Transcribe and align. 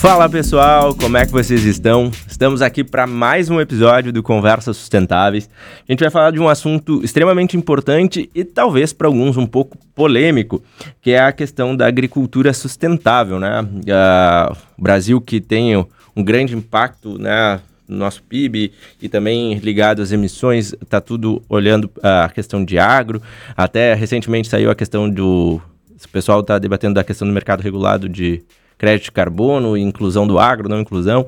Fala 0.00 0.30
pessoal, 0.30 0.94
como 0.94 1.18
é 1.18 1.26
que 1.26 1.30
vocês 1.30 1.62
estão? 1.66 2.10
Estamos 2.26 2.62
aqui 2.62 2.82
para 2.82 3.06
mais 3.06 3.50
um 3.50 3.60
episódio 3.60 4.10
do 4.10 4.22
Conversas 4.22 4.78
Sustentáveis. 4.78 5.50
A 5.86 5.92
gente 5.92 6.00
vai 6.00 6.08
falar 6.08 6.30
de 6.30 6.40
um 6.40 6.48
assunto 6.48 7.04
extremamente 7.04 7.54
importante 7.54 8.30
e 8.34 8.42
talvez 8.42 8.94
para 8.94 9.08
alguns 9.08 9.36
um 9.36 9.44
pouco 9.44 9.76
polêmico, 9.94 10.62
que 11.02 11.10
é 11.10 11.20
a 11.20 11.30
questão 11.32 11.76
da 11.76 11.86
agricultura 11.86 12.54
sustentável, 12.54 13.38
né? 13.38 13.60
Uh, 13.60 14.56
Brasil 14.78 15.20
que 15.20 15.38
tem 15.38 15.76
um 16.16 16.24
grande 16.24 16.56
impacto, 16.56 17.18
né? 17.18 17.60
No 17.86 17.98
nosso 17.98 18.22
PIB 18.22 18.72
e 19.02 19.08
também 19.08 19.58
ligado 19.58 20.00
às 20.00 20.12
emissões, 20.12 20.72
está 20.80 20.98
tudo 21.02 21.42
olhando 21.46 21.90
a 22.02 22.30
questão 22.30 22.64
de 22.64 22.78
agro. 22.78 23.20
Até 23.54 23.92
recentemente 23.92 24.48
saiu 24.48 24.70
a 24.70 24.74
questão 24.74 25.10
do. 25.10 25.60
O 26.02 26.08
pessoal 26.10 26.40
está 26.40 26.58
debatendo 26.58 26.94
da 26.94 27.04
questão 27.04 27.28
do 27.28 27.34
mercado 27.34 27.60
regulado 27.60 28.08
de 28.08 28.42
crédito 28.80 29.04
de 29.04 29.12
carbono, 29.12 29.76
inclusão 29.76 30.26
do 30.26 30.38
agro, 30.38 30.66
não 30.66 30.80
inclusão. 30.80 31.26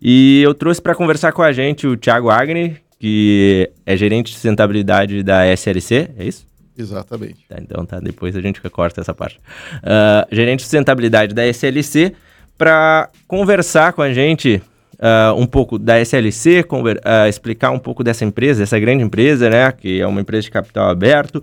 E 0.00 0.40
eu 0.42 0.54
trouxe 0.54 0.80
para 0.80 0.94
conversar 0.94 1.32
com 1.32 1.42
a 1.42 1.50
gente 1.50 1.88
o 1.88 1.96
Thiago 1.96 2.30
Agni, 2.30 2.76
que 3.00 3.68
é 3.84 3.96
gerente 3.96 4.28
de 4.28 4.34
sustentabilidade 4.34 5.24
da 5.24 5.44
SLC, 5.44 6.10
é 6.16 6.24
isso? 6.24 6.46
Exatamente. 6.78 7.46
Tá, 7.48 7.56
então 7.60 7.84
tá, 7.84 7.98
depois 7.98 8.36
a 8.36 8.40
gente 8.40 8.60
corta 8.70 9.00
essa 9.00 9.12
parte. 9.12 9.40
Uh, 9.78 10.34
gerente 10.34 10.58
de 10.58 10.62
sustentabilidade 10.62 11.34
da 11.34 11.44
SLC, 11.44 12.14
para 12.56 13.10
conversar 13.26 13.92
com 13.92 14.00
a 14.00 14.12
gente 14.12 14.62
uh, 14.94 15.34
um 15.36 15.46
pouco 15.46 15.80
da 15.80 15.98
SLC, 16.00 16.62
conver, 16.62 16.98
uh, 16.98 17.28
explicar 17.28 17.72
um 17.72 17.78
pouco 17.80 18.04
dessa 18.04 18.24
empresa, 18.24 18.62
essa 18.62 18.78
grande 18.78 19.02
empresa, 19.02 19.50
né, 19.50 19.72
que 19.72 20.00
é 20.00 20.06
uma 20.06 20.20
empresa 20.20 20.42
de 20.42 20.52
capital 20.52 20.88
aberto, 20.88 21.42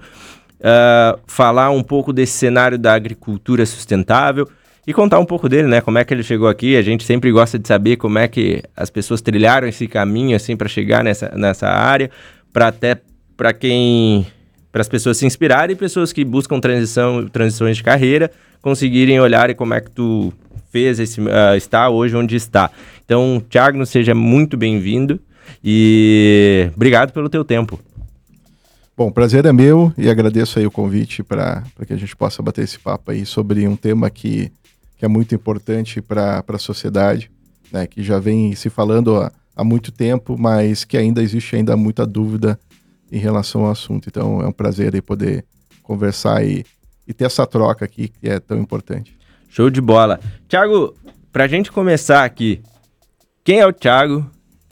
falar 1.25 1.71
um 1.71 1.81
pouco 1.81 2.13
desse 2.13 2.33
cenário 2.33 2.77
da 2.77 2.93
agricultura 2.93 3.65
sustentável, 3.65 4.47
e 4.85 4.93
contar 4.93 5.19
um 5.19 5.25
pouco 5.25 5.47
dele, 5.47 5.67
né? 5.67 5.81
Como 5.81 5.97
é 5.97 6.03
que 6.03 6.13
ele 6.13 6.23
chegou 6.23 6.47
aqui. 6.47 6.75
A 6.75 6.81
gente 6.81 7.03
sempre 7.03 7.31
gosta 7.31 7.59
de 7.59 7.67
saber 7.67 7.97
como 7.97 8.17
é 8.17 8.27
que 8.27 8.63
as 8.75 8.89
pessoas 8.89 9.21
trilharam 9.21 9.67
esse 9.67 9.87
caminho 9.87 10.35
assim 10.35 10.55
para 10.55 10.67
chegar 10.67 11.03
nessa, 11.03 11.31
nessa 11.35 11.67
área, 11.67 12.09
para 12.51 12.67
até 12.67 12.97
para 13.37 13.53
quem 13.53 14.25
para 14.71 14.81
as 14.81 14.87
pessoas 14.87 15.17
se 15.17 15.25
inspirarem 15.25 15.73
e 15.73 15.77
pessoas 15.77 16.13
que 16.13 16.23
buscam 16.23 16.59
transição, 16.59 17.27
transições 17.27 17.75
de 17.77 17.83
carreira 17.83 18.31
conseguirem 18.61 19.19
olhar 19.19 19.49
e 19.49 19.55
como 19.55 19.73
é 19.73 19.81
que 19.81 19.91
tu 19.91 20.31
fez 20.71 20.99
esse 20.99 21.19
uh, 21.19 21.55
está 21.57 21.89
hoje 21.89 22.15
onde 22.15 22.35
está. 22.35 22.71
Então, 23.03 23.43
Thiago, 23.49 23.85
seja 23.85 24.15
muito 24.15 24.55
bem-vindo 24.55 25.19
e 25.63 26.69
obrigado 26.73 27.11
pelo 27.11 27.27
teu 27.27 27.43
tempo. 27.43 27.79
Bom, 28.95 29.11
prazer 29.11 29.45
é 29.45 29.51
meu 29.51 29.91
e 29.97 30.09
agradeço 30.09 30.59
aí 30.59 30.65
o 30.65 30.71
convite 30.71 31.23
para 31.23 31.63
que 31.85 31.93
a 31.93 31.97
gente 31.97 32.15
possa 32.15 32.41
bater 32.41 32.63
esse 32.63 32.79
papo 32.79 33.11
aí 33.11 33.25
sobre 33.25 33.67
um 33.67 33.75
tema 33.75 34.09
que 34.09 34.51
que 35.01 35.05
é 35.05 35.07
muito 35.07 35.33
importante 35.33 35.99
para 35.99 36.45
a 36.47 36.57
sociedade, 36.59 37.31
né, 37.71 37.87
que 37.87 38.03
já 38.03 38.19
vem 38.19 38.53
se 38.53 38.69
falando 38.69 39.15
há, 39.17 39.31
há 39.55 39.63
muito 39.63 39.91
tempo, 39.91 40.37
mas 40.37 40.83
que 40.83 40.95
ainda 40.95 41.23
existe 41.23 41.55
ainda 41.55 41.75
muita 41.75 42.05
dúvida 42.05 42.59
em 43.11 43.17
relação 43.17 43.65
ao 43.65 43.71
assunto. 43.71 44.07
Então 44.07 44.39
é 44.43 44.47
um 44.47 44.51
prazer 44.51 44.93
aí 44.93 45.01
poder 45.01 45.43
conversar 45.81 46.45
e, 46.45 46.63
e 47.07 47.15
ter 47.15 47.25
essa 47.25 47.47
troca 47.47 47.83
aqui 47.83 48.09
que 48.09 48.29
é 48.29 48.39
tão 48.39 48.59
importante. 48.59 49.17
Show 49.49 49.71
de 49.71 49.81
bola. 49.81 50.19
Tiago, 50.47 50.95
para 51.31 51.45
a 51.45 51.47
gente 51.47 51.71
começar 51.71 52.23
aqui, 52.23 52.61
quem 53.43 53.59
é 53.59 53.65
o 53.65 53.73
Tiago? 53.73 54.19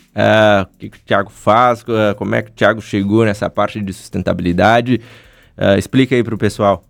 Uh, 0.09 0.61
o 0.61 0.77
que, 0.77 0.89
que, 0.91 0.97
o 0.97 1.01
Tiago 1.07 1.31
faz? 1.31 1.81
Uh, 1.81 2.13
como 2.15 2.35
é 2.35 2.43
que 2.43 2.51
o 2.51 2.53
Tiago 2.53 2.81
chegou 2.83 3.25
nessa 3.25 3.49
parte 3.49 3.81
de 3.81 3.91
sustentabilidade? 3.91 5.01
Uh, 5.57 5.79
explica 5.79 6.13
aí 6.13 6.23
para 6.23 6.35
o 6.35 6.37
pessoal. 6.37 6.83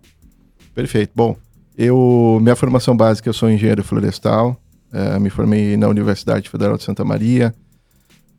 Perfeito. 0.74 1.12
Bom, 1.14 1.38
eu, 1.76 2.38
minha 2.42 2.56
formação 2.56 2.96
básica, 2.96 3.28
eu 3.28 3.32
sou 3.32 3.50
engenheiro 3.50 3.82
florestal, 3.82 4.60
uh, 4.92 5.20
me 5.20 5.30
formei 5.30 5.76
na 5.76 5.88
Universidade 5.88 6.48
Federal 6.48 6.76
de 6.76 6.84
Santa 6.84 7.04
Maria. 7.04 7.54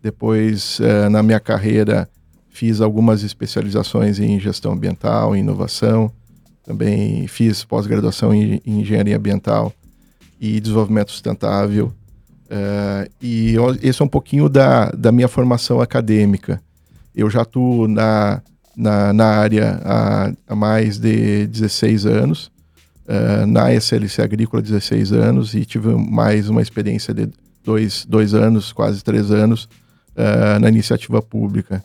Depois, 0.01 0.79
uh, 0.79 1.09
na 1.09 1.23
minha 1.23 1.39
carreira, 1.39 2.09
fiz 2.49 2.81
algumas 2.81 3.23
especializações 3.23 4.19
em 4.19 4.39
gestão 4.39 4.73
ambiental, 4.73 5.35
em 5.35 5.39
inovação. 5.39 6.11
Também 6.63 7.27
fiz 7.27 7.63
pós-graduação 7.63 8.33
em, 8.33 8.61
em, 8.65 8.81
engenharia 8.81 9.17
ambiental 9.17 9.73
e 10.39 10.59
desenvolvimento 10.59 11.11
sustentável. 11.11 11.93
Uh, 12.45 13.09
e 13.21 13.55
esse 13.81 14.01
é 14.01 14.05
um 14.05 14.09
pouquinho 14.09 14.49
da, 14.49 14.91
da 14.91 15.11
minha 15.11 15.27
formação 15.27 15.79
acadêmica. 15.79 16.61
Eu 17.15 17.29
já 17.29 17.41
atuo 17.41 17.87
na, 17.87 18.41
na, 18.75 19.13
na 19.13 19.25
área 19.25 19.79
há, 19.83 20.33
há 20.47 20.55
mais 20.55 20.97
de 20.97 21.47
16 21.47 22.05
anos. 22.05 22.51
Uh, 23.07 23.45
na 23.47 23.73
SLC 23.73 24.21
Agrícola 24.21 24.61
16 24.61 25.11
anos 25.11 25.53
e 25.53 25.65
tive 25.65 25.89
mais 25.95 26.47
uma 26.49 26.61
experiência 26.61 27.13
de 27.13 27.27
dois, 27.63 28.05
dois 28.05 28.33
anos, 28.33 28.71
quase 28.71 29.03
três 29.03 29.31
anos, 29.31 29.67
uh, 30.15 30.59
na 30.59 30.69
iniciativa 30.69 31.21
pública. 31.21 31.83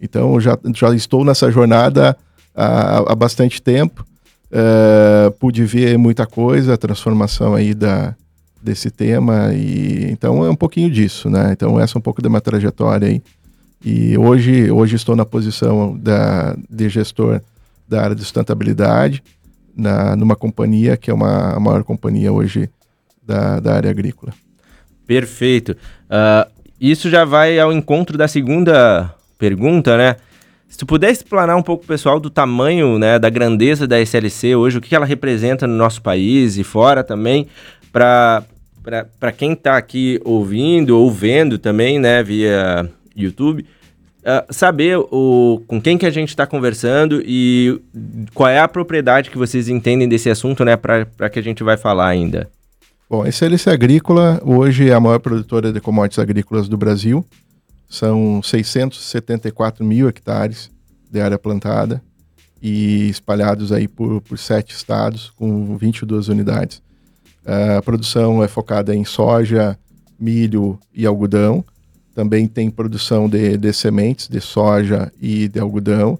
Então, 0.00 0.40
já, 0.40 0.58
já 0.74 0.94
estou 0.94 1.24
nessa 1.24 1.50
jornada 1.50 2.16
há, 2.54 3.12
há 3.12 3.14
bastante 3.14 3.60
tempo, 3.60 4.04
uh, 4.50 5.30
pude 5.32 5.64
ver 5.64 5.96
muita 5.98 6.26
coisa, 6.26 6.74
a 6.74 6.78
transformação 6.78 7.54
aí 7.54 7.74
da, 7.74 8.14
desse 8.62 8.90
tema, 8.90 9.52
e 9.54 10.10
então 10.10 10.44
é 10.44 10.50
um 10.50 10.56
pouquinho 10.56 10.90
disso, 10.90 11.28
né? 11.28 11.50
Então, 11.52 11.78
essa 11.78 11.96
é 11.96 11.98
um 11.98 12.02
pouco 12.02 12.22
da 12.22 12.28
minha 12.28 12.40
trajetória 12.40 13.08
aí. 13.08 13.22
E 13.84 14.16
hoje, 14.16 14.70
hoje 14.70 14.94
estou 14.94 15.16
na 15.16 15.24
posição 15.24 15.98
da, 15.98 16.56
de 16.70 16.88
gestor 16.88 17.40
da 17.88 18.02
área 18.02 18.14
de 18.14 18.22
sustentabilidade, 18.22 19.22
na, 19.76 20.14
numa 20.16 20.36
companhia 20.36 20.96
que 20.96 21.10
é 21.10 21.14
uma, 21.14 21.54
a 21.54 21.60
maior 21.60 21.84
companhia 21.84 22.32
hoje 22.32 22.70
da, 23.22 23.60
da 23.60 23.74
área 23.74 23.90
agrícola. 23.90 24.32
Perfeito. 25.06 25.72
Uh, 25.72 26.50
isso 26.80 27.08
já 27.08 27.24
vai 27.24 27.58
ao 27.58 27.72
encontro 27.72 28.18
da 28.18 28.26
segunda 28.26 29.14
pergunta, 29.38 29.96
né? 29.96 30.16
Se 30.68 30.78
tu 30.78 30.86
puder 30.86 31.10
explanar 31.10 31.54
um 31.56 31.62
pouco, 31.62 31.84
pessoal, 31.84 32.18
do 32.18 32.30
tamanho, 32.30 32.98
né, 32.98 33.18
da 33.18 33.28
grandeza 33.28 33.86
da 33.86 34.00
SLC 34.00 34.56
hoje, 34.56 34.78
o 34.78 34.80
que 34.80 34.96
ela 34.96 35.04
representa 35.04 35.66
no 35.66 35.74
nosso 35.74 36.00
país 36.00 36.56
e 36.56 36.64
fora 36.64 37.04
também, 37.04 37.46
para 37.92 38.42
quem 39.36 39.52
está 39.52 39.76
aqui 39.76 40.18
ouvindo 40.24 40.98
ou 40.98 41.10
vendo 41.10 41.58
também, 41.58 41.98
né, 41.98 42.22
via 42.22 42.88
YouTube, 43.14 43.66
uh, 44.22 44.52
saber 44.52 44.98
o, 44.98 45.62
com 45.66 45.80
quem 45.80 45.98
que 45.98 46.06
a 46.06 46.10
gente 46.10 46.30
está 46.30 46.46
conversando 46.46 47.22
e 47.24 47.80
qual 48.34 48.48
é 48.48 48.58
a 48.58 48.68
propriedade 48.68 49.30
que 49.30 49.38
vocês 49.38 49.68
entendem 49.68 50.08
desse 50.08 50.30
assunto, 50.30 50.64
né, 50.64 50.76
para 50.76 51.30
que 51.30 51.38
a 51.38 51.42
gente 51.42 51.62
vai 51.62 51.76
falar 51.76 52.08
ainda. 52.08 52.48
Bom, 53.08 53.22
a 53.22 53.28
Excelência 53.28 53.72
Agrícola 53.72 54.40
hoje 54.44 54.88
é 54.88 54.94
a 54.94 55.00
maior 55.00 55.18
produtora 55.18 55.72
de 55.72 55.80
commodities 55.80 56.18
agrícolas 56.18 56.68
do 56.68 56.78
Brasil. 56.78 57.24
São 57.88 58.42
674 58.42 59.84
mil 59.84 60.08
hectares 60.08 60.70
de 61.10 61.20
área 61.20 61.38
plantada 61.38 62.02
e 62.62 63.10
espalhados 63.10 63.70
aí 63.70 63.86
por, 63.86 64.22
por 64.22 64.38
sete 64.38 64.74
estados, 64.74 65.30
com 65.36 65.76
22 65.76 66.28
unidades. 66.28 66.78
Uh, 67.44 67.76
a 67.78 67.82
produção 67.82 68.42
é 68.42 68.48
focada 68.48 68.94
em 68.94 69.04
soja, 69.04 69.76
milho 70.18 70.78
e 70.94 71.04
algodão 71.04 71.62
também 72.14 72.46
tem 72.46 72.70
produção 72.70 73.28
de, 73.28 73.56
de 73.56 73.72
sementes 73.72 74.28
de 74.28 74.40
soja 74.40 75.12
e 75.20 75.48
de 75.48 75.58
algodão 75.58 76.18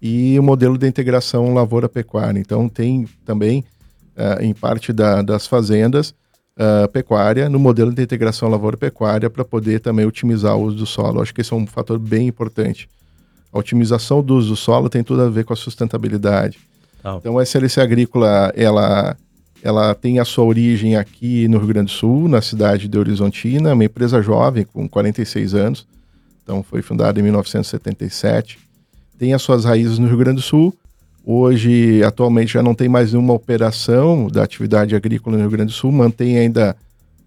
e 0.00 0.38
o 0.38 0.42
modelo 0.42 0.78
de 0.78 0.86
integração 0.86 1.54
lavoura-pecuária. 1.54 2.38
Então 2.38 2.68
tem 2.68 3.08
também, 3.24 3.64
uh, 4.16 4.42
em 4.42 4.52
parte 4.52 4.92
da, 4.92 5.22
das 5.22 5.46
fazendas, 5.46 6.14
uh, 6.56 6.88
pecuária 6.92 7.48
no 7.48 7.58
modelo 7.58 7.92
de 7.92 8.02
integração 8.02 8.48
lavoura-pecuária 8.48 9.28
para 9.28 9.44
poder 9.44 9.80
também 9.80 10.06
otimizar 10.06 10.56
o 10.56 10.62
uso 10.62 10.76
do 10.76 10.86
solo. 10.86 11.20
Acho 11.20 11.34
que 11.34 11.40
esse 11.40 11.52
é 11.52 11.56
um 11.56 11.66
fator 11.66 11.98
bem 11.98 12.28
importante. 12.28 12.88
A 13.52 13.58
otimização 13.58 14.22
do 14.22 14.36
uso 14.36 14.50
do 14.50 14.56
solo 14.56 14.88
tem 14.88 15.02
tudo 15.02 15.22
a 15.22 15.30
ver 15.30 15.44
com 15.44 15.52
a 15.52 15.56
sustentabilidade. 15.56 16.58
Oh. 17.02 17.16
Então 17.16 17.38
a 17.38 17.42
SLC 17.42 17.80
Agrícola, 17.80 18.52
ela 18.54 19.16
ela 19.62 19.94
tem 19.94 20.18
a 20.18 20.24
sua 20.24 20.44
origem 20.44 20.96
aqui 20.96 21.48
no 21.48 21.58
Rio 21.58 21.68
Grande 21.68 21.92
do 21.92 21.96
Sul, 21.96 22.28
na 22.28 22.40
cidade 22.40 22.88
de 22.88 22.98
Horizontina, 22.98 23.72
uma 23.72 23.84
empresa 23.84 24.22
jovem, 24.22 24.64
com 24.64 24.88
46 24.88 25.54
anos. 25.54 25.86
Então, 26.42 26.62
foi 26.62 26.82
fundada 26.82 27.18
em 27.18 27.22
1977. 27.22 28.58
Tem 29.18 29.34
as 29.34 29.42
suas 29.42 29.64
raízes 29.64 29.98
no 29.98 30.06
Rio 30.06 30.18
Grande 30.18 30.36
do 30.36 30.42
Sul. 30.42 30.72
Hoje, 31.24 32.04
atualmente, 32.04 32.52
já 32.52 32.62
não 32.62 32.74
tem 32.74 32.88
mais 32.88 33.12
nenhuma 33.12 33.34
operação 33.34 34.28
da 34.28 34.44
atividade 34.44 34.94
agrícola 34.94 35.36
no 35.36 35.42
Rio 35.42 35.50
Grande 35.50 35.72
do 35.72 35.76
Sul. 35.76 35.90
Mantém 35.90 36.38
ainda, 36.38 36.76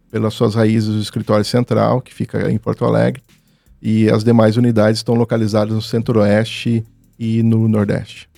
pelas 0.09 0.33
suas 0.33 0.55
raízes, 0.55 0.95
o 0.95 0.99
escritório 0.99 1.43
central, 1.43 1.99
que 1.99 2.13
fica 2.13 2.49
em 2.49 2.57
Porto 2.57 2.85
Alegre. 2.85 3.21
E 3.81 4.09
as 4.09 4.23
demais 4.23 4.55
unidades 4.55 4.99
estão 4.99 5.15
localizadas 5.15 5.73
no 5.73 5.81
Centro-Oeste 5.81 6.85
e 7.19 7.43
no 7.43 7.67
Nordeste. 7.67 8.29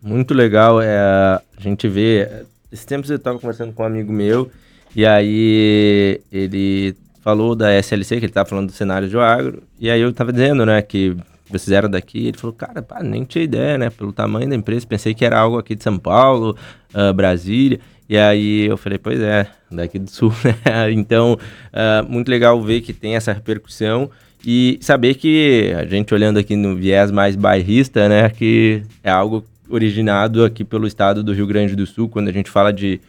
Muito 0.00 0.32
legal. 0.32 0.80
É, 0.80 0.96
a 0.98 1.42
gente 1.58 1.88
vê 1.88 2.44
esse 2.72 2.86
tempo 2.86 3.10
eu 3.10 3.16
estava 3.16 3.38
conversando 3.38 3.72
com 3.72 3.82
um 3.82 3.86
amigo 3.86 4.12
meu, 4.12 4.50
e 4.94 5.06
aí 5.06 6.20
ele 6.30 6.96
falou 7.20 7.54
da 7.54 7.72
SLC, 7.78 8.16
que 8.16 8.24
ele 8.24 8.26
estava 8.26 8.48
falando 8.48 8.68
do 8.68 8.72
cenário 8.72 9.08
de 9.08 9.18
agro, 9.18 9.62
e 9.78 9.90
aí 9.90 10.00
eu 10.00 10.10
estava 10.10 10.32
dizendo, 10.32 10.64
né, 10.64 10.80
que 10.82 11.16
vocês 11.48 11.70
eram 11.70 11.90
daqui, 11.90 12.28
ele 12.28 12.38
falou, 12.38 12.54
cara, 12.54 12.80
pá, 12.80 13.02
nem 13.02 13.24
tinha 13.24 13.44
ideia, 13.44 13.76
né, 13.76 13.90
pelo 13.90 14.12
tamanho 14.12 14.48
da 14.48 14.54
empresa, 14.54 14.86
pensei 14.86 15.14
que 15.14 15.24
era 15.24 15.38
algo 15.38 15.58
aqui 15.58 15.74
de 15.74 15.82
São 15.82 15.98
Paulo, 15.98 16.56
uh, 16.94 17.12
Brasília, 17.12 17.80
E 18.08 18.16
aí 18.16 18.66
eu 18.66 18.76
falei, 18.76 18.98
pois 18.98 19.20
é, 19.20 19.46
daqui 19.70 19.98
do 19.98 20.10
sul, 20.10 20.32
né? 20.44 20.90
Então, 20.92 21.34
uh, 21.34 22.10
muito 22.10 22.28
legal 22.28 22.60
ver 22.60 22.80
que 22.80 22.92
tem 22.92 23.14
essa 23.14 23.32
repercussão 23.32 24.10
e 24.44 24.78
saber 24.80 25.14
que 25.14 25.72
a 25.76 25.84
gente 25.84 26.12
olhando 26.14 26.38
aqui 26.38 26.56
no 26.56 26.74
viés 26.74 27.10
mais 27.10 27.36
bairrista, 27.36 28.08
né, 28.08 28.28
que 28.28 28.82
é 29.04 29.10
algo 29.10 29.44
originado 29.70 30.44
aqui 30.44 30.64
pelo 30.64 30.86
estado 30.86 31.22
do 31.22 31.32
Rio 31.32 31.46
Grande 31.46 31.76
do 31.76 31.86
Sul, 31.86 32.08
quando 32.08 32.28
a 32.28 32.32
gente 32.32 32.50
fala 32.50 32.72
de 32.72 33.00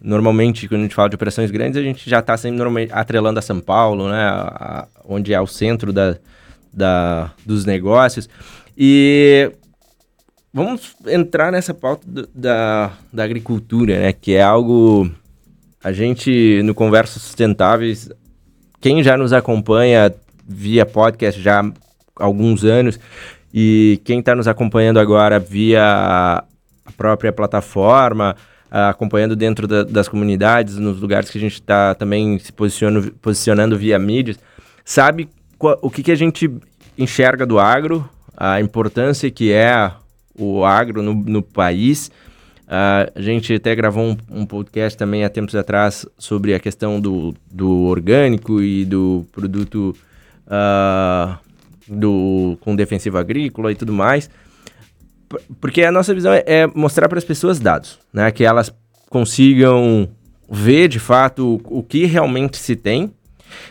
normalmente 0.00 0.68
quando 0.68 0.80
a 0.80 0.84
gente 0.84 0.94
fala 0.94 1.08
de 1.08 1.16
operações 1.16 1.50
grandes, 1.50 1.76
a 1.76 1.82
gente 1.82 2.08
já 2.08 2.20
está 2.20 2.36
sempre 2.36 2.88
atrelando 2.92 3.38
a 3.38 3.42
São 3.42 3.60
Paulo, 3.60 4.08
né, 4.08 4.22
a, 4.22 4.86
a, 4.86 4.88
onde 5.04 5.34
é 5.34 5.40
o 5.40 5.46
centro 5.46 5.92
da, 5.92 6.16
da, 6.72 7.32
dos 7.44 7.64
negócios. 7.64 8.28
E 8.76 9.50
vamos 10.52 10.94
entrar 11.06 11.50
nessa 11.50 11.74
pauta 11.74 12.06
do, 12.06 12.28
da, 12.34 12.92
da 13.12 13.24
agricultura, 13.24 13.98
né, 13.98 14.12
que 14.12 14.34
é 14.34 14.42
algo 14.42 15.10
a 15.82 15.92
gente 15.92 16.62
no 16.62 16.74
Conversas 16.74 17.22
Sustentáveis, 17.22 18.10
quem 18.80 19.02
já 19.02 19.16
nos 19.16 19.32
acompanha 19.32 20.12
via 20.46 20.86
podcast 20.86 21.40
já 21.40 21.60
há 21.60 21.72
alguns 22.16 22.64
anos 22.64 22.98
e 23.60 24.00
quem 24.04 24.20
está 24.20 24.36
nos 24.36 24.46
acompanhando 24.46 25.00
agora 25.00 25.40
via 25.40 25.82
a 25.82 26.92
própria 26.96 27.32
plataforma, 27.32 28.36
uh, 28.70 28.90
acompanhando 28.90 29.34
dentro 29.34 29.66
da, 29.66 29.82
das 29.82 30.06
comunidades, 30.06 30.76
nos 30.76 31.00
lugares 31.00 31.28
que 31.28 31.38
a 31.38 31.40
gente 31.40 31.54
está 31.54 31.92
também 31.92 32.38
se 32.38 32.52
posicionando, 32.52 33.10
posicionando 33.20 33.76
via 33.76 33.98
mídias, 33.98 34.38
sabe 34.84 35.28
o 35.58 35.90
que, 35.90 36.04
que 36.04 36.12
a 36.12 36.14
gente 36.14 36.48
enxerga 36.96 37.44
do 37.44 37.58
agro, 37.58 38.08
a 38.36 38.60
importância 38.60 39.28
que 39.28 39.50
é 39.50 39.90
o 40.38 40.64
agro 40.64 41.02
no, 41.02 41.12
no 41.12 41.42
país. 41.42 42.12
Uh, 42.68 43.10
a 43.12 43.20
gente 43.20 43.54
até 43.54 43.74
gravou 43.74 44.04
um, 44.04 44.16
um, 44.30 44.46
podcast 44.46 44.96
também 44.96 45.24
há 45.24 45.28
tempos 45.28 45.56
atrás 45.56 46.06
sobre 46.16 46.54
a 46.54 46.60
questão 46.60 47.00
do, 47.00 47.34
do 47.50 47.86
orgânico 47.86 48.62
e 48.62 48.84
do 48.84 49.26
produto 49.32 49.96
uh, 50.46 51.47
do, 51.88 52.56
com 52.60 52.76
defensivo 52.76 53.18
agrícola 53.18 53.72
e 53.72 53.74
tudo 53.74 53.92
mais. 53.92 54.30
Porque 55.60 55.82
a 55.82 55.92
nossa 55.92 56.14
visão 56.14 56.32
é, 56.32 56.42
é 56.46 56.66
mostrar 56.66 57.08
para 57.08 57.18
as 57.18 57.24
pessoas 57.24 57.58
dados, 57.58 57.98
né? 58.12 58.30
Que 58.30 58.44
elas 58.44 58.72
consigam 59.10 60.08
ver 60.50 60.88
de 60.88 60.98
fato 60.98 61.60
o, 61.64 61.78
o 61.78 61.82
que 61.82 62.06
realmente 62.06 62.56
se 62.56 62.74
tem, 62.74 63.12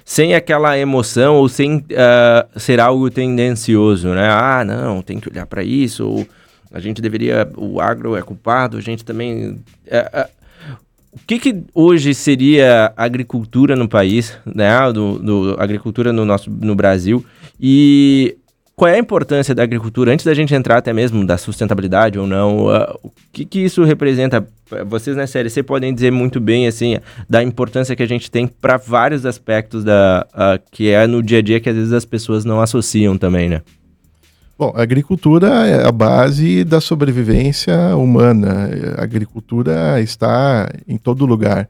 sem 0.06 0.36
aquela 0.36 0.78
emoção 0.78 1.36
ou 1.36 1.50
sem 1.50 1.78
uh, 1.78 2.60
ser 2.60 2.80
algo 2.80 3.10
tendencioso, 3.10 4.10
né? 4.10 4.28
Ah, 4.30 4.64
não, 4.64 5.02
tem 5.02 5.20
que 5.20 5.30
olhar 5.30 5.46
para 5.46 5.64
isso, 5.64 6.08
ou 6.08 6.28
a 6.72 6.80
gente 6.80 7.02
deveria, 7.02 7.50
o 7.56 7.82
agro 7.82 8.16
é 8.16 8.22
culpado, 8.22 8.78
a 8.78 8.82
gente 8.82 9.04
também. 9.04 9.50
Uh, 9.50 10.22
uh, 10.22 10.38
o 11.12 11.20
que, 11.26 11.40
que 11.40 11.64
hoje 11.74 12.14
seria 12.14 12.94
agricultura 12.96 13.76
no 13.76 13.90
país, 13.90 14.38
né? 14.46 14.70
Do, 14.94 15.18
do, 15.18 15.56
agricultura 15.60 16.14
no 16.14 16.24
nosso 16.24 16.52
no 16.52 16.76
Brasil 16.76 17.26
e 17.60 18.38
qual 18.78 18.92
é 18.92 18.94
a 18.94 19.00
importância 19.00 19.56
da 19.56 19.64
agricultura 19.64 20.14
antes 20.14 20.24
da 20.24 20.36
gente 20.36 20.54
entrar 20.54 20.78
até 20.78 20.94
mesmo 20.94 21.26
da 21.26 21.36
sustentabilidade 21.36 22.20
ou 22.20 22.28
não? 22.28 22.68
Uh, 22.68 23.00
o 23.02 23.12
que, 23.34 23.44
que 23.44 23.60
isso 23.60 23.84
representa? 23.84 24.48
Vocês 24.86 25.18
na 25.18 25.26
CLC 25.26 25.64
podem 25.64 25.92
dizer 25.92 26.12
muito 26.12 26.40
bem 26.40 26.68
assim 26.68 27.00
da 27.28 27.42
importância 27.42 27.96
que 27.96 28.04
a 28.04 28.08
gente 28.08 28.30
tem 28.30 28.46
para 28.46 28.78
vários 28.78 29.26
aspectos 29.26 29.84
da 29.84 30.28
uh, 30.32 30.64
que 30.72 30.92
é 30.92 31.08
no 31.08 31.24
dia 31.24 31.40
a 31.40 31.42
dia 31.42 31.60
que 31.60 31.68
às 31.68 31.76
vezes 31.76 31.92
as 31.92 32.06
pessoas 32.06 32.46
não 32.46 32.62
associam 32.62 33.18
também, 33.18 33.50
né? 33.50 33.64
Bom, 34.60 34.72
a 34.76 34.84
agricultura 34.84 35.48
é 35.68 35.88
a 35.88 35.92
base 35.92 36.64
da 36.64 36.80
sobrevivência 36.80 37.96
humana. 37.96 38.70
A 38.98 39.04
agricultura 39.04 40.00
está 40.02 40.70
em 40.88 40.98
todo 40.98 41.26
lugar. 41.26 41.68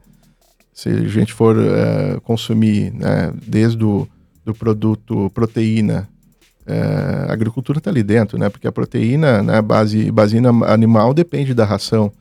Se 0.74 0.90
a 0.90 1.08
gente 1.08 1.32
for 1.32 1.56
uh, 1.56 2.20
consumir, 2.20 2.92
né, 2.92 3.32
desde 3.46 3.82
o 3.82 4.06
do 4.48 4.54
produto 4.54 5.30
proteína 5.34 6.08
é, 6.66 7.26
a 7.30 7.32
agricultura 7.32 7.78
está 7.78 7.90
ali 7.90 8.02
dentro, 8.02 8.38
né? 8.38 8.50
Porque 8.50 8.68
a 8.68 8.72
proteína, 8.72 9.42
né, 9.42 9.62
base, 9.62 10.10
basina 10.10 10.50
animal 10.66 11.14
depende 11.14 11.54
da 11.54 11.64
ração. 11.64 12.12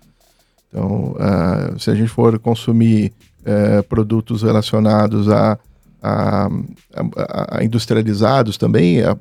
Então, 0.69 1.18
uh, 1.18 1.77
se 1.77 1.91
a 1.91 1.95
gente 1.95 2.07
for 2.07 2.39
consumir 2.39 3.12
uh, 3.41 3.83
produtos 3.83 4.44
relacionados 4.44 5.29
a, 5.29 5.59
a, 6.01 6.47
a, 6.47 7.57
a 7.57 7.63
industrializados 7.63 8.57
também, 8.57 9.01
a, 9.03 9.15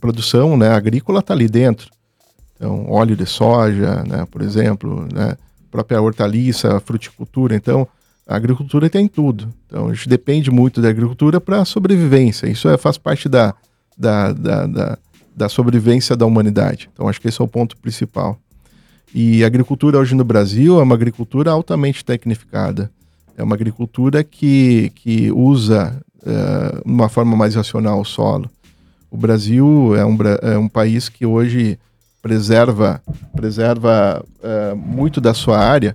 produção 0.00 0.56
né, 0.56 0.70
agrícola 0.70 1.18
está 1.20 1.34
ali 1.34 1.48
dentro. 1.48 1.90
Então, 2.54 2.88
óleo 2.88 3.16
de 3.16 3.26
soja, 3.26 4.04
né, 4.04 4.26
por 4.30 4.42
exemplo, 4.42 5.08
né, 5.12 5.36
própria 5.72 6.00
hortaliça, 6.00 6.78
fruticultura. 6.80 7.56
Então, 7.56 7.88
a 8.26 8.36
agricultura 8.36 8.88
tem 8.88 9.06
tudo. 9.06 9.52
Então 9.66 9.88
a 9.88 9.94
gente 9.94 10.08
depende 10.08 10.50
muito 10.50 10.80
da 10.80 10.88
agricultura 10.88 11.40
para 11.40 11.60
a 11.60 11.64
sobrevivência. 11.64 12.46
Isso 12.46 12.68
é, 12.68 12.76
faz 12.76 12.96
parte 12.96 13.28
da, 13.28 13.54
da, 13.96 14.32
da, 14.32 14.66
da, 14.66 14.98
da 15.36 15.48
sobrevivência 15.48 16.16
da 16.16 16.24
humanidade. 16.24 16.88
Então 16.92 17.08
acho 17.08 17.20
que 17.20 17.28
esse 17.28 17.40
é 17.40 17.44
o 17.44 17.48
ponto 17.48 17.76
principal. 17.76 18.38
E 19.14 19.44
a 19.44 19.46
agricultura 19.46 19.98
hoje 19.98 20.14
no 20.14 20.24
Brasil 20.24 20.80
é 20.80 20.82
uma 20.82 20.94
agricultura 20.94 21.50
altamente 21.50 22.04
tecnificada. 22.04 22.90
É 23.36 23.42
uma 23.42 23.54
agricultura 23.54 24.24
que, 24.24 24.90
que 24.94 25.30
usa 25.30 26.00
uh, 26.22 26.82
uma 26.84 27.08
forma 27.08 27.36
mais 27.36 27.54
racional 27.54 28.00
o 28.00 28.04
solo. 28.04 28.50
O 29.10 29.16
Brasil 29.16 29.94
é 29.96 30.04
um, 30.04 30.16
é 30.42 30.58
um 30.58 30.68
país 30.68 31.08
que 31.08 31.24
hoje 31.24 31.78
preserva, 32.22 33.02
preserva 33.36 34.24
uh, 34.40 34.74
muito 34.74 35.20
da 35.20 35.34
sua 35.34 35.58
área 35.58 35.94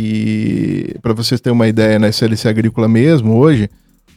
e 0.00 0.94
para 1.02 1.12
vocês 1.12 1.40
terem 1.40 1.56
uma 1.56 1.66
ideia, 1.66 1.98
na 1.98 2.06
SLC 2.06 2.48
Agrícola 2.48 2.86
mesmo, 2.86 3.36
hoje, 3.36 3.68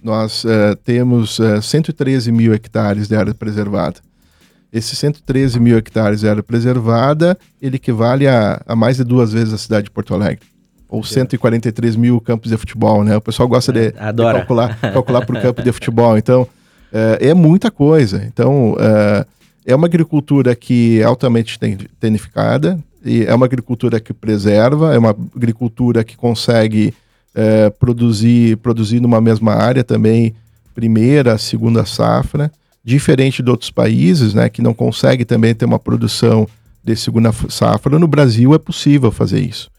nós 0.03 0.43
uh, 0.43 0.75
temos 0.83 1.39
uh, 1.39 1.55
eh, 1.55 1.61
113 1.61 2.31
mil 2.31 2.53
hectares 2.53 3.07
de 3.07 3.15
área 3.15 3.33
preservada. 3.33 3.95
Esses 4.71 4.95
113 4.99 5.59
mil 5.59 5.75
hectares 5.75 6.19
de 6.19 6.29
área 6.29 6.43
preservada, 6.43 7.35
ele 7.59 7.77
equivale 7.77 8.27
a, 8.27 8.61
a 8.63 8.75
mais 8.75 8.97
de 8.97 9.03
duas 9.03 9.33
vezes 9.33 9.55
a 9.55 9.57
cidade 9.57 9.85
de 9.85 9.89
Porto 9.89 10.13
Alegre. 10.13 10.45
Ou 10.87 11.03
143 11.03 11.95
mil 11.95 12.21
campos 12.21 12.51
de 12.51 12.57
futebol, 12.57 13.03
né? 13.03 13.17
O 13.17 13.21
pessoal 13.21 13.49
gosta 13.49 13.73
de, 13.73 13.91
de 13.91 13.97
calcular, 13.97 14.77
calcular 14.93 15.25
por 15.25 15.41
campo 15.41 15.63
de 15.63 15.71
futebol. 15.71 16.15
Então, 16.15 16.43
uh, 16.43 17.17
é 17.19 17.33
muita 17.33 17.71
coisa. 17.71 18.23
Então, 18.27 18.75
é 19.65 19.75
uma 19.75 19.87
agricultura 19.87 20.55
que 20.55 21.01
é 21.01 21.05
altamente 21.05 21.57
tecnificada, 21.99 22.77
e 23.03 23.23
é 23.23 23.33
uma 23.33 23.45
agricultura 23.45 23.99
que 23.99 24.13
preserva, 24.13 24.93
é 24.93 24.97
uma 24.97 25.15
agricultura 25.35 26.03
que 26.03 26.15
consegue 26.15 26.93
é, 27.33 27.69
produzir, 27.69 28.57
produzir 28.57 28.99
numa 28.99 29.19
mesma 29.19 29.53
área 29.53 29.83
também, 29.83 30.35
primeira, 30.75 31.37
segunda 31.37 31.85
safra, 31.85 32.51
diferente 32.83 33.41
de 33.43 33.49
outros 33.49 33.71
países, 33.71 34.33
né, 34.33 34.49
que 34.49 34.61
não 34.61 34.73
consegue 34.73 35.25
também 35.25 35.53
ter 35.53 35.65
uma 35.65 35.79
produção 35.79 36.47
de 36.83 36.95
segunda 36.95 37.31
safra. 37.49 37.99
No 37.99 38.07
Brasil 38.07 38.53
é 38.53 38.57
possível 38.57 39.11
fazer 39.11 39.39
isso. 39.39 39.69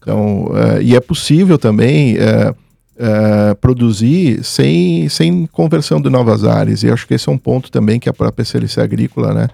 Então, 0.00 0.50
é, 0.54 0.82
e 0.82 0.96
é 0.96 1.00
possível 1.00 1.58
também 1.58 2.16
é, 2.16 2.54
é, 2.98 3.54
produzir 3.54 4.42
sem, 4.44 5.08
sem 5.08 5.46
conversão 5.46 6.00
de 6.00 6.08
novas 6.08 6.44
áreas. 6.44 6.82
E 6.82 6.90
acho 6.90 7.06
que 7.06 7.14
esse 7.14 7.28
é 7.28 7.32
um 7.32 7.38
ponto 7.38 7.70
também 7.70 8.00
que 8.00 8.08
a 8.08 8.12
própria 8.12 8.44
CLC 8.44 8.80
Agrícola, 8.80 9.34
né, 9.34 9.48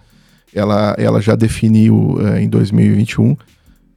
ela, 0.55 0.95
ela 0.99 1.21
já 1.21 1.35
definiu 1.35 2.15
uh, 2.15 2.37
em 2.39 2.49
2021 2.49 3.37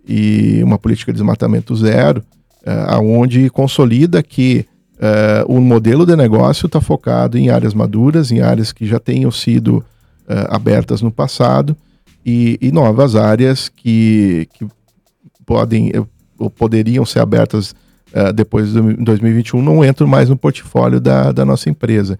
e 0.07 0.61
uma 0.63 0.77
política 0.77 1.11
de 1.11 1.17
desmatamento 1.17 1.75
zero, 1.75 2.23
uh, 2.65 2.95
aonde 2.95 3.49
consolida 3.49 4.23
que 4.23 4.65
uh, 4.95 5.51
o 5.51 5.61
modelo 5.61 6.05
de 6.05 6.15
negócio 6.15 6.65
está 6.65 6.81
focado 6.81 7.37
em 7.37 7.49
áreas 7.49 7.73
maduras, 7.73 8.31
em 8.31 8.41
áreas 8.41 8.71
que 8.71 8.85
já 8.85 8.99
tenham 8.99 9.31
sido 9.31 9.83
abertas 10.49 11.01
no 11.01 11.09
passado 11.09 11.73
e, 12.25 12.59
e, 12.61 12.69
novas 12.69 13.15
áreas 13.15 13.69
que, 13.69 14.45
que 14.53 14.67
podem 15.45 15.89
ou 16.37 16.49
poderiam 16.49 17.05
ser 17.05 17.21
abertas 17.21 17.73
depois 18.35 18.73
de 18.73 18.81
2021 18.95 19.61
não 19.61 19.85
entram 19.85 20.05
mais 20.05 20.27
no 20.27 20.35
portfólio 20.35 20.99
da, 20.99 21.31
da 21.31 21.45
nossa 21.45 21.69
empresa. 21.69 22.19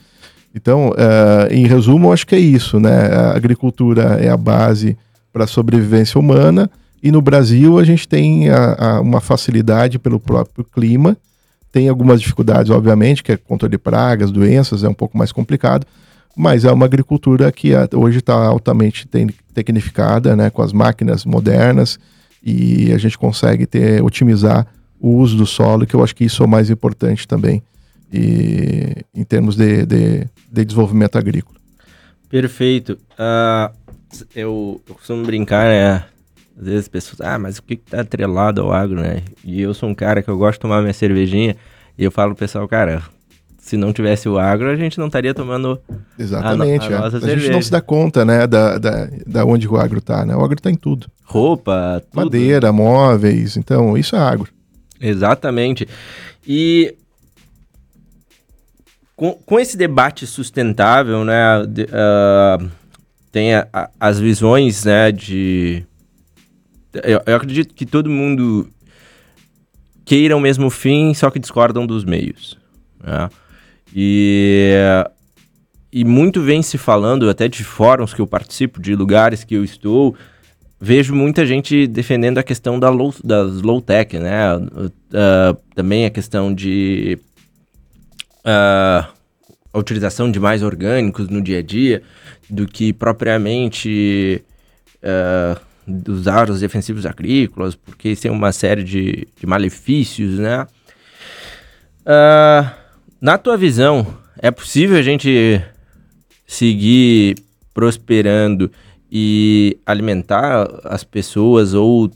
Então, 0.58 0.90
uh, 0.90 1.54
em 1.54 1.68
resumo, 1.68 2.12
acho 2.12 2.26
que 2.26 2.34
é 2.34 2.40
isso, 2.40 2.80
né? 2.80 3.08
A 3.14 3.36
agricultura 3.36 4.18
é 4.20 4.28
a 4.28 4.36
base 4.36 4.98
para 5.32 5.44
a 5.44 5.48
sobrevivência 5.48 6.20
humana 6.20 6.70
e 7.02 7.12
no 7.12 7.22
Brasil 7.22 7.78
a 7.78 7.84
gente 7.84 8.08
tem 8.08 8.50
a, 8.50 8.74
a, 8.74 9.02
uma 9.02 9.22
facilidade 9.22 10.00
pelo 10.00 10.20
próprio 10.20 10.66
clima, 10.66 11.16
tem 11.72 11.88
algumas 11.90 12.20
dificuldades, 12.20 12.72
obviamente, 12.72 13.22
que 13.22 13.32
é 13.32 13.38
controle 13.38 13.72
de 13.72 13.78
pragas, 13.78 14.32
doenças, 14.32 14.84
é 14.84 14.90
um 14.90 14.96
pouco 14.96 15.16
mais 15.16 15.32
complicado, 15.32 15.86
mas 16.36 16.66
é 16.66 16.72
uma 16.72 16.86
agricultura 16.86 17.52
que 17.52 17.72
hoje 17.94 18.18
está 18.18 18.34
altamente 18.34 19.08
tecnificada, 19.54 20.36
né, 20.36 20.50
com 20.50 20.64
as 20.64 20.74
máquinas 20.74 21.24
modernas 21.24 22.00
e 22.44 22.92
a 22.92 22.98
gente 22.98 23.18
consegue 23.18 23.68
ter, 23.68 24.04
otimizar 24.04 24.66
o 25.00 25.18
uso 25.18 25.38
do 25.38 25.46
solo, 25.46 25.86
que 25.86 25.96
eu 25.96 26.04
acho 26.04 26.16
que 26.16 26.26
isso 26.26 26.42
é 26.42 26.46
o 26.48 26.50
mais 26.50 26.72
importante 26.72 27.28
também 27.28 27.62
e, 28.12 29.04
em 29.14 29.24
termos 29.24 29.56
de, 29.56 29.86
de, 29.86 30.28
de 30.52 30.66
desenvolvimento 30.66 31.18
agrícola. 31.18 31.58
Perfeito. 32.30 32.98
Uh, 33.14 33.74
eu, 34.36 34.82
eu 34.88 34.96
costumo 34.96 35.26
brincar, 35.26 35.68
né? 35.68 36.06
Às 36.60 36.66
vezes 36.66 36.80
as 36.80 36.88
pessoas, 36.88 37.22
ah, 37.22 37.38
mas 37.38 37.58
o 37.60 37.64
que, 37.64 37.76
que 37.76 37.92
tá 37.92 38.02
atrelado 38.02 38.62
ao 38.62 38.74
agro, 38.74 39.00
né? 39.00 39.22
E 39.44 39.62
eu 39.62 39.74
sou 39.74 39.90
um 39.90 39.94
cara 39.94 40.24
que 40.24 40.30
eu 40.30 40.38
gosto 40.38 40.54
de 40.54 40.62
tomar 40.62 40.82
minha 40.82 40.94
cervejinha 40.94 41.56
e 41.98 42.04
eu 42.04 42.12
falo 42.12 42.32
pro 42.34 42.40
pessoal, 42.40 42.68
cara, 42.68 43.04
se 43.60 43.78
não 43.78 43.94
tivesse 43.94 44.28
o 44.28 44.40
agro, 44.40 44.70
a 44.70 44.76
gente 44.76 44.98
não 44.98 45.08
estaria 45.08 45.34
tomando 45.34 45.80
Exatamente, 46.18 46.86
a, 46.86 46.90
no, 46.90 46.96
a, 46.96 47.30
é. 47.30 47.34
a 47.34 47.38
gente 47.38 47.52
não 47.52 47.62
se 47.62 47.70
dá 47.70 47.82
conta, 47.82 48.24
né, 48.26 48.48
da, 48.48 48.78
da, 48.78 49.10
da 49.26 49.46
onde 49.46 49.68
o 49.68 49.78
agro 49.78 50.02
tá, 50.02 50.26
né? 50.26 50.36
O 50.36 50.44
agro 50.44 50.60
tá 50.60 50.72
em 50.72 50.76
tudo. 50.76 51.08
Roupa, 51.24 52.02
tudo. 52.10 52.24
Madeira, 52.24 52.72
móveis, 52.72 53.56
então 53.58 53.98
isso 53.98 54.16
é 54.16 54.20
agro. 54.20 54.50
Exatamente. 55.00 55.88
E 56.48 56.96
com, 59.18 59.34
com 59.34 59.60
esse 59.60 59.76
debate 59.76 60.28
sustentável, 60.28 61.26
né, 61.26 61.66
de, 61.68 61.84
uh, 61.84 62.70
tem 63.32 63.56
a, 63.56 63.68
a, 63.74 63.90
as 64.00 64.20
visões, 64.20 64.86
né, 64.86 65.12
de 65.12 65.84
eu, 67.04 67.22
eu 67.26 67.36
acredito 67.36 67.74
que 67.74 67.86
todo 67.86 68.10
mundo 68.10 68.70
queira 70.06 70.38
o 70.38 70.40
mesmo 70.40 70.70
fim, 70.70 71.14
só 71.14 71.30
que 71.30 71.40
discordam 71.40 71.86
dos 71.86 72.06
meios. 72.06 72.58
Né? 73.04 73.30
E, 73.94 74.74
e 75.92 76.06
muito 76.06 76.42
vem 76.42 76.62
se 76.62 76.78
falando, 76.78 77.30
até 77.30 77.48
de 77.48 77.64
fóruns 77.64 78.14
que 78.14 78.22
eu 78.22 78.28
participo, 78.28 78.82
de 78.82 78.96
lugares 78.96 79.44
que 79.44 79.56
eu 79.56 79.64
estou, 79.64 80.16
vejo 80.80 81.14
muita 81.14 81.46
gente 81.46 81.88
defendendo 81.88 82.38
a 82.38 82.44
questão 82.44 82.80
da 82.80 82.90
low, 82.90 83.14
das 83.24 83.62
low 83.62 83.82
tech, 83.82 84.18
né? 84.18 84.56
Uh, 84.56 85.58
também 85.76 86.06
a 86.06 86.10
questão 86.10 86.54
de 86.54 87.20
uh, 88.48 89.08
a 89.74 89.78
utilização 89.78 90.32
de 90.32 90.40
mais 90.40 90.64
orgânicos 90.64 91.28
no 91.28 91.42
dia 91.42 91.60
a 91.60 91.62
dia 91.62 92.02
do 92.50 92.66
que 92.66 92.94
propriamente 92.94 94.44
uh, 95.04 95.60
dos 95.86 96.28
aros 96.28 96.62
defensivos 96.62 97.06
agrícolas, 97.06 97.76
porque 97.76 98.16
tem 98.16 98.32
uma 98.32 98.52
série 98.52 98.84
de, 98.84 99.28
de 99.40 99.46
malefícios, 99.46 100.40
né? 100.40 100.66
Uh, 102.02 102.70
na 103.20 103.38
tua 103.38 103.58
visão, 103.58 104.08
é 104.40 104.52
possível 104.52 104.98
a 104.98 105.02
gente 105.02 105.62
seguir 106.46 107.36
prosperando 107.74 108.72
e 109.12 109.78
alimentar 109.86 110.68
as 110.86 111.04
pessoas 111.04 111.74
ou 111.74 112.10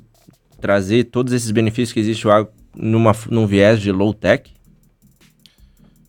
trazer 0.59 1.05
todos 1.05 1.33
esses 1.33 1.51
benefícios 1.51 1.91
que 1.91 2.00
existe 2.00 2.27
numa, 2.75 3.13
num 3.29 3.47
viés 3.47 3.79
de 3.79 3.91
low 3.91 4.13
tech? 4.13 4.51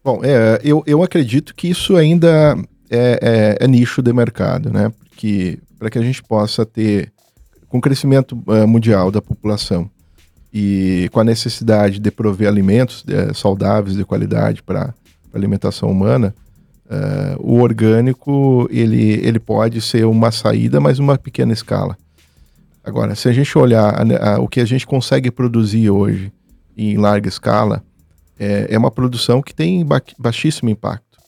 Bom, 0.04 0.21
é, 0.25 0.61
eu, 0.64 0.82
eu 0.87 1.02
acredito 1.02 1.54
que 1.54 1.68
isso 1.68 1.97
ainda 1.97 2.56
é, 2.90 3.56
é, 3.61 3.64
é 3.64 3.68
nicho 3.68 4.02
de 4.02 4.12
mercado, 4.12 4.71
né? 4.71 4.92
Porque 4.99 5.59
para 5.78 5.88
que 5.88 5.99
a 5.99 6.02
gente 6.02 6.23
possa 6.23 6.66
ter 6.66 7.12
com 7.68 7.78
o 7.78 7.80
crescimento 7.80 8.32
uh, 8.47 8.68
mundial 8.68 9.11
da 9.11 9.23
população 9.23 9.90
e 10.52 11.09
com 11.11 11.21
a 11.21 11.25
necessidade 11.25 11.99
de 11.99 12.11
prover 12.11 12.47
alimentos 12.47 13.02
uh, 13.04 13.35
saudáveis 13.35 13.97
de 13.97 14.04
qualidade 14.04 14.62
para 14.62 14.94
a 15.32 15.37
alimentação 15.37 15.90
humana, 15.90 16.35
uh, 16.87 17.40
o 17.40 17.61
orgânico 17.61 18.68
ele, 18.71 19.14
ele 19.26 19.38
pode 19.38 19.80
ser 19.80 20.04
uma 20.04 20.30
saída, 20.30 20.80
mas 20.80 20.99
uma 20.99 21.16
pequena 21.16 21.52
escala. 21.52 21.97
Agora, 22.85 23.14
se 23.14 23.28
a 23.28 23.32
gente 23.32 23.56
olhar 23.56 23.94
a, 23.94 24.35
a, 24.35 24.40
o 24.40 24.49
que 24.49 24.61
a 24.61 24.64
gente 24.64 24.87
consegue 24.87 25.30
produzir 25.30 25.88
hoje 25.88 26.32
em 26.76 26.97
larga 26.99 27.28
escala, 27.28 27.82
é, 28.42 28.75
é 28.75 28.78
uma 28.78 28.90
produção 28.90 29.40
que 29.40 29.54
tem 29.54 29.84
ba 29.84 30.02
baixíssimo 30.18 30.68
impacto. 30.68 31.18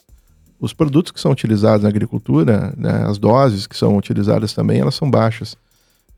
Os 0.59 0.73
produtos 0.73 1.13
que 1.13 1.21
são 1.21 1.31
utilizados 1.31 1.85
na 1.85 1.89
agricultura, 1.89 2.75
né, 2.77 3.05
as 3.07 3.19
doses 3.19 3.69
que 3.69 3.77
são 3.77 3.97
utilizadas 3.97 4.53
também, 4.53 4.81
elas 4.81 4.97
são 4.97 5.09
baixas 5.09 5.57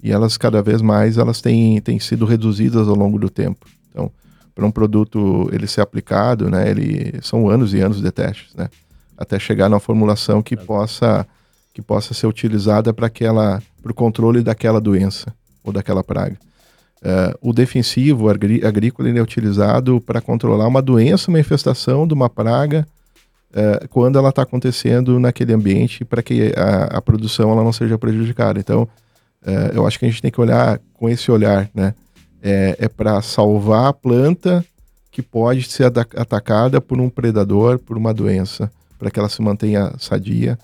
e 0.03 0.11
elas 0.11 0.39
cada 0.39 0.63
vez 0.63 0.81
mais 0.81 1.19
elas 1.19 1.43
têm, 1.43 1.81
têm 1.83 1.99
sido 1.99 2.25
reduzidas 2.25 2.89
ao 2.89 2.95
longo 2.95 3.19
do 3.19 3.29
tempo. 3.29 3.67
Então, 3.91 4.11
para 4.55 4.65
um 4.65 4.71
produto 4.71 5.51
ele 5.53 5.67
ser 5.67 5.83
aplicado, 5.83 6.49
né, 6.49 6.71
ele 6.71 7.19
são 7.21 7.51
anos 7.51 7.75
e 7.75 7.81
anos 7.81 8.01
de 8.01 8.11
testes, 8.11 8.55
né, 8.55 8.71
até 9.19 9.39
chegar 9.39 9.69
na 9.69 9.79
formulação 9.79 10.43
que 10.43 10.57
possa 10.57 11.27
que 11.75 11.83
possa 11.83 12.15
ser 12.15 12.27
utilizada 12.27 12.95
para 12.95 13.11
para 13.11 13.93
o 13.93 13.95
controle 13.95 14.43
daquela 14.43 14.81
doença 14.81 15.35
ou 15.63 15.75
daquela 15.75 16.03
praga. 16.03 16.39
Uh, 17.03 17.51
o 17.51 17.53
defensivo 17.53 18.29
agrícola 18.29 19.09
é 19.09 19.23
utilizado 19.23 20.01
para 20.01 20.21
controlar 20.21 20.67
uma 20.67 20.81
doença, 20.81 21.31
uma 21.31 21.39
infestação 21.39 22.07
de 22.07 22.15
uma 22.15 22.29
praga 22.29 22.87
uh, 23.51 23.87
quando 23.89 24.19
ela 24.19 24.31
está 24.31 24.43
acontecendo 24.43 25.21
naquele 25.21 25.53
ambiente 25.53 26.05
para 26.05 26.23
que 26.23 26.53
a, 26.57 26.97
a, 26.97 27.03
produção 27.03 27.53
ela 27.53 27.63
não 27.63 27.73
seja 27.73 27.99
prejudicada. 27.99 28.59
Então, 28.59 28.89
é, 29.45 29.73
eu 29.75 29.87
acho 29.87 29.99
que 29.99 30.07
a 30.07 30.09
gente 30.09 30.23
tem 30.23 30.31
que 30.31 30.41
olhar 30.41 30.81
com 30.95 31.09
esse 31.09 31.31
olhar, 31.31 31.71
né? 31.73 31.95
É, 32.43 32.77
é 32.81 32.89
para 32.89 33.23
salvar 33.23 33.87
a 33.87 33.93
planta 33.93 34.65
que 35.11 35.23
pode 35.23 35.63
ser 35.65 35.85
atacada 35.85 36.81
por 36.81 37.01
um 37.01 37.09
predador, 37.09 37.79
por 37.79 37.97
uma 37.97 38.13
doença, 38.13 38.71
para 38.99 39.11
que 39.11 39.19
ela 39.19 39.29
se 39.29 39.41
mantenha 39.41 39.93
sadia 39.99 40.59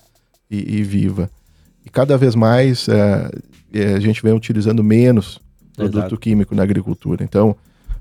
e, 0.49 0.79
e 0.79 0.83
viva. 0.83 1.29
E 1.85 1.89
cada 1.89 2.17
vez 2.17 2.35
mais 2.35 2.87
é 2.87 3.95
a 3.95 3.99
gente 3.99 4.21
vem 4.21 4.33
utilizando 4.33 4.83
menos 4.83 5.39
produto 5.75 5.97
Exato. 5.97 6.17
químico 6.17 6.55
na 6.55 6.63
agricultura. 6.63 7.23
Então, 7.23 7.55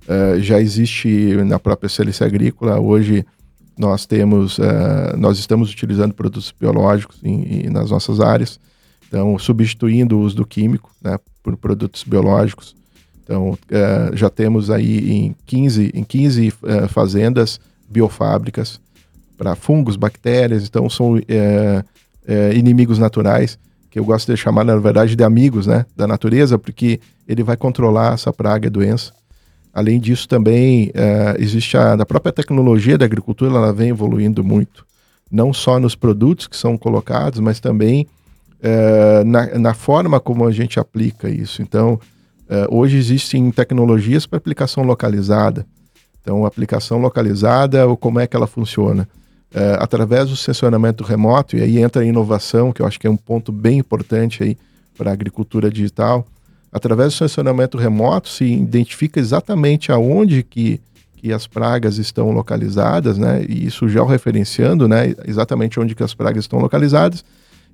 é, 0.09 0.41
já 0.41 0.61
existe 0.61 1.37
na 1.45 1.59
própria 1.59 1.89
CLC 1.89 2.25
agrícola 2.25 2.81
hoje 2.81 3.25
nós 3.79 4.05
temos, 4.05 4.59
é, 4.59 5.17
nós 5.17 5.39
estamos 5.39 5.71
utilizando 5.71 6.13
produtos 6.13 6.55
biológicos 6.59 7.19
em, 7.23 7.67
em, 7.67 7.71
nas 7.71 7.91
nossas 7.91 8.21
áreas 8.21 8.61
então, 9.13 9.39
substituindo 9.39 10.17
o 10.17 10.23
uso 10.23 10.37
do 10.37 10.47
químico 10.47 10.91
né, 11.03 11.19
por 11.43 11.55
produtos 11.59 12.03
biológicos. 12.03 12.75
Então, 13.23 13.59
é, 13.71 14.17
já 14.17 14.31
temos 14.31 14.71
aí 14.71 15.11
em 15.11 15.37
15, 15.45 15.91
em 15.93 16.03
15 16.03 16.55
é, 16.65 16.89
fazendas 16.89 17.61
biofábricas 17.91 18.81
para 19.37 19.55
fungos, 19.55 19.97
bactérias. 19.97 20.65
Então, 20.65 20.89
são 20.89 21.21
inimigos 22.55 22.99
naturais, 22.99 23.59
que 23.93 23.99
eu 23.99 24.05
gosto 24.07 24.33
de 24.33 24.41
chamar, 24.41 24.65
na 24.65 24.75
verdade, 24.77 25.15
de 25.15 25.23
amigos 25.23 25.67
né, 25.67 25.85
da 25.95 26.07
natureza, 26.07 26.59
porque 26.59 26.99
ele 27.29 27.43
vai 27.43 27.59
controlar 27.59 28.15
essa 28.15 28.33
praga 28.33 28.67
e 28.67 28.71
doença. 28.71 29.13
Além 29.71 30.01
disso, 30.01 30.27
também 30.27 30.91
é, 30.95 31.37
existe 31.39 31.77
a, 31.77 31.93
a 31.93 32.07
própria 32.07 32.33
tecnologia 32.33 32.97
da 32.97 33.05
agricultura, 33.05 33.55
ela 33.55 33.71
vem 33.71 33.91
evoluindo 33.91 34.43
muito. 34.43 34.87
Não 35.31 35.53
só 35.53 35.79
nos 35.79 35.95
produtos 35.95 36.47
que 36.47 36.57
são 36.57 36.79
colocados, 36.79 37.39
mas 37.39 37.61
também 37.61 38.07
é, 38.63 39.23
na, 39.25 39.59
na, 39.59 39.75
forma 39.75 40.19
como 40.19 40.47
a 40.47 40.53
gente 40.53 40.81
aplica 40.81 41.29
isso. 41.29 41.61
Então, 41.61 42.01
é, 42.49 42.67
hoje 42.71 42.97
existem 42.97 43.51
tecnologias 43.51 44.25
para 44.25 44.39
aplicação 44.39 44.85
localizada. 44.85 45.67
Então, 46.23 46.47
aplicação 46.47 46.99
localizada, 46.99 47.87
ou 47.87 47.95
como 47.95 48.21
é 48.21 48.27
que 48.27 48.35
ela 48.35 48.47
funciona? 48.47 49.07
É, 49.55 49.77
através 49.79 50.31
do 50.31 50.37
sensoramento 50.37 51.05
remoto, 51.05 51.57
e 51.57 51.63
aí 51.63 51.79
entra 51.79 52.01
a 52.01 52.05
inovação, 52.05 52.73
que 52.73 52.81
eu 52.81 52.87
acho 52.87 52.99
que 52.99 53.07
é 53.07 53.11
um 53.11 53.17
ponto 53.17 53.53
bem 53.53 53.79
importante 53.79 54.43
aí 54.43 54.57
para 54.97 55.11
a 55.11 55.13
agricultura 55.13 55.71
digital. 55.71 56.27
Através 56.73 57.13
do 57.13 57.19
sensoramento 57.19 57.77
remoto, 57.77 58.31
se 58.31 58.47
identifica 58.47 59.21
exatamente 59.21 59.93
aonde 59.93 60.43
que, 60.43 60.81
que 61.17 61.31
as 61.33 61.47
pragas 61.47 61.99
estão 61.99 62.31
localizadas, 62.31 63.19
né? 63.19 63.45
E 63.47 63.67
isso 63.67 63.87
georreferenciando, 63.89 64.89
né? 64.89 65.15
Exatamente 65.27 65.79
onde 65.79 65.95
que 65.95 66.03
as 66.03 66.15
pragas 66.15 66.45
estão 66.45 66.59
localizadas 66.59 67.23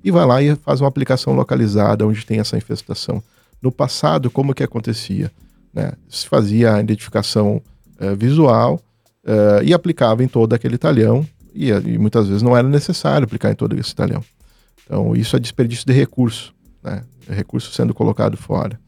e 0.02 0.10
vai 0.10 0.26
lá 0.26 0.42
e 0.42 0.56
faz 0.56 0.80
uma 0.80 0.88
aplicação 0.88 1.32
localizada 1.32 2.04
onde 2.06 2.26
tem 2.26 2.40
essa 2.40 2.56
infestação. 2.56 3.22
No 3.62 3.70
passado, 3.70 4.30
como 4.30 4.54
que 4.54 4.62
acontecia? 4.62 5.30
Né? 5.72 5.92
Se 6.08 6.26
fazia 6.28 6.74
a 6.74 6.80
identificação 6.80 7.62
uh, 8.00 8.16
visual 8.16 8.80
uh, 9.24 9.62
e 9.62 9.72
aplicava 9.74 10.22
em 10.22 10.28
todo 10.28 10.54
aquele 10.54 10.78
talhão, 10.78 11.26
e, 11.66 11.70
e, 11.70 11.98
muitas 11.98 12.26
vezes 12.26 12.42
não 12.42 12.56
era 12.56 12.68
necessário 12.68 13.24
aplicar 13.24 13.50
em 13.50 13.54
todo 13.54 13.78
esse 13.78 13.94
talhão. 13.94 14.22
Então, 14.84 15.14
isso 15.14 15.36
é 15.36 15.38
desperdício 15.38 15.86
de 15.86 15.92
recurso, 15.92 16.54
né? 16.82 17.02
Recurso 17.28 17.72
sendo 17.72 17.92
colocado 17.92 18.36
fora. 18.36 18.78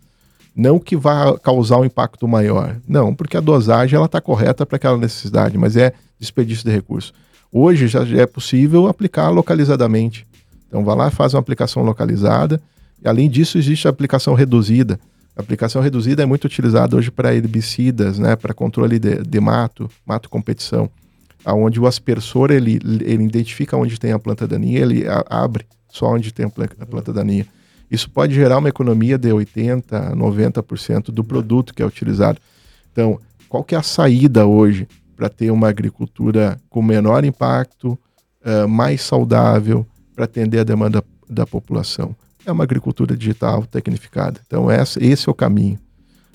Não 0.55 0.79
que 0.79 0.97
vá 0.97 1.39
causar 1.39 1.79
um 1.79 1.85
impacto 1.85 2.27
maior, 2.27 2.77
não, 2.89 3.15
porque 3.15 3.37
a 3.37 3.41
dosagem 3.41 4.03
está 4.03 4.21
correta 4.21 4.65
para 4.65 4.77
aquela 4.77 4.97
necessidade, 4.97 5.57
mas 5.57 5.77
é 5.77 5.93
desperdício 6.19 6.65
de 6.65 6.71
recurso. 6.71 7.13
Hoje 7.53 7.89
já 7.89 8.05
é 8.17 8.27
possível 8.27 8.87
aplicar 8.87 9.29
localizadamente 9.29 10.27
então, 10.71 10.85
vai 10.85 10.95
lá 10.95 11.11
faz 11.11 11.35
uma 11.35 11.41
aplicação 11.41 11.83
localizada. 11.83 12.63
E, 13.03 13.09
além 13.09 13.29
disso, 13.29 13.59
existe 13.59 13.89
a 13.89 13.91
aplicação 13.91 14.35
reduzida. 14.35 14.99
A 15.37 15.41
aplicação 15.41 15.83
reduzida 15.83 16.23
é 16.23 16.27
muito 16.27 16.45
utilizada 16.45 16.97
hoje 16.97 17.11
para 17.11 17.35
herbicidas, 17.35 18.19
né, 18.19 18.37
para 18.37 18.55
controle 18.55 18.99
de, 18.99 19.17
de, 19.23 19.41
mato, 19.41 19.91
mato 20.07 20.29
competição, 20.31 20.89
aonde 21.45 21.81
o 21.81 21.87
aspersor 21.87 22.51
ele, 22.51 22.81
ele 22.85 23.25
identifica 23.25 23.77
onde 23.77 23.99
tem 23.99 24.13
a 24.13 24.19
planta 24.19 24.47
daninha, 24.47 24.81
ele 24.81 25.07
a, 25.07 25.25
abre 25.29 25.67
só 25.89 26.13
onde 26.13 26.33
tem 26.33 26.47
a 26.47 26.87
planta 26.87 27.13
daninha. 27.13 27.47
Isso 27.91 28.09
pode 28.09 28.35
gerar 28.35 28.59
uma 28.59 28.69
economia 28.69 29.19
de 29.19 29.33
80, 29.33 30.15
90% 30.15 31.07
do 31.07 31.25
produto 31.25 31.75
que 31.75 31.83
é 31.83 31.87
utilizado. 31.87 32.39
Então, 32.93 33.19
qual 33.49 33.65
que 33.65 33.75
é 33.75 33.79
a 33.79 33.83
saída 33.83 34.47
hoje 34.47 34.87
para 35.17 35.29
ter 35.29 35.51
uma 35.51 35.69
agricultura 35.69 36.59
com 36.71 36.81
menor 36.81 37.25
impacto, 37.25 37.99
uh, 38.43 38.67
mais 38.67 39.03
saudável, 39.03 39.87
para 40.15 40.25
atender 40.25 40.61
a 40.61 40.65
demanda 40.65 41.05
da 41.29 41.47
população. 41.47 42.17
é 42.47 42.51
uma 42.51 42.65
agricultura 42.65 43.15
digital 43.15 43.67
tecnificada. 43.67 44.41
Então, 44.47 44.71
essa, 44.71 45.03
esse 45.05 45.29
é 45.29 45.31
o 45.31 45.35
caminho. 45.35 45.79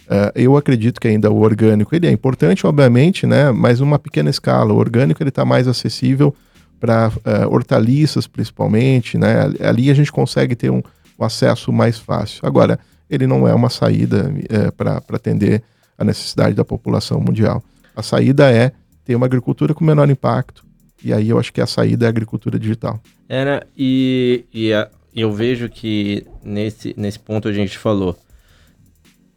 Uh, 0.06 0.32
eu 0.36 0.56
acredito 0.56 1.02
que 1.02 1.08
ainda 1.08 1.32
o 1.32 1.42
orgânico 1.42 1.96
ele 1.96 2.08
é 2.08 2.12
importante, 2.12 2.66
obviamente, 2.66 3.26
né? 3.26 3.52
Mas 3.52 3.80
uma 3.80 3.98
pequena 3.98 4.30
escala. 4.30 4.74
O 4.74 4.78
orgânico 4.78 5.22
ele 5.22 5.30
está 5.30 5.44
mais 5.44 5.68
acessível 5.68 6.36
para 6.80 7.10
uh, 7.10 7.54
hortaliças, 7.54 8.28
principalmente, 8.28 9.18
né? 9.18 9.52
Ali 9.62 9.90
a 9.90 9.94
gente 9.94 10.12
consegue 10.12 10.56
ter 10.56 10.70
um, 10.70 10.82
um 11.18 11.26
acesso 11.26 11.72
mais 11.72 11.98
fácil. 11.98 12.40
Agora, 12.44 12.80
ele 13.10 13.26
não 13.26 13.48
é 13.48 13.54
uma 13.54 13.70
saída 13.70 14.32
uh, 14.32 14.72
para 14.74 15.02
atender 15.14 15.64
a 15.98 16.04
necessidade 16.04 16.54
da 16.54 16.66
população 16.66 17.20
mundial. 17.20 17.64
A 17.96 18.04
saída 18.04 18.52
é 18.52 18.72
ter 19.04 19.16
uma 19.16 19.26
agricultura 19.26 19.74
com 19.74 19.84
menor 19.84 20.10
impacto. 20.10 20.64
E 21.04 21.14
aí 21.14 21.30
eu 21.30 21.40
acho 21.40 21.54
que 21.54 21.62
a 21.62 21.68
saída 21.68 22.06
é 22.06 22.08
a 22.08 22.10
agricultura 22.10 22.60
digital. 22.60 23.00
É, 23.30 23.46
né? 23.46 23.62
E, 23.78 24.46
e 24.54 24.74
a, 24.74 24.90
eu 25.16 25.32
vejo 25.32 25.70
que 25.70 26.26
nesse, 26.44 26.94
nesse 26.98 27.20
ponto 27.20 27.48
a 27.48 27.54
gente 27.54 27.78
falou 27.78 28.18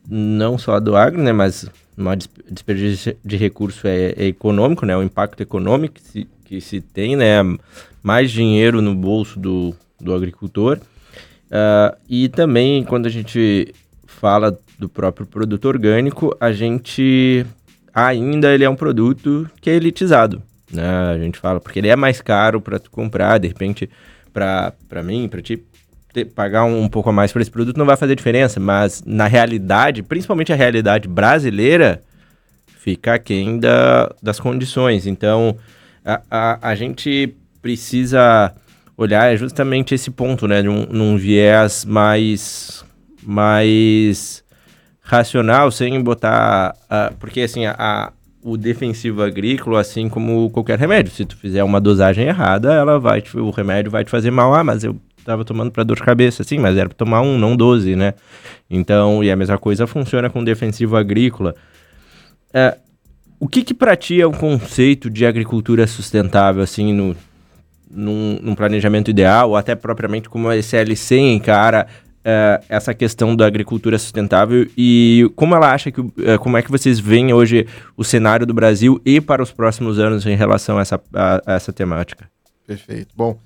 não 0.08 0.56
só 0.56 0.80
do 0.80 0.96
agro, 0.96 1.22
né, 1.22 1.32
mas 1.32 1.68
uma 1.96 2.16
desperdício 2.16 3.16
de 3.24 3.36
recurso 3.36 3.86
é, 3.86 4.14
é, 4.16 4.26
econômico, 4.26 4.86
né, 4.86 4.96
o 4.96 5.02
impacto 5.02 5.42
econômico 5.42 5.94
que 5.96 6.02
se, 6.02 6.28
que 6.44 6.60
se 6.60 6.80
tem, 6.80 7.16
né, 7.16 7.36
mais 8.02 8.30
dinheiro 8.30 8.80
no 8.80 8.94
bolso 8.94 9.38
do, 9.38 9.74
do 10.00 10.14
agricultor. 10.14 10.78
Uh, 11.48 11.96
e 12.08 12.28
também, 12.28 12.84
quando 12.84 13.06
a 13.06 13.10
gente 13.10 13.74
fala 14.06 14.58
do 14.78 14.88
próprio 14.88 15.26
produto 15.26 15.66
orgânico, 15.66 16.36
a 16.38 16.52
gente 16.52 17.44
ainda 17.92 18.54
ele 18.54 18.64
é 18.64 18.70
um 18.70 18.76
produto 18.76 19.50
que 19.60 19.70
é 19.70 19.74
elitizado, 19.74 20.42
né? 20.70 20.86
A 20.86 21.18
gente 21.18 21.38
fala 21.38 21.58
porque 21.58 21.78
ele 21.78 21.88
é 21.88 21.96
mais 21.96 22.20
caro 22.20 22.60
para 22.60 22.78
tu 22.78 22.90
comprar, 22.90 23.38
de 23.38 23.48
repente 23.48 23.88
para 24.32 25.02
mim, 25.02 25.26
para 25.28 25.42
ti, 25.42 25.62
ter, 26.12 26.24
pagar 26.26 26.64
um, 26.64 26.88
pouco 26.88 27.10
a 27.10 27.12
mais 27.12 27.32
por 27.32 27.40
esse 27.40 27.50
produto 27.50 27.76
não 27.76 27.86
vai 27.86 27.96
fazer 27.96 28.14
diferença, 28.14 28.58
mas 28.58 29.02
na 29.06 29.26
realidade, 29.26 30.02
principalmente 30.02 30.52
a 30.52 30.56
realidade 30.56 31.08
brasileira, 31.08 32.02
fica 32.66 33.14
aquém 33.14 33.58
da, 33.58 34.14
das 34.22 34.40
condições. 34.40 35.06
Então, 35.06 35.56
a, 36.04 36.20
a, 36.30 36.70
a 36.70 36.74
gente 36.74 37.34
precisa 37.60 38.52
olhar 38.96 39.36
justamente 39.36 39.94
esse 39.94 40.10
ponto, 40.10 40.48
né, 40.48 40.62
num, 40.62 40.86
num 40.86 41.16
viés 41.16 41.84
mais, 41.84 42.84
mais 43.22 44.42
racional, 45.00 45.70
sem 45.70 46.02
botar, 46.02 46.74
uh, 46.84 47.14
porque 47.18 47.42
assim, 47.42 47.64
a, 47.64 47.76
a, 47.78 48.12
o 48.42 48.56
defensivo 48.56 49.22
agrícola, 49.22 49.80
assim 49.80 50.08
como 50.08 50.50
qualquer 50.50 50.78
remédio, 50.78 51.12
se 51.12 51.24
tu 51.24 51.36
fizer 51.36 51.62
uma 51.62 51.80
dosagem 51.80 52.26
errada, 52.26 52.72
ela 52.72 52.98
vai, 52.98 53.22
o 53.34 53.50
remédio 53.50 53.90
vai 53.90 54.04
te 54.04 54.10
fazer 54.10 54.30
mal, 54.30 54.54
ah, 54.54 54.64
mas 54.64 54.82
eu 54.82 54.96
estava 55.28 55.44
tomando 55.44 55.70
para 55.70 55.84
dor 55.84 55.96
de 55.96 56.02
cabeça, 56.02 56.42
sim, 56.42 56.58
mas 56.58 56.76
era 56.76 56.88
para 56.88 56.96
tomar 56.96 57.20
um, 57.20 57.38
não 57.38 57.54
12, 57.54 57.94
né? 57.94 58.14
Então, 58.70 59.22
e 59.22 59.30
a 59.30 59.36
mesma 59.36 59.58
coisa 59.58 59.86
funciona 59.86 60.30
com 60.30 60.42
defensivo 60.42 60.96
agrícola. 60.96 61.54
É, 62.52 62.78
o 63.38 63.46
que 63.46 63.62
que 63.62 63.74
para 63.74 63.94
ti 63.94 64.20
é 64.20 64.26
o 64.26 64.32
conceito 64.32 65.10
de 65.10 65.26
agricultura 65.26 65.86
sustentável, 65.86 66.62
assim, 66.62 66.92
no, 66.94 67.14
num, 67.90 68.38
num 68.42 68.54
planejamento 68.54 69.10
ideal, 69.10 69.50
ou 69.50 69.56
até 69.56 69.74
propriamente 69.74 70.28
como 70.30 70.48
a 70.48 70.56
SLC 70.56 71.18
encara 71.18 71.86
é, 72.24 72.60
essa 72.68 72.94
questão 72.94 73.36
da 73.36 73.46
agricultura 73.46 73.98
sustentável 73.98 74.66
e 74.76 75.30
como 75.36 75.54
ela 75.54 75.72
acha 75.72 75.90
que, 75.90 76.00
é, 76.24 76.36
como 76.38 76.56
é 76.56 76.62
que 76.62 76.70
vocês 76.70 76.98
veem 76.98 77.32
hoje 77.32 77.66
o 77.96 78.04
cenário 78.04 78.46
do 78.46 78.54
Brasil 78.54 79.00
e 79.04 79.20
para 79.20 79.42
os 79.42 79.52
próximos 79.52 79.98
anos 79.98 80.26
em 80.26 80.36
relação 80.36 80.78
a 80.78 80.80
essa, 80.80 81.00
a, 81.14 81.42
a 81.46 81.54
essa 81.54 81.72
temática? 81.72 82.28
Perfeito. 82.66 83.14
Bom, 83.16 83.38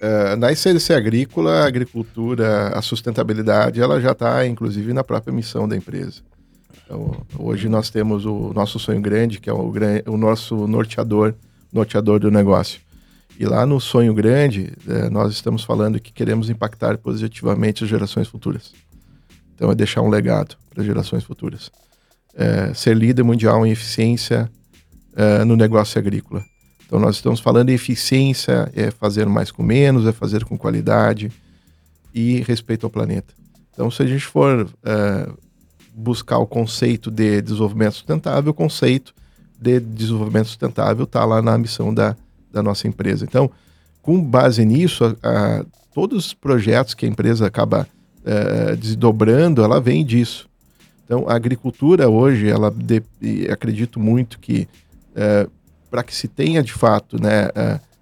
Uh, 0.00 0.34
na 0.36 0.50
SLC 0.50 0.94
Agrícola, 0.94 1.60
a 1.60 1.66
agricultura, 1.66 2.68
a 2.68 2.80
sustentabilidade, 2.80 3.82
ela 3.82 4.00
já 4.00 4.12
está, 4.12 4.46
inclusive, 4.46 4.94
na 4.94 5.04
própria 5.04 5.30
missão 5.30 5.68
da 5.68 5.76
empresa. 5.76 6.22
Então, 6.86 7.20
hoje 7.38 7.68
nós 7.68 7.90
temos 7.90 8.24
o 8.24 8.50
nosso 8.54 8.78
sonho 8.78 9.00
grande, 9.02 9.38
que 9.38 9.50
é 9.50 9.52
o, 9.52 9.70
o 10.06 10.16
nosso 10.16 10.66
norteador, 10.66 11.34
norteador 11.70 12.18
do 12.18 12.30
negócio. 12.30 12.80
E 13.38 13.44
lá 13.44 13.66
no 13.66 13.78
sonho 13.78 14.14
grande, 14.14 14.72
uh, 14.86 15.10
nós 15.10 15.34
estamos 15.34 15.64
falando 15.64 16.00
que 16.00 16.10
queremos 16.10 16.48
impactar 16.48 16.96
positivamente 16.96 17.84
as 17.84 17.90
gerações 17.90 18.26
futuras. 18.26 18.72
Então, 19.54 19.70
é 19.70 19.74
deixar 19.74 20.00
um 20.00 20.08
legado 20.08 20.56
para 20.70 20.80
as 20.80 20.86
gerações 20.86 21.24
futuras. 21.24 21.70
Uh, 22.32 22.74
ser 22.74 22.96
líder 22.96 23.22
mundial 23.22 23.66
em 23.66 23.70
eficiência 23.70 24.50
no 25.46 25.56
negócio 25.56 25.98
agrícola. 25.98 26.42
Então 26.90 26.98
nós 26.98 27.14
estamos 27.14 27.38
falando 27.38 27.70
em 27.70 27.74
eficiência, 27.74 28.68
é 28.74 28.90
fazer 28.90 29.24
mais 29.26 29.52
com 29.52 29.62
menos, 29.62 30.08
é 30.08 30.12
fazer 30.12 30.44
com 30.44 30.58
qualidade 30.58 31.30
e 32.12 32.40
respeito 32.40 32.84
ao 32.84 32.90
planeta. 32.90 33.32
Então 33.72 33.88
se 33.92 34.02
a 34.02 34.06
gente 34.06 34.26
for 34.26 34.64
uh, 34.64 35.38
buscar 35.94 36.38
o 36.38 36.46
conceito 36.48 37.08
de 37.08 37.42
desenvolvimento 37.42 37.92
sustentável, 37.92 38.50
o 38.50 38.54
conceito 38.54 39.14
de 39.56 39.78
desenvolvimento 39.78 40.48
sustentável 40.48 41.04
está 41.04 41.24
lá 41.24 41.40
na 41.40 41.56
missão 41.56 41.94
da, 41.94 42.16
da 42.50 42.60
nossa 42.60 42.88
empresa. 42.88 43.24
Então, 43.24 43.48
com 44.02 44.20
base 44.20 44.64
nisso, 44.64 45.16
a, 45.22 45.60
a, 45.60 45.64
todos 45.94 46.26
os 46.26 46.34
projetos 46.34 46.94
que 46.94 47.06
a 47.06 47.08
empresa 47.08 47.46
acaba 47.46 47.86
uh, 48.24 48.76
desdobrando, 48.76 49.62
ela 49.62 49.80
vem 49.80 50.04
disso. 50.04 50.48
Então, 51.04 51.28
a 51.28 51.36
agricultura 51.36 52.08
hoje, 52.08 52.48
ela 52.48 52.68
de, 52.68 53.00
acredito 53.48 54.00
muito 54.00 54.40
que 54.40 54.66
uh, 55.12 55.48
para 55.90 56.02
que 56.02 56.14
se 56.14 56.28
tenha 56.28 56.62
de 56.62 56.72
fato 56.72 57.20
né, 57.20 57.48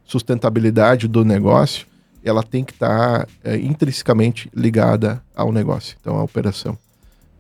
sustentabilidade 0.05 1.07
do 1.07 1.25
negócio, 1.25 1.87
ela 2.25 2.43
tem 2.43 2.65
que 2.65 2.73
estar 2.73 3.25
tá, 3.25 3.29
é, 3.45 3.57
intrinsecamente 3.57 4.51
ligada 4.55 5.23
ao 5.35 5.53
negócio, 5.53 5.97
então 6.01 6.17
à 6.17 6.23
operação. 6.23 6.77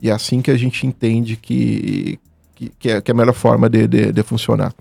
E 0.00 0.10
é 0.10 0.12
assim 0.12 0.40
que 0.40 0.50
a 0.50 0.56
gente 0.56 0.86
entende 0.86 1.36
que, 1.36 2.18
que, 2.54 2.72
que, 2.78 2.90
é, 2.90 3.00
que 3.00 3.10
é, 3.10 3.14
a 3.14 3.16
melhor 3.16 3.34
forma 3.34 3.68
de, 3.68 3.86
de, 3.86 4.12
de 4.12 4.22
funcionar. 4.22 4.72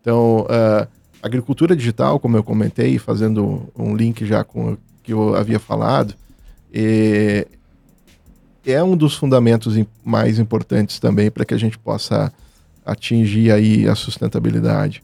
Então, 0.00 0.40
uh, 0.40 0.88
agricultura 1.22 1.74
digital, 1.76 2.18
como 2.18 2.36
eu 2.36 2.42
comentei, 2.42 2.98
fazendo 2.98 3.70
um 3.76 3.94
link 3.94 4.26
já 4.26 4.42
com 4.42 4.72
o 4.72 4.78
que 5.02 5.12
eu 5.12 5.34
havia 5.34 5.58
falado, 5.58 6.14
é, 6.72 7.46
é 8.66 8.82
um 8.82 8.96
dos 8.96 9.14
fundamentos 9.14 9.78
mais 10.04 10.38
importantes 10.38 10.98
também 10.98 11.30
para 11.30 11.44
que 11.44 11.54
a 11.54 11.58
gente 11.58 11.78
possa 11.78 12.32
atingir 12.84 13.52
aí 13.52 13.88
a 13.88 13.94
sustentabilidade 13.94 15.02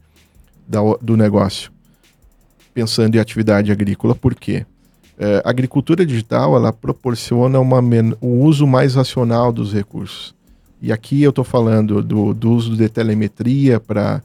do 1.01 1.17
negócio, 1.17 1.73
pensando 2.73 3.17
em 3.17 3.19
atividade 3.19 3.73
agrícola, 3.73 4.15
por 4.15 4.35
quê? 4.35 4.65
É, 5.19 5.43
a 5.45 5.51
agricultura 5.51 6.07
digital 6.07 6.57
ela 6.57 6.73
proporciona 6.73 7.59
uma, 7.59 7.81
um 8.23 8.41
uso 8.43 8.67
mais 8.67 8.95
racional 8.95 9.53
dos 9.53 9.73
recursos. 9.73 10.35
E 10.81 10.93
aqui 10.93 11.23
eu 11.23 11.31
estou 11.31 11.45
falando 11.45 12.03
do, 12.03 12.33
do, 12.33 12.53
uso 12.53 12.75
de 12.75 12.89
telemetria 12.89 13.79
para 13.79 14.23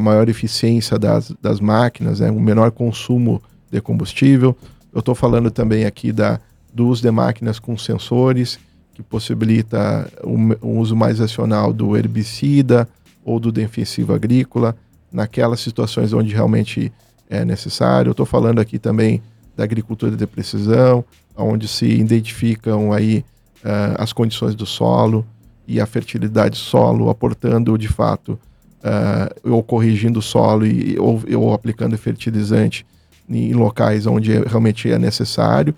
maior 0.00 0.26
eficiência 0.28 0.98
das, 0.98 1.34
das 1.42 1.60
máquinas, 1.60 2.20
né, 2.20 2.30
um 2.30 2.40
menor 2.40 2.70
consumo 2.70 3.42
de 3.70 3.80
combustível. 3.80 4.56
Eu 4.94 5.00
estou 5.00 5.14
falando 5.14 5.50
também 5.50 5.84
aqui 5.84 6.12
da, 6.12 6.40
do 6.72 6.86
uso 6.88 7.02
de 7.02 7.10
máquinas 7.10 7.58
com 7.58 7.76
sensores, 7.76 8.58
que 8.94 9.02
possibilita 9.02 10.10
um, 10.24 10.52
um 10.62 10.78
uso 10.78 10.96
mais 10.96 11.18
racional 11.18 11.74
do 11.74 11.94
herbicida 11.94 12.88
ou 13.22 13.38
do 13.38 13.52
defensivo 13.52 14.14
agrícola 14.14 14.74
naquelas 15.12 15.60
situações 15.60 16.12
onde 16.12 16.34
realmente 16.34 16.92
é 17.28 17.44
necessário. 17.44 18.10
Eu 18.10 18.12
estou 18.12 18.26
falando 18.26 18.60
aqui 18.60 18.78
também 18.78 19.22
da 19.56 19.64
agricultura 19.64 20.16
de 20.16 20.26
precisão, 20.26 21.04
onde 21.36 21.66
se 21.66 21.86
identificam 21.86 22.92
aí 22.92 23.24
uh, 23.64 23.96
as 23.98 24.12
condições 24.12 24.54
do 24.54 24.66
solo 24.66 25.26
e 25.66 25.80
a 25.80 25.86
fertilidade 25.86 26.50
do 26.50 26.56
solo, 26.56 27.10
aportando 27.10 27.76
de 27.76 27.88
fato 27.88 28.38
uh, 28.82 29.50
ou 29.50 29.62
corrigindo 29.62 30.20
o 30.20 30.22
solo 30.22 30.66
e, 30.66 30.98
ou, 30.98 31.22
ou 31.36 31.52
aplicando 31.52 31.96
fertilizante 31.98 32.86
em 33.28 33.52
locais 33.52 34.06
onde 34.06 34.32
realmente 34.44 34.90
é 34.90 34.98
necessário, 34.98 35.74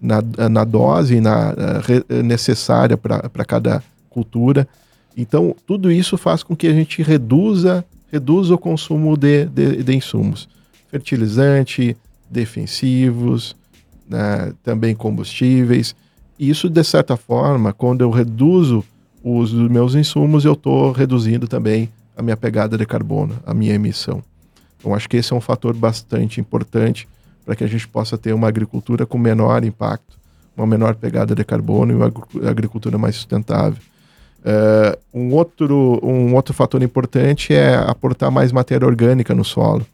na, 0.00 0.22
na 0.48 0.64
dose 0.64 1.20
na, 1.20 1.50
uh, 1.50 2.22
necessária 2.22 2.96
para 2.96 3.44
cada 3.44 3.82
cultura. 4.08 4.66
Então, 5.16 5.54
tudo 5.66 5.90
isso 5.90 6.16
faz 6.16 6.42
com 6.42 6.56
que 6.56 6.66
a 6.66 6.72
gente 6.72 7.02
reduza 7.02 7.84
reduz 8.10 8.50
o 8.50 8.58
consumo 8.58 9.16
de, 9.16 9.46
de, 9.46 9.82
de 9.82 9.96
insumos. 9.96 10.48
Fertilizante, 10.88 11.96
defensivos, 12.30 13.56
né, 14.08 14.52
também 14.62 14.94
combustíveis. 14.94 15.94
Isso, 16.38 16.68
de 16.68 16.82
certa 16.82 17.16
forma, 17.16 17.72
quando 17.72 18.00
eu 18.00 18.10
reduzo 18.10 18.84
o 19.22 19.34
uso 19.34 19.56
dos 19.56 19.70
meus 19.70 19.94
insumos, 19.94 20.44
eu 20.44 20.54
estou 20.54 20.92
reduzindo 20.92 21.46
também 21.46 21.88
a 22.16 22.22
minha 22.22 22.36
pegada 22.36 22.76
de 22.76 22.86
carbono, 22.86 23.38
a 23.46 23.54
minha 23.54 23.74
emissão. 23.74 24.22
Então, 24.78 24.94
acho 24.94 25.08
que 25.08 25.18
esse 25.18 25.32
é 25.32 25.36
um 25.36 25.40
fator 25.40 25.74
bastante 25.74 26.40
importante 26.40 27.06
para 27.44 27.54
que 27.54 27.64
a 27.64 27.66
gente 27.66 27.86
possa 27.86 28.16
ter 28.16 28.32
uma 28.32 28.48
agricultura 28.48 29.04
com 29.04 29.18
menor 29.18 29.64
impacto, 29.64 30.18
uma 30.56 30.66
menor 30.66 30.94
pegada 30.94 31.34
de 31.34 31.44
carbono 31.44 31.92
e 31.92 31.94
uma 31.94 32.12
agricultura 32.48 32.96
mais 32.96 33.16
sustentável. 33.16 33.82
Uh, 34.40 34.96
um, 35.12 35.34
outro, 35.34 36.00
um 36.02 36.34
outro 36.34 36.54
fator 36.54 36.82
importante 36.82 37.52
é 37.52 37.74
aportar 37.76 38.30
mais 38.30 38.52
matéria 38.52 38.86
orgânica 38.86 39.34
no 39.34 39.44
solo. 39.44 39.86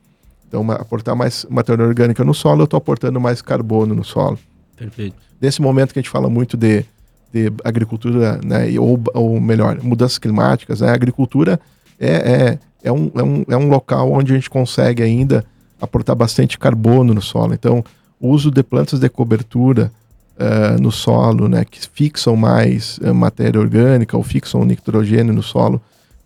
Então, 0.47 0.61
uma, 0.61 0.75
aportar 0.75 1.17
mais 1.17 1.45
matéria 1.51 1.85
orgânica 1.85 2.25
no 2.25 2.33
solo, 2.33 2.63
eu 2.63 2.65
estou 2.65 2.79
aportando 2.79 3.21
mais 3.21 3.43
carbono 3.43 3.95
no 3.95 4.05
solo. 4.05 4.39
Perfeito. 4.77 5.17
Nesse 5.41 5.61
momento 5.61 5.93
que 5.93 5.99
a 5.99 6.03
gente 6.03 6.11
fala 6.11 6.31
muito 6.31 6.57
de, 6.57 6.85
de 7.33 7.53
agricultura, 7.65 8.41
né, 8.45 8.69
ou, 8.79 9.01
ou 9.15 9.41
melhor, 9.41 9.83
mudanças 9.83 10.19
climáticas, 10.19 10.81
né, 10.81 10.91
a 10.91 10.95
agricultura 10.95 11.59
é, 11.99 12.09
é, 12.09 12.59
é, 12.85 12.93
um, 12.93 13.11
é, 13.15 13.23
um, 13.23 13.45
é 13.49 13.57
um 13.57 13.69
local 13.69 14.13
onde 14.13 14.33
a 14.33 14.37
gente 14.37 14.49
consegue 14.49 15.03
ainda 15.03 15.45
aportar 15.81 16.15
bastante 16.15 16.59
carbono 16.59 17.13
no 17.13 17.21
solo. 17.21 17.53
Então, 17.53 17.85
o 18.21 18.29
uso 18.29 18.51
de 18.51 18.63
plantas 18.63 19.01
de 19.01 19.09
cobertura 19.09 19.91
uh, 20.37 20.81
no 20.81 20.93
solo, 20.93 21.49
né, 21.49 21.65
que 21.65 21.81
fixam 21.93 22.37
mais 22.37 22.99
uh, 22.99 23.15
matéria 23.15 23.61
orgânica 23.61 24.17
ou 24.17 24.23
fixam 24.23 24.65
nitrogênio 24.65 25.33
no 25.33 25.43
solo, 25.43 25.81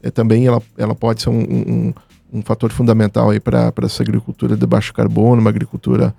uh, 0.05 0.11
também 0.11 0.47
ela, 0.47 0.63
ela 0.77 0.95
pode 0.95 1.23
ser 1.23 1.31
um, 1.31 1.41
um, 1.41 1.95
um 2.33 2.43
fator 2.43 2.71
fundamental 2.71 3.29
para 3.43 3.73
essa 3.83 4.03
agricultura 4.03 4.57
de 4.57 4.67
baixo 4.67 4.93
carbono, 4.93 5.41
uma 5.41 5.51
agricultura 5.51 6.15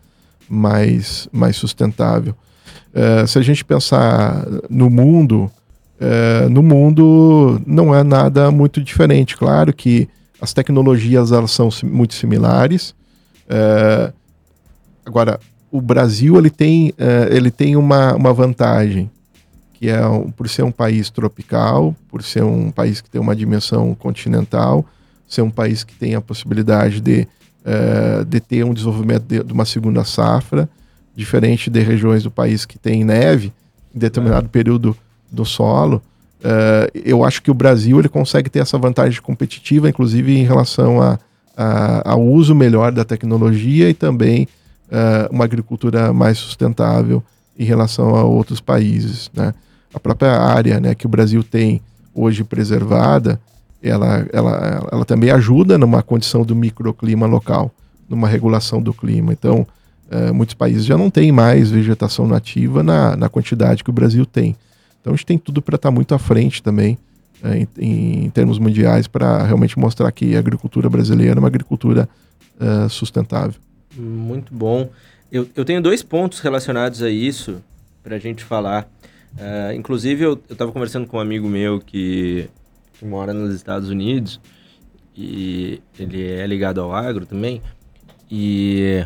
mais, 0.49 1.27
mais 1.31 1.55
sustentável. 1.55 2.35
se 3.25 3.39
a 3.39 3.41
gente 3.41 3.63
pensar 3.63 4.45
no 4.69 4.89
mundo, 4.89 5.49
no 6.49 6.61
mundo 6.61 7.61
não 7.65 7.95
é 7.95 8.03
nada 8.03 8.51
muito 8.51 8.81
diferente. 8.81 9.37
Claro 9.37 9.71
que 9.71 10.09
as 10.41 10.51
tecnologias 10.51 11.31
elas 11.31 11.51
são 11.51 11.69
muito 11.85 12.13
similares. 12.15 12.93
agora, 15.05 15.39
o 15.71 15.79
Brasil 15.79 16.37
ele 16.37 16.49
tem, 16.49 16.89
uh, 16.89 17.33
ele 17.33 17.49
tem 17.49 17.75
uma, 17.77 18.13
uma 18.13 18.33
vantagem, 18.33 19.09
que 19.73 19.89
é 19.89 19.99
por 20.35 20.49
ser 20.49 20.63
um 20.63 20.71
país 20.71 21.09
tropical, 21.09 21.95
por 22.09 22.21
ser 22.21 22.43
um 22.43 22.69
país 22.69 22.99
que 22.99 23.09
tem 23.09 23.21
uma 23.21 23.35
dimensão 23.35 23.95
continental, 23.95 24.85
ser 25.27 25.41
um 25.41 25.49
país 25.49 25.83
que 25.83 25.95
tem 25.95 26.13
a 26.13 26.21
possibilidade 26.21 26.99
de, 26.99 27.25
uh, 27.65 28.25
de 28.25 28.39
ter 28.41 28.65
um 28.65 28.73
desenvolvimento 28.73 29.23
de, 29.23 29.41
de, 29.41 29.53
uma 29.53 29.65
segunda 29.65 30.03
safra, 30.03 30.69
diferente 31.15 31.69
de 31.69 31.79
regiões 31.79 32.23
do 32.23 32.29
país 32.29 32.65
que 32.65 32.77
tem 32.77 33.03
neve 33.03 33.53
em 33.95 33.99
determinado 33.99 34.47
é. 34.47 34.49
período 34.49 34.95
do 35.31 35.45
solo. 35.45 36.01
Uh, 36.41 36.91
eu 37.05 37.23
acho 37.23 37.41
que 37.41 37.49
o 37.49 37.53
Brasil 37.53 37.97
ele 37.97 38.09
consegue 38.09 38.49
ter 38.49 38.59
essa 38.59 38.77
vantagem 38.77 39.21
competitiva, 39.21 39.87
inclusive 39.87 40.37
em 40.37 40.43
relação 40.43 41.01
a, 41.01 41.17
a, 41.55 42.11
ao 42.11 42.21
uso 42.21 42.53
melhor 42.53 42.91
da 42.91 43.05
tecnologia 43.05 43.89
e 43.89 43.93
também 43.93 44.47
uh, 44.91 45.33
uma 45.33 45.45
agricultura 45.45 46.11
mais 46.11 46.37
sustentável 46.37 47.23
em 47.57 47.63
relação 47.63 48.15
a 48.15 48.23
outros 48.23 48.59
países. 48.59 49.31
Né? 49.33 49.53
A 49.93 49.99
própria 49.99 50.31
área 50.31 50.79
né, 50.79 50.93
que 50.93 51.05
o 51.05 51.09
Brasil 51.09 51.43
tem 51.43 51.81
hoje 52.13 52.43
preservada, 52.43 53.39
ela, 53.81 54.27
ela, 54.31 54.89
ela 54.91 55.05
também 55.05 55.31
ajuda 55.31 55.77
numa 55.77 56.03
condição 56.03 56.43
do 56.43 56.55
microclima 56.55 57.25
local, 57.25 57.71
numa 58.07 58.27
regulação 58.27 58.81
do 58.81 58.93
clima. 58.93 59.33
Então, 59.33 59.65
uh, 60.11 60.33
muitos 60.33 60.53
países 60.53 60.85
já 60.85 60.97
não 60.97 61.09
têm 61.09 61.31
mais 61.31 61.71
vegetação 61.71 62.27
nativa 62.27 62.83
na, 62.83 63.15
na 63.15 63.29
quantidade 63.29 63.83
que 63.83 63.89
o 63.89 63.93
Brasil 63.93 64.25
tem. 64.25 64.55
Então, 64.99 65.13
a 65.13 65.15
gente 65.15 65.25
tem 65.25 65.37
tudo 65.37 65.61
para 65.61 65.77
estar 65.77 65.89
tá 65.89 65.95
muito 65.95 66.13
à 66.13 66.19
frente 66.19 66.61
também 66.61 66.97
uh, 67.43 67.67
em, 67.79 68.25
em, 68.25 68.29
termos 68.29 68.59
mundiais 68.59 69.07
para 69.07 69.43
realmente 69.43 69.79
mostrar 69.79 70.11
que 70.11 70.35
a 70.35 70.39
agricultura 70.39 70.89
brasileira 70.89 71.39
é 71.39 71.39
uma 71.39 71.47
agricultura 71.47 72.07
uh, 72.59 72.87
sustentável. 72.87 73.59
Muito 73.95 74.53
bom. 74.53 74.89
Eu, 75.31 75.47
eu 75.55 75.63
tenho 75.65 75.81
dois 75.81 76.03
pontos 76.03 76.39
relacionados 76.39 77.01
a 77.01 77.09
isso 77.09 77.61
para 78.03 78.15
a 78.15 78.19
gente 78.19 78.43
falar. 78.43 78.89
Uh, 79.33 79.73
inclusive, 79.73 80.23
eu 80.23 80.41
estava 80.49 80.71
conversando 80.71 81.07
com 81.07 81.17
um 81.17 81.19
amigo 81.19 81.47
meu 81.47 81.79
que, 81.79 82.49
que 82.93 83.05
mora 83.05 83.33
nos 83.33 83.53
Estados 83.55 83.89
Unidos 83.89 84.39
e 85.15 85.81
ele 85.97 86.29
é 86.29 86.45
ligado 86.45 86.81
ao 86.81 86.93
agro 86.93 87.25
também. 87.25 87.61
E, 88.29 89.05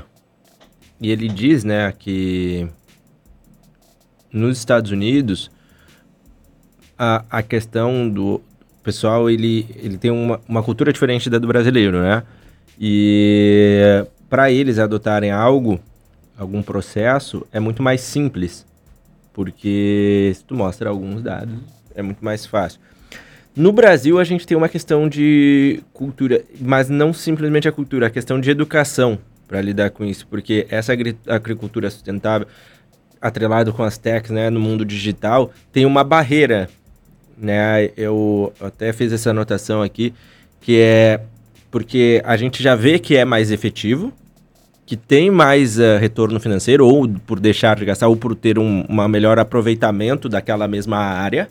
e 0.99 1.11
ele 1.11 1.27
diz, 1.27 1.63
né, 1.63 1.91
que 1.91 2.67
nos 4.31 4.57
Estados 4.57 4.91
Unidos 4.91 5.49
a, 6.97 7.23
a 7.29 7.43
questão 7.43 8.09
do 8.09 8.41
pessoal, 8.83 9.29
ele, 9.29 9.67
ele 9.75 9.97
tem 9.97 10.11
uma, 10.11 10.39
uma 10.47 10.61
cultura 10.61 10.93
diferente 10.93 11.29
da 11.29 11.39
do 11.39 11.47
brasileiro, 11.47 12.01
né? 12.01 12.23
E 12.79 14.05
para 14.29 14.51
eles 14.51 14.79
adotarem 14.79 15.31
algo, 15.31 15.79
algum 16.37 16.61
processo, 16.61 17.45
é 17.51 17.59
muito 17.59 17.81
mais 17.81 18.01
simples. 18.01 18.65
Porque 19.33 20.31
se 20.35 20.43
tu 20.43 20.55
mostra 20.55 20.89
alguns 20.89 21.21
dados, 21.21 21.55
é 21.93 22.01
muito 22.01 22.23
mais 22.23 22.45
fácil. 22.45 22.79
No 23.55 23.71
Brasil, 23.71 24.19
a 24.19 24.23
gente 24.23 24.45
tem 24.45 24.57
uma 24.57 24.67
questão 24.67 25.07
de 25.07 25.81
cultura, 25.93 26.43
mas 26.59 26.89
não 26.89 27.13
simplesmente 27.13 27.67
a 27.67 27.71
cultura, 27.71 28.07
a 28.07 28.09
questão 28.09 28.39
de 28.39 28.49
educação 28.49 29.17
para 29.47 29.61
lidar 29.61 29.91
com 29.91 30.03
isso, 30.03 30.27
porque 30.27 30.67
essa 30.69 30.91
agri 30.91 31.17
agricultura 31.27 31.89
sustentável, 31.89 32.47
atrelado 33.21 33.71
com 33.71 33.83
as 33.83 33.97
techs, 33.97 34.31
né, 34.31 34.49
no 34.49 34.59
mundo 34.59 34.83
digital, 34.83 35.51
tem 35.71 35.85
uma 35.85 36.03
barreira, 36.03 36.69
né? 37.37 37.91
Eu 37.95 38.53
até 38.59 38.91
fiz 38.91 39.13
essa 39.13 39.29
anotação 39.29 39.81
aqui, 39.81 40.13
que 40.59 40.79
é 40.79 41.21
porque 41.75 42.21
a 42.23 42.37
gente 42.37 42.63
já 42.63 42.73
vê 42.73 42.97
que 42.97 43.17
é 43.17 43.25
mais 43.25 43.51
efetivo, 43.51 44.13
que 44.85 44.95
tem 44.95 45.29
mais 45.29 45.77
uh, 45.77 45.97
retorno 45.99 46.39
financeiro, 46.39 46.87
ou 46.87 47.05
por 47.27 47.37
deixar 47.37 47.75
de 47.75 47.83
gastar, 47.83 48.07
ou 48.07 48.15
por 48.15 48.33
ter 48.33 48.57
um 48.57 48.85
melhor 49.09 49.37
aproveitamento 49.37 50.29
daquela 50.29 50.69
mesma 50.69 50.95
área. 50.95 51.49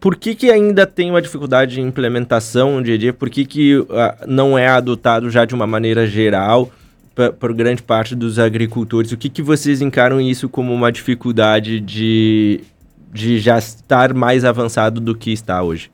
Por 0.00 0.16
que, 0.16 0.34
que 0.34 0.50
ainda 0.50 0.84
tem 0.84 1.10
uma 1.10 1.22
dificuldade 1.22 1.76
de 1.76 1.80
implementação 1.80 2.78
no 2.78 2.82
dia 2.82 2.96
a 2.96 2.98
dia? 2.98 3.12
Por 3.12 3.30
que, 3.30 3.44
que 3.44 3.76
uh, 3.76 3.86
não 4.26 4.58
é 4.58 4.66
adotado 4.66 5.30
já 5.30 5.44
de 5.44 5.54
uma 5.54 5.64
maneira 5.64 6.04
geral 6.04 6.68
por 7.38 7.54
grande 7.54 7.84
parte 7.84 8.16
dos 8.16 8.36
agricultores? 8.36 9.12
O 9.12 9.16
que, 9.16 9.28
que 9.28 9.42
vocês 9.42 9.80
encaram 9.80 10.20
isso 10.20 10.48
como 10.48 10.74
uma 10.74 10.90
dificuldade 10.90 11.78
de, 11.78 12.64
de 13.12 13.38
já 13.38 13.58
estar 13.58 14.12
mais 14.12 14.44
avançado 14.44 15.00
do 15.00 15.14
que 15.14 15.30
está 15.30 15.62
hoje? 15.62 15.88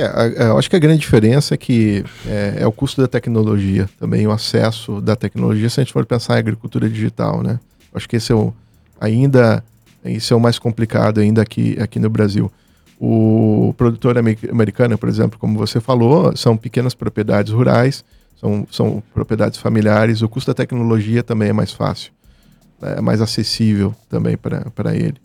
É, 0.00 0.44
eu 0.44 0.58
acho 0.58 0.70
que 0.70 0.76
a 0.76 0.78
grande 0.78 1.00
diferença 1.00 1.52
é 1.52 1.58
que 1.58 2.02
é, 2.26 2.54
é, 2.60 2.66
o 2.66 2.72
custo 2.72 3.02
da 3.02 3.06
tecnologia, 3.06 3.86
também 3.98 4.26
o 4.26 4.30
acesso 4.30 4.98
da 4.98 5.14
tecnologia, 5.14 5.68
se 5.68 5.78
a 5.78 5.84
gente 5.84 5.92
for 5.92 6.06
pensar 6.06 6.36
em 6.36 6.38
agricultura 6.38 6.88
digital, 6.88 7.42
né? 7.42 7.60
Acho 7.94 8.08
que 8.08 8.16
esse 8.16 8.32
é 8.32 8.34
o, 8.34 8.50
ainda, 8.98 9.62
isso 10.02 10.32
é 10.32 10.36
o 10.36 10.40
mais 10.40 10.58
complicado 10.58 11.20
ainda 11.20 11.42
aqui, 11.42 11.76
aqui 11.78 11.98
no 11.98 12.08
Brasil. 12.08 12.50
O 12.98 13.74
produtor 13.76 14.16
americano, 14.16 14.96
por 14.96 15.08
exemplo, 15.08 15.38
como 15.38 15.58
você 15.58 15.80
falou, 15.80 16.34
são 16.34 16.56
pequenas 16.56 16.94
propriedades 16.94 17.52
rurais, 17.52 18.02
são, 18.40 18.66
são 18.70 19.02
propriedades 19.12 19.58
familiares, 19.58 20.22
o 20.22 20.28
custo 20.30 20.50
da 20.50 20.54
tecnologia 20.54 21.22
também 21.22 21.50
é 21.50 21.52
mais 21.52 21.72
fácil, 21.72 22.10
é 22.80 23.02
mais 23.02 23.20
acessível 23.20 23.94
também 24.08 24.36
para 24.38 24.96
ele 24.96 25.20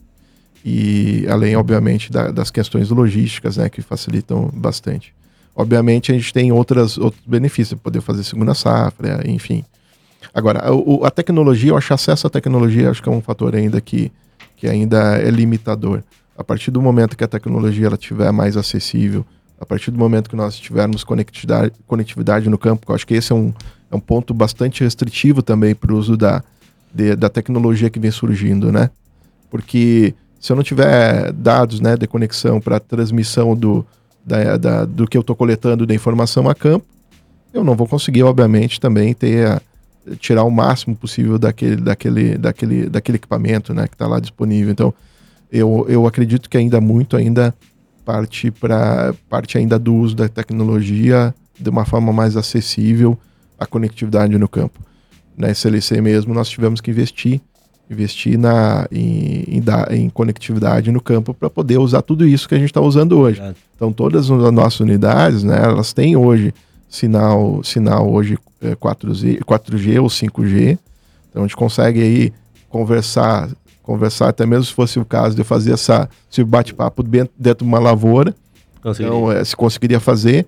e 0.68 1.28
além, 1.30 1.56
obviamente, 1.56 2.12
da, 2.12 2.32
das 2.32 2.50
questões 2.50 2.90
logísticas, 2.90 3.58
né, 3.58 3.70
que 3.70 3.84
facilitam 3.84 4.50
bastante. 4.52 5.14
Obviamente, 5.56 6.12
a 6.12 6.16
gente 6.16 6.34
tem 6.34 6.52
outras, 6.52 6.98
outros 6.98 7.22
benefícios, 7.24 7.80
poder 7.80 8.02
fazer 8.02 8.24
segunda 8.24 8.56
safra, 8.56 9.22
enfim. 9.30 9.64
Agora, 10.34 10.74
o, 10.74 11.06
a 11.06 11.12
tecnologia, 11.12 11.70
eu 11.70 11.78
acho 11.78 11.94
acesso 11.94 12.26
à 12.26 12.32
tecnologia, 12.32 12.90
acho 12.90 13.04
que 13.04 13.08
é 13.08 13.12
um 13.12 13.22
fator 13.22 13.56
ainda 13.56 13.80
que, 13.80 14.12
que 14.58 14.68
ainda 14.68 15.18
é 15.18 15.30
limitador. 15.30 16.02
A 16.36 16.44
partir 16.44 16.72
do 16.72 16.82
momento 16.82 17.16
que 17.16 17.24
a 17.24 17.28
tecnologia 17.28 17.86
ela 17.86 17.96
estiver 17.96 18.32
mais 18.32 18.58
acessível, 18.58 19.24
a 19.62 19.68
partir 19.68 19.92
do 19.92 20.00
momento 20.00 20.28
que 20.28 20.36
nós 20.36 20.58
tivermos 20.58 21.04
conectividade, 21.04 21.74
conectividade 21.86 22.50
no 22.50 22.58
campo, 22.58 22.92
eu 22.92 22.96
acho 22.96 23.06
que 23.06 23.14
esse 23.14 23.32
é 23.32 23.36
um, 23.36 23.54
é 23.92 23.96
um 23.96 24.00
ponto 24.00 24.34
bastante 24.34 24.84
restritivo 24.84 25.44
também 25.44 25.76
para 25.76 25.94
o 25.94 25.98
uso 25.98 26.18
da, 26.18 26.44
de, 26.92 27.16
da 27.16 27.30
tecnologia 27.30 27.90
que 27.90 28.00
vem 28.00 28.12
surgindo, 28.12 28.72
né? 28.72 28.90
Porque 29.50 30.16
se 30.46 30.52
eu 30.52 30.56
não 30.56 30.62
tiver 30.62 31.32
dados 31.34 31.82
né, 31.82 31.98
de 31.98 32.06
conexão 32.06 32.62
para 32.62 32.80
transmissão 32.80 33.56
do, 33.56 33.84
da, 34.24 34.58
da, 34.58 34.86
do 34.86 35.08
que 35.08 35.18
eu 35.18 35.22
estou 35.22 35.36
coletando 35.36 35.88
de 35.88 35.96
informação 35.96 36.48
a 36.48 36.54
campo, 36.54 36.86
eu 37.52 37.64
não 37.64 37.74
vou 37.74 37.88
conseguir, 37.88 38.22
obviamente, 38.22 38.80
também 38.80 39.12
ter 39.16 39.48
a, 39.48 39.62
tirar 40.20 40.44
o 40.44 40.52
máximo 40.52 40.96
possível 40.96 41.40
daquele, 41.40 41.78
daquele, 41.78 42.38
daquele, 42.38 42.88
daquele 42.88 43.16
equipamento 43.16 43.74
né, 43.74 43.88
que 43.88 43.96
está 43.96 44.06
lá 44.06 44.20
disponível. 44.20 44.72
Então, 44.72 44.94
eu, 45.52 45.84
eu 45.90 46.06
acredito 46.06 46.48
que 46.48 46.58
ainda 46.58 46.80
muito 46.80 47.18
ainda 47.18 47.52
parte 48.06 48.52
para 48.52 49.16
parte 49.28 49.58
ainda 49.58 49.80
do 49.80 49.96
uso 49.96 50.16
da 50.16 50.30
tecnologia 50.30 51.34
de 51.60 51.72
uma 51.72 51.86
forma 51.86 52.14
mais 52.14 52.38
acessível 52.38 53.18
à 53.58 53.66
conectividade 53.66 54.38
no 54.38 54.48
campo. 54.48 54.80
Na 55.36 55.50
SLC 55.50 56.02
mesmo, 56.02 56.36
nós 56.36 56.48
tivemos 56.48 56.82
que 56.82 56.92
investir 56.92 57.42
investir 57.90 58.38
na, 58.38 58.88
em, 58.92 59.44
em, 59.48 59.64
em 59.92 60.10
conectividade 60.10 60.92
no 60.92 61.02
campo 61.02 61.34
para 61.34 61.50
poder 61.50 61.78
usar 61.78 62.02
tudo 62.02 62.28
isso 62.28 62.48
que 62.48 62.56
a 62.56 62.58
gente 62.58 62.70
está 62.70 62.82
usando 62.82 63.18
hoje. 63.18 63.42
É. 63.42 63.54
Então 63.76 63.92
todas 63.92 64.30
as 64.30 64.52
nossas 64.52 64.80
unidades, 64.80 65.44
né, 65.44 65.62
elas 65.64 65.94
têm 65.94 66.16
hoje 66.16 66.54
sinal, 66.90 67.64
sinal 67.64 68.10
hoje 68.12 68.38
é, 68.62 68.76
4G, 68.76 69.40
4G 69.44 70.02
ou 70.02 70.08
5G. 70.08 70.78
Então 71.30 71.44
a 71.44 71.48
gente 71.48 71.56
consegue 71.56 72.02
aí 72.02 72.34
conversar, 72.70 73.50
conversar 73.84 74.30
até 74.30 74.46
mesmo 74.46 74.66
se 74.66 74.74
fosse 74.74 75.00
o 75.00 75.06
caso 75.06 75.36
de 75.36 75.44
fazer 75.44 75.74
essa, 75.74 76.10
esse 76.32 76.44
bate-papo 76.44 77.04
dentro, 77.04 77.34
dentro 77.38 77.66
de 77.66 77.70
uma 77.70 77.80
lavoura. 77.80 78.34
Então 78.86 79.32
é, 79.32 79.44
se 79.44 79.56
conseguiria 79.56 80.00
fazer. 80.00 80.46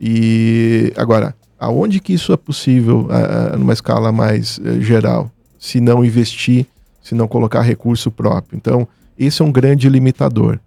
E 0.00 0.92
agora, 0.96 1.34
aonde 1.58 2.00
que 2.00 2.12
isso 2.12 2.32
é 2.32 2.36
possível 2.36 3.08
uh, 3.08 3.58
numa 3.58 3.72
escala 3.72 4.12
mais 4.12 4.60
geral? 4.80 5.30
Se 5.58 5.80
não 5.80 6.04
investir 6.04 6.66
se 7.08 7.14
não 7.14 7.26
colocar 7.26 7.62
recurso 7.62 8.10
próprio. 8.10 8.54
Então, 8.54 8.86
esse 9.18 9.40
é 9.40 9.44
um 9.44 9.50
grande 9.50 9.88
limitador. 9.88 10.58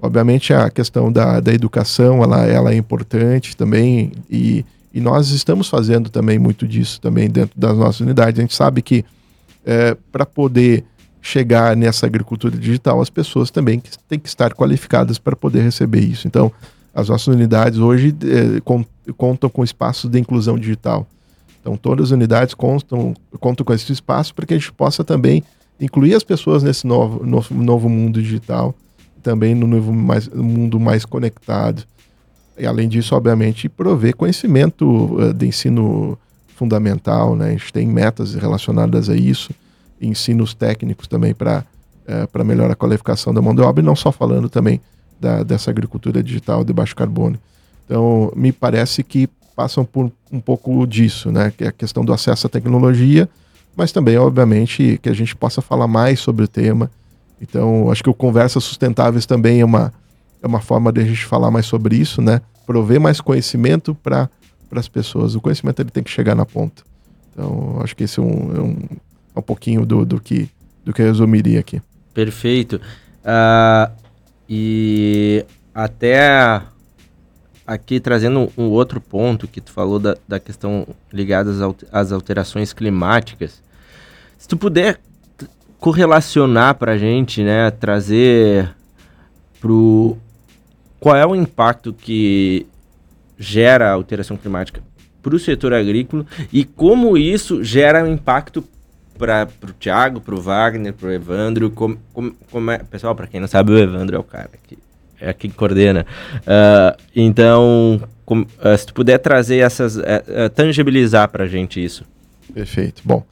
Obviamente, 0.00 0.54
a 0.54 0.70
questão 0.70 1.12
da, 1.12 1.38
da 1.38 1.52
educação 1.52 2.22
ela, 2.22 2.46
ela 2.46 2.72
é 2.72 2.76
importante 2.76 3.54
também, 3.54 4.12
e, 4.30 4.64
e 4.92 5.00
nós 5.02 5.28
estamos 5.28 5.68
fazendo 5.68 6.08
também 6.08 6.38
muito 6.38 6.66
disso 6.66 6.98
também 6.98 7.28
dentro 7.28 7.60
das 7.60 7.76
nossas 7.76 8.00
unidades. 8.00 8.38
A 8.38 8.42
gente 8.42 8.54
sabe 8.54 8.80
que 8.80 9.04
é, 9.66 9.94
para 10.10 10.24
poder 10.24 10.82
chegar 11.20 11.76
nessa 11.76 12.06
agricultura 12.06 12.56
digital, 12.56 12.98
as 13.00 13.10
pessoas 13.10 13.50
também 13.50 13.80
têm 14.08 14.18
que 14.18 14.28
estar 14.28 14.54
qualificadas 14.54 15.18
para 15.18 15.36
poder 15.36 15.60
receber 15.60 16.00
isso. 16.00 16.26
Então, 16.26 16.50
as 16.94 17.10
nossas 17.10 17.28
unidades 17.28 17.78
hoje 17.78 18.16
é, 18.24 19.12
contam 19.12 19.50
com 19.50 19.62
espaços 19.62 20.10
de 20.10 20.18
inclusão 20.18 20.58
digital. 20.58 21.06
Então, 21.60 21.76
todas 21.76 22.06
as 22.06 22.10
unidades 22.12 22.54
contam, 22.54 23.14
contam 23.38 23.62
com 23.62 23.74
esse 23.74 23.92
espaço 23.92 24.34
para 24.34 24.46
que 24.46 24.54
a 24.54 24.58
gente 24.58 24.72
possa 24.72 25.04
também 25.04 25.44
incluir 25.82 26.14
as 26.14 26.22
pessoas 26.22 26.62
nesse 26.62 26.86
novo, 26.86 27.26
novo, 27.26 27.54
novo 27.54 27.88
mundo 27.88 28.22
digital, 28.22 28.74
também 29.22 29.54
no 29.54 29.66
novo 29.66 29.92
mais, 29.92 30.28
mundo 30.28 30.78
mais 30.78 31.04
conectado. 31.04 31.82
E, 32.56 32.64
além 32.64 32.88
disso, 32.88 33.14
obviamente, 33.16 33.68
prover 33.68 34.14
conhecimento 34.14 34.86
uh, 34.86 35.34
de 35.34 35.46
ensino 35.46 36.16
fundamental. 36.54 37.34
Né? 37.34 37.48
A 37.48 37.50
gente 37.50 37.72
tem 37.72 37.86
metas 37.86 38.34
relacionadas 38.34 39.10
a 39.10 39.16
isso, 39.16 39.52
ensinos 40.00 40.54
técnicos 40.54 41.08
também 41.08 41.34
para 41.34 41.64
uh, 42.06 42.38
eh, 42.38 42.44
melhorar 42.44 42.74
a 42.74 42.76
qualificação 42.76 43.34
da 43.34 43.42
mão 43.42 43.54
de 43.54 43.62
obra, 43.62 43.82
e 43.82 43.86
não 43.86 43.96
só 43.96 44.12
falando 44.12 44.48
também 44.48 44.80
da, 45.20 45.42
dessa 45.42 45.70
agricultura 45.70 46.22
digital 46.22 46.64
de 46.64 46.72
baixo 46.72 46.94
carbono. 46.94 47.38
Então, 47.86 48.32
me 48.36 48.52
parece 48.52 49.02
que 49.02 49.28
passam 49.56 49.84
por 49.84 50.10
um 50.30 50.40
pouco 50.40 50.86
disso, 50.86 51.30
né? 51.30 51.52
Que 51.56 51.64
é 51.64 51.68
a 51.68 51.72
questão 51.72 52.04
do 52.04 52.12
acesso 52.12 52.46
à 52.46 52.50
tecnologia, 52.50 53.28
mas 53.76 53.92
também, 53.92 54.16
obviamente, 54.18 54.98
que 55.02 55.08
a 55.08 55.14
gente 55.14 55.34
possa 55.34 55.62
falar 55.62 55.86
mais 55.86 56.20
sobre 56.20 56.44
o 56.44 56.48
tema. 56.48 56.90
Então, 57.40 57.90
acho 57.90 58.02
que 58.02 58.10
o 58.10 58.14
Conversas 58.14 58.62
Sustentáveis 58.64 59.26
também 59.26 59.60
é 59.60 59.64
uma, 59.64 59.92
é 60.42 60.46
uma 60.46 60.60
forma 60.60 60.92
de 60.92 61.00
a 61.00 61.04
gente 61.04 61.24
falar 61.24 61.50
mais 61.50 61.66
sobre 61.66 61.96
isso, 61.96 62.20
né? 62.20 62.40
Prover 62.66 63.00
mais 63.00 63.20
conhecimento 63.20 63.94
para 63.94 64.28
as 64.72 64.88
pessoas. 64.88 65.34
O 65.34 65.40
conhecimento 65.40 65.80
ele 65.80 65.90
tem 65.90 66.02
que 66.02 66.10
chegar 66.10 66.34
na 66.34 66.46
ponta. 66.46 66.82
Então, 67.32 67.80
acho 67.82 67.96
que 67.96 68.04
esse 68.04 68.20
é 68.20 68.22
um, 68.22 68.54
é 68.54 68.60
um, 68.60 68.76
é 69.34 69.38
um 69.38 69.42
pouquinho 69.42 69.86
do, 69.86 70.04
do, 70.04 70.20
que, 70.20 70.48
do 70.84 70.92
que 70.92 71.02
eu 71.02 71.06
resumiria 71.06 71.60
aqui. 71.60 71.80
Perfeito. 72.14 72.76
Uh, 73.24 73.90
e 74.48 75.44
até 75.74 76.62
aqui 77.66 78.00
trazendo 78.00 78.52
um 78.56 78.64
outro 78.64 79.00
ponto 79.00 79.48
que 79.48 79.60
tu 79.60 79.72
falou 79.72 79.98
da, 79.98 80.16
da 80.26 80.40
questão 80.40 80.86
ligada 81.12 81.50
às 81.90 82.12
alterações 82.12 82.72
climáticas. 82.72 83.62
Se 84.38 84.48
tu 84.48 84.56
puder 84.56 85.00
correlacionar 85.78 86.74
para 86.76 86.92
a 86.92 86.98
gente, 86.98 87.42
né, 87.42 87.70
trazer 87.70 88.74
pro 89.60 90.16
qual 90.98 91.16
é 91.16 91.26
o 91.26 91.34
impacto 91.34 91.92
que 91.92 92.66
gera 93.38 93.90
a 93.90 93.92
alteração 93.92 94.36
climática 94.36 94.80
para 95.20 95.34
o 95.34 95.38
setor 95.38 95.72
agrícola 95.72 96.26
e 96.52 96.64
como 96.64 97.16
isso 97.16 97.62
gera 97.62 98.04
um 98.04 98.12
impacto 98.12 98.64
para 99.18 99.48
o 99.62 99.72
Thiago, 99.72 100.20
para 100.20 100.34
o 100.34 100.40
Wagner, 100.40 100.92
para 100.92 101.08
o 101.08 101.12
Evandro. 101.12 101.70
Como, 101.70 101.98
é, 102.70 102.78
pessoal, 102.78 103.14
para 103.14 103.26
quem 103.26 103.40
não 103.40 103.48
sabe, 103.48 103.72
o 103.72 103.78
Evandro 103.78 104.16
é 104.16 104.18
o 104.18 104.24
cara 104.24 104.50
que 104.66 104.78
é 105.22 105.32
quem 105.32 105.50
coordena. 105.50 106.04
Uh, 106.38 107.00
então, 107.14 108.00
com, 108.26 108.40
uh, 108.40 108.76
se 108.76 108.86
tu 108.86 108.94
puder 108.94 109.18
trazer 109.18 109.58
essas, 109.58 109.96
uh, 109.96 110.02
tangibilizar 110.54 111.28
para 111.28 111.44
a 111.44 111.48
gente 111.48 111.82
isso. 111.82 112.04
Perfeito. 112.52 113.02
Bom, 113.04 113.24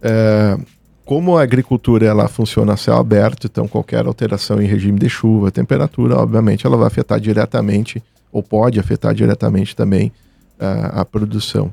é, 0.00 0.56
como 1.04 1.36
a 1.36 1.42
agricultura 1.42 2.06
ela 2.06 2.28
funciona 2.28 2.74
a 2.74 2.76
céu 2.76 2.96
aberto, 2.96 3.48
então 3.48 3.66
qualquer 3.66 4.06
alteração 4.06 4.62
em 4.62 4.66
regime 4.66 4.96
de 4.98 5.08
chuva, 5.08 5.50
temperatura, 5.50 6.16
obviamente, 6.16 6.64
ela 6.66 6.76
vai 6.76 6.86
afetar 6.86 7.18
diretamente 7.18 8.00
ou 8.30 8.44
pode 8.44 8.78
afetar 8.78 9.12
diretamente 9.12 9.74
também 9.74 10.12
a 10.60 11.04
produção. 11.04 11.72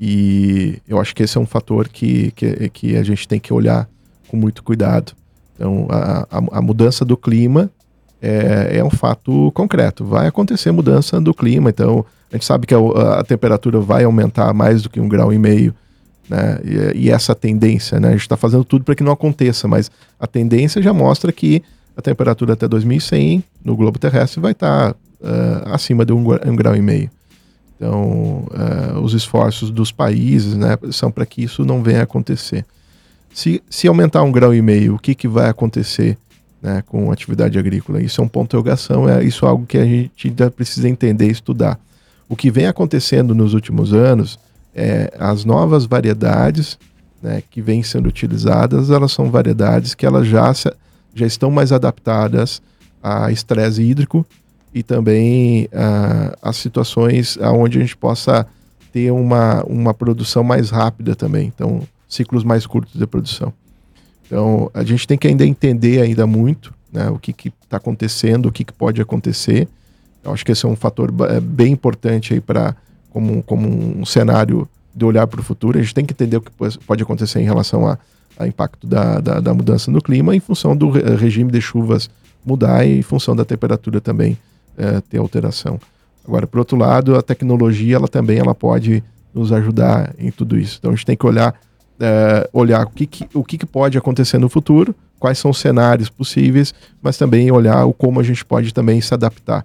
E 0.00 0.78
eu 0.88 0.98
acho 1.00 1.14
que 1.14 1.22
esse 1.22 1.38
é 1.38 1.40
um 1.40 1.46
fator 1.46 1.88
que, 1.88 2.32
que, 2.32 2.68
que 2.70 2.96
a 2.96 3.02
gente 3.04 3.28
tem 3.28 3.38
que 3.38 3.52
olhar 3.52 3.88
com 4.26 4.36
muito 4.36 4.64
cuidado. 4.64 5.12
Então, 5.54 5.86
a, 5.88 6.26
a, 6.30 6.58
a 6.58 6.62
mudança 6.62 7.04
do 7.04 7.16
clima 7.16 7.70
é, 8.24 8.78
é, 8.78 8.84
um 8.84 8.88
fato 8.90 9.52
concreto. 9.52 10.02
Vai 10.02 10.26
acontecer 10.26 10.72
mudança 10.72 11.20
do 11.20 11.34
clima, 11.34 11.68
então 11.68 12.06
a 12.32 12.36
gente 12.36 12.46
sabe 12.46 12.66
que 12.66 12.74
a, 12.74 12.78
a 13.20 13.22
temperatura 13.22 13.78
vai 13.78 14.04
aumentar 14.04 14.54
mais 14.54 14.82
do 14.82 14.88
que 14.88 14.98
um 14.98 15.08
grau 15.08 15.30
e 15.30 15.38
meio, 15.38 15.74
né? 16.28 16.58
E, 16.64 17.04
e 17.04 17.10
essa 17.10 17.34
tendência, 17.34 18.00
né? 18.00 18.08
A 18.08 18.12
gente 18.12 18.22
está 18.22 18.36
fazendo 18.36 18.64
tudo 18.64 18.82
para 18.82 18.94
que 18.94 19.02
não 19.02 19.12
aconteça, 19.12 19.68
mas 19.68 19.90
a 20.18 20.26
tendência 20.26 20.80
já 20.80 20.92
mostra 20.92 21.30
que 21.30 21.62
a 21.94 22.00
temperatura 22.00 22.54
até 22.54 22.66
2100 22.66 23.44
no 23.62 23.76
globo 23.76 23.98
terrestre 23.98 24.40
vai 24.40 24.52
estar 24.52 24.94
tá, 24.94 24.96
uh, 25.20 25.74
acima 25.74 26.04
de 26.04 26.14
um, 26.14 26.20
um, 26.20 26.56
grau 26.56 26.74
e 26.74 26.80
meio. 26.80 27.10
Então, 27.76 28.46
uh, 28.50 29.00
os 29.02 29.12
esforços 29.12 29.70
dos 29.70 29.92
países 29.92 30.54
né, 30.56 30.78
são 30.90 31.10
para 31.10 31.26
que 31.26 31.42
isso 31.42 31.62
não 31.64 31.82
venha 31.82 32.00
a 32.00 32.04
acontecer. 32.04 32.64
Se, 33.34 33.62
se 33.68 33.86
aumentar 33.86 34.22
um 34.22 34.32
grau 34.32 34.54
e 34.54 34.62
meio, 34.62 34.94
o 34.94 34.98
que, 34.98 35.14
que 35.14 35.28
vai 35.28 35.48
acontecer 35.48 36.16
né, 36.64 36.82
com 36.86 37.12
atividade 37.12 37.58
agrícola? 37.58 38.02
Isso 38.02 38.22
é 38.22 38.24
um 38.24 38.28
ponto 38.28 38.44
de 38.44 38.56
interrogação, 38.56 39.06
é 39.06 39.22
isso 39.22 39.44
é 39.44 39.48
algo 39.48 39.66
que 39.66 39.76
a 39.76 39.84
gente 39.84 40.28
ainda 40.28 40.50
precisa 40.50 40.88
entender 40.88 41.28
e 41.28 41.32
estudar. 41.32 41.78
O 42.26 42.34
que 42.34 42.50
vem 42.50 42.66
acontecendo 42.66 43.34
nos 43.34 43.52
últimos 43.52 43.92
anos 43.92 44.38
é 44.74 45.12
as 45.20 45.44
novas 45.44 45.84
variedades 45.84 46.78
né, 47.22 47.42
que 47.50 47.60
vêm 47.60 47.82
sendo 47.82 48.08
utilizadas, 48.08 48.90
elas 48.90 49.12
são 49.12 49.30
variedades 49.30 49.94
que 49.94 50.06
elas 50.06 50.26
já, 50.26 50.50
já 51.14 51.26
estão 51.26 51.50
mais 51.50 51.70
adaptadas 51.70 52.62
a 53.02 53.30
estresse 53.30 53.82
hídrico 53.82 54.24
e 54.72 54.82
também 54.82 55.68
as 56.40 56.56
situações 56.56 57.36
onde 57.36 57.76
a 57.76 57.80
gente 57.82 57.96
possa 57.96 58.46
ter 58.90 59.10
uma, 59.10 59.62
uma 59.64 59.92
produção 59.92 60.42
mais 60.42 60.70
rápida 60.70 61.14
também. 61.14 61.46
Então, 61.54 61.82
ciclos 62.08 62.42
mais 62.42 62.66
curtos 62.66 62.98
de 62.98 63.06
produção. 63.06 63.52
Então, 64.26 64.70
a 64.72 64.82
gente 64.82 65.06
tem 65.06 65.18
que 65.18 65.28
ainda 65.28 65.46
entender 65.46 66.00
ainda 66.00 66.26
muito 66.26 66.72
né, 66.92 67.08
o 67.10 67.18
que 67.18 67.34
está 67.62 67.76
acontecendo, 67.76 68.46
o 68.46 68.52
que, 68.52 68.64
que, 68.64 68.72
pode 68.72 69.00
acontecer. 69.00 69.68
Eu 70.22 70.32
acho 70.32 70.44
que 70.44 70.52
esse 70.52 70.64
é 70.64 70.68
um 70.68 70.76
fator 70.76 71.12
é, 71.28 71.40
bem 71.40 71.72
importante 71.72 72.32
aí 72.32 72.40
para 72.40 72.74
como, 73.10 73.42
como 73.42 73.68
um 73.68 74.04
cenário 74.04 74.68
de 74.94 75.04
olhar 75.04 75.26
para 75.26 75.40
o 75.40 75.42
futuro. 75.42 75.78
A 75.78 75.82
gente 75.82 75.94
tem 75.94 76.04
que 76.04 76.12
entender 76.12 76.36
o 76.36 76.40
que 76.40 76.50
pode 76.86 77.02
acontecer 77.02 77.40
em 77.40 77.44
relação 77.44 77.86
a, 77.86 77.98
a 78.38 78.46
impacto 78.46 78.86
da, 78.86 79.20
da, 79.20 79.40
da, 79.40 79.54
mudança 79.54 79.90
no 79.90 80.00
clima 80.00 80.34
em 80.34 80.40
função 80.40 80.76
do 80.76 80.90
regime 80.90 81.50
de 81.50 81.60
chuvas 81.60 82.08
mudar 82.44 82.84
e 82.84 82.98
em 82.98 83.02
função 83.02 83.34
da 83.34 83.44
temperatura 83.44 84.00
também 84.00 84.38
é, 84.76 85.00
ter 85.00 85.18
alteração. 85.18 85.78
Agora, 86.26 86.46
por 86.46 86.58
outro 86.58 86.76
lado, 86.76 87.16
a 87.16 87.22
tecnologia 87.22 87.96
ela 87.96 88.08
também 88.08 88.38
ela 88.38 88.54
pode 88.54 89.02
nos 89.32 89.52
ajudar 89.52 90.14
em 90.18 90.30
tudo 90.30 90.58
isso. 90.58 90.76
Então 90.78 90.92
a 90.92 90.94
gente 90.94 91.06
tem 91.06 91.16
que 91.16 91.26
olhar, 91.26 91.54
é, 92.00 92.48
olhar 92.52 92.84
o, 92.84 92.90
que, 92.90 93.06
que 93.06 93.28
o 93.34 93.44
que, 93.44 93.58
que, 93.58 93.66
pode 93.66 93.96
acontecer 93.96 94.38
no 94.38 94.48
futuro, 94.48 94.94
quais 95.18 95.38
são 95.38 95.50
os 95.50 95.58
cenários 95.58 96.08
possíveis, 96.08 96.74
mas 97.02 97.16
também 97.16 97.50
olhar 97.50 97.84
o 97.84 97.92
como 97.92 98.20
a 98.20 98.22
gente 98.22 98.44
pode 98.44 98.72
também 98.74 99.00
se 99.00 99.14
adaptar. 99.14 99.64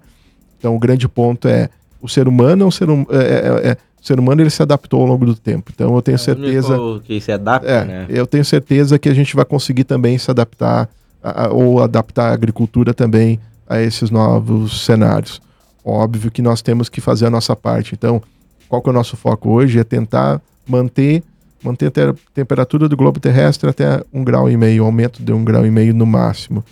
Então 0.58 0.74
o 0.74 0.78
grande 0.78 1.08
ponto 1.08 1.48
é 1.48 1.68
o 2.00 2.08
ser 2.08 2.28
humano 2.28 2.64
é 2.64 2.66
um 2.66 2.70
ser, 2.70 2.88
hum, 2.88 3.04
é, 3.10 3.16
é, 3.16 3.70
é, 3.70 3.76
o 4.00 4.06
ser 4.06 4.18
humano 4.18 4.40
ele 4.40 4.50
se 4.50 4.62
adaptou 4.62 5.02
ao 5.02 5.06
longo 5.06 5.26
do 5.26 5.34
tempo. 5.34 5.70
Então 5.74 5.94
eu 5.94 6.02
tenho 6.02 6.14
é 6.14 6.18
certeza 6.18 6.78
que 7.04 7.20
se 7.20 7.32
adapta, 7.32 7.68
é, 7.68 7.84
né? 7.84 8.06
Eu 8.08 8.26
tenho 8.26 8.44
certeza 8.44 8.98
que 8.98 9.08
a 9.08 9.14
gente 9.14 9.36
vai 9.36 9.44
conseguir 9.44 9.84
também 9.84 10.16
se 10.16 10.30
adaptar 10.30 10.88
a, 11.22 11.48
ou 11.48 11.82
adaptar 11.82 12.30
a 12.30 12.32
agricultura 12.32 12.94
também 12.94 13.38
a 13.68 13.80
esses 13.80 14.10
novos 14.10 14.84
cenários. 14.84 15.40
Óbvio 15.84 16.30
que 16.30 16.42
nós 16.42 16.62
temos 16.62 16.88
que 16.88 17.00
fazer 17.00 17.26
a 17.26 17.30
nossa 17.30 17.54
parte. 17.54 17.94
Então, 17.94 18.22
qual 18.68 18.82
que 18.82 18.88
é 18.88 18.92
o 18.92 18.94
nosso 18.94 19.16
foco 19.16 19.50
hoje? 19.50 19.78
É 19.78 19.84
tentar 19.84 20.40
manter, 20.66 21.22
manter 21.62 21.92
a 21.98 22.14
temperatura 22.34 22.88
do 22.88 22.96
globo 22.96 23.20
terrestre 23.20 23.68
até 23.68 24.02
um 24.12 24.24
grau 24.24 24.50
e 24.50 24.56
meio, 24.56 24.84
aumento 24.84 25.22
de 25.22 25.32
um 25.32 25.44
grau 25.44 25.66
e 25.66 25.70
meio 25.70 25.94
no 25.94 26.06
máximo. 26.06 26.64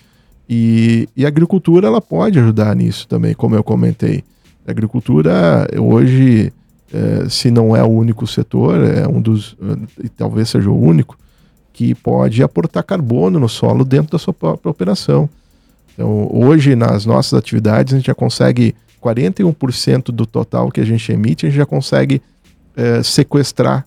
E, 0.48 1.08
e 1.16 1.24
a 1.24 1.28
agricultura 1.28 1.88
ela 1.88 2.00
pode 2.00 2.38
ajudar 2.38 2.74
nisso 2.74 3.06
também, 3.06 3.34
como 3.34 3.54
eu 3.54 3.62
comentei. 3.62 4.24
A 4.66 4.70
agricultura 4.70 5.68
hoje, 5.78 6.52
é, 6.92 7.28
se 7.28 7.50
não 7.50 7.76
é 7.76 7.82
o 7.82 7.88
único 7.88 8.26
setor, 8.26 8.82
é 8.82 9.06
um 9.06 9.20
dos, 9.20 9.56
e 10.02 10.08
talvez 10.08 10.48
seja 10.48 10.70
o 10.70 10.80
único, 10.80 11.18
que 11.72 11.94
pode 11.94 12.42
aportar 12.42 12.82
carbono 12.82 13.38
no 13.38 13.48
solo 13.48 13.84
dentro 13.84 14.12
da 14.12 14.18
sua 14.18 14.32
própria 14.32 14.70
operação. 14.70 15.28
Então, 15.92 16.28
hoje, 16.32 16.74
nas 16.74 17.04
nossas 17.04 17.34
atividades, 17.34 17.92
a 17.92 17.96
gente 17.96 18.06
já 18.06 18.14
consegue 18.14 18.74
41% 19.02 20.10
do 20.10 20.26
total 20.26 20.70
que 20.70 20.80
a 20.80 20.84
gente 20.84 21.10
emite, 21.12 21.46
a 21.46 21.48
gente 21.48 21.58
já 21.58 21.66
consegue 21.66 22.22
é, 22.76 23.02
sequestrar, 23.02 23.86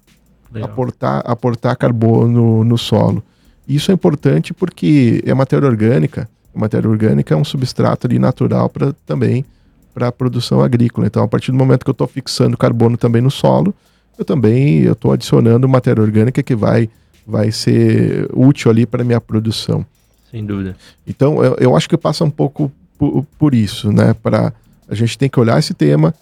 aportar, 0.62 1.22
aportar 1.26 1.78
carbono 1.78 2.64
no 2.64 2.78
solo. 2.78 3.24
Isso 3.68 3.92
é 3.92 3.94
importante 3.94 4.54
porque 4.54 5.24
é 5.26 5.34
matéria 5.34 5.68
orgânica. 5.68 6.30
A 6.54 6.60
matéria 6.60 6.90
orgânica 6.90 7.34
é 7.34 7.38
um 7.38 7.44
substrato 7.44 8.08
ali 8.08 8.20
natural 8.20 8.70
para 8.70 8.94
também 9.06 9.46
para 9.94 10.08
a 10.08 10.12
produção 10.12 10.62
agrícola. 10.62 11.08
Então, 11.08 11.24
a 11.24 11.28
partir 11.28 11.52
do 11.52 11.58
momento 11.58 11.84
que 11.84 11.90
eu 11.90 11.94
estou 11.94 12.08
fixando 12.08 12.58
carbono 12.58 12.98
também 12.98 13.22
no 13.22 13.32
solo, 13.32 13.74
eu 14.18 14.26
também 14.26 14.86
estou 14.86 15.12
adicionando 15.12 15.68
matéria 15.68 16.02
orgânica 16.02 16.42
que 16.42 16.56
vai 16.56 16.90
vai 17.26 17.52
ser 17.52 18.28
útil 18.34 18.72
ali 18.72 18.86
para 18.86 19.04
minha 19.04 19.22
produção. 19.22 19.86
Sem 20.30 20.46
dúvida. 20.46 20.76
Então, 21.06 21.44
eu, 21.44 21.56
eu 21.60 21.76
acho 21.76 21.88
que 21.88 21.98
passa 21.98 22.24
um 22.24 22.30
pouco 22.30 22.72
por, 22.98 23.26
por 23.38 23.54
isso, 23.54 23.92
né? 23.92 24.14
Para 24.14 24.54
a 24.88 24.96
gente 24.96 25.18
tem 25.18 25.30
que 25.30 25.40
olhar 25.40 25.58
esse 25.60 25.74
tema, 25.74 26.14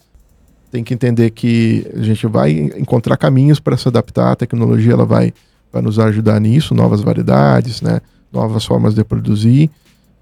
tem 0.71 0.84
que 0.84 0.93
entender 0.93 1.29
que 1.32 1.86
a 1.95 2.01
gente 2.01 2.25
vai 2.27 2.51
encontrar 2.51 3.17
caminhos 3.17 3.60
para 3.60 3.75
se 3.75 3.88
adaptar, 3.88 4.32
a 4.32 4.36
tecnologia 4.36 4.93
ela 4.93 5.05
vai, 5.05 5.34
vai 5.71 5.82
nos 5.82 5.97
ajudar 5.99 6.39
nisso, 6.39 6.73
novas 6.73 7.01
variedades, 7.01 7.82
né? 7.82 8.01
novas 8.32 8.65
formas 8.65 8.93
de 8.93 9.03
produzir. 9.03 9.69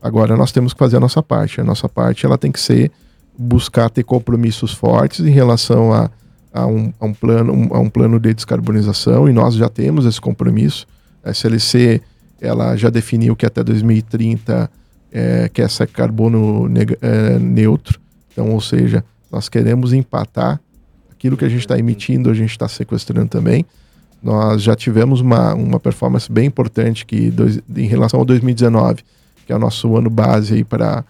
Agora 0.01 0.38
nós 0.38 0.51
temos 0.51 0.73
que 0.73 0.79
fazer 0.79 0.97
a 0.97 0.99
nossa 0.99 1.21
parte. 1.21 1.60
A 1.60 1.63
nossa 1.63 1.89
parte 1.89 2.25
ela 2.25 2.38
tem 2.38 2.51
que 2.51 2.60
ser 2.60 2.91
buscar 3.38 3.89
ter 3.89 4.03
compromissos 4.03 4.73
fortes 4.73 5.19
em 5.19 5.29
relação 5.29 5.91
a, 5.93 6.10
a, 6.53 6.65
um, 6.65 6.91
a 6.99 7.05
um, 7.05 7.13
plano, 7.13 7.53
um, 7.53 7.73
a 7.73 7.79
um 7.79 7.89
plano 7.89 8.19
de 8.19 8.33
descarbonização 8.33 9.29
e 9.29 9.33
nós 9.33 9.55
já 9.55 9.69
temos 9.69 10.05
esse 10.05 10.19
compromisso. 10.19 10.88
A 11.23 11.31
SLC 11.31 12.01
ela 12.39 12.75
já 12.75 12.89
definiu 12.89 13.36
que 13.36 13.45
até 13.45 13.63
2030 13.63 14.69
é, 15.12 15.49
quer 15.49 15.69
ser 15.69 15.88
carbono 15.88 16.69
é, 17.01 17.39
neutro. 17.39 17.99
Então, 18.31 18.51
ou 18.51 18.62
seja, 18.62 19.03
nós 19.31 19.49
queremos 19.49 19.93
empatar 19.93 20.59
aquilo 21.11 21.35
que 21.35 21.45
a 21.45 21.49
gente 21.49 21.61
está 21.61 21.77
emitindo, 21.77 22.29
a 22.29 22.33
gente 22.33 22.51
está 22.51 22.67
sequestrando 22.67 23.27
também. 23.27 23.65
Nós 24.21 24.61
já 24.61 24.75
tivemos 24.75 25.21
uma, 25.21 25.53
uma 25.53 25.79
performance 25.79 26.31
bem 26.31 26.45
importante 26.45 27.05
que 27.05 27.29
dois, 27.31 27.59
em 27.75 27.87
relação 27.87 28.19
ao 28.19 28.25
2019, 28.25 29.03
que 29.45 29.53
é 29.53 29.55
o 29.55 29.59
nosso 29.59 29.95
ano 29.95 30.09
base 30.09 30.63
para 30.63 31.03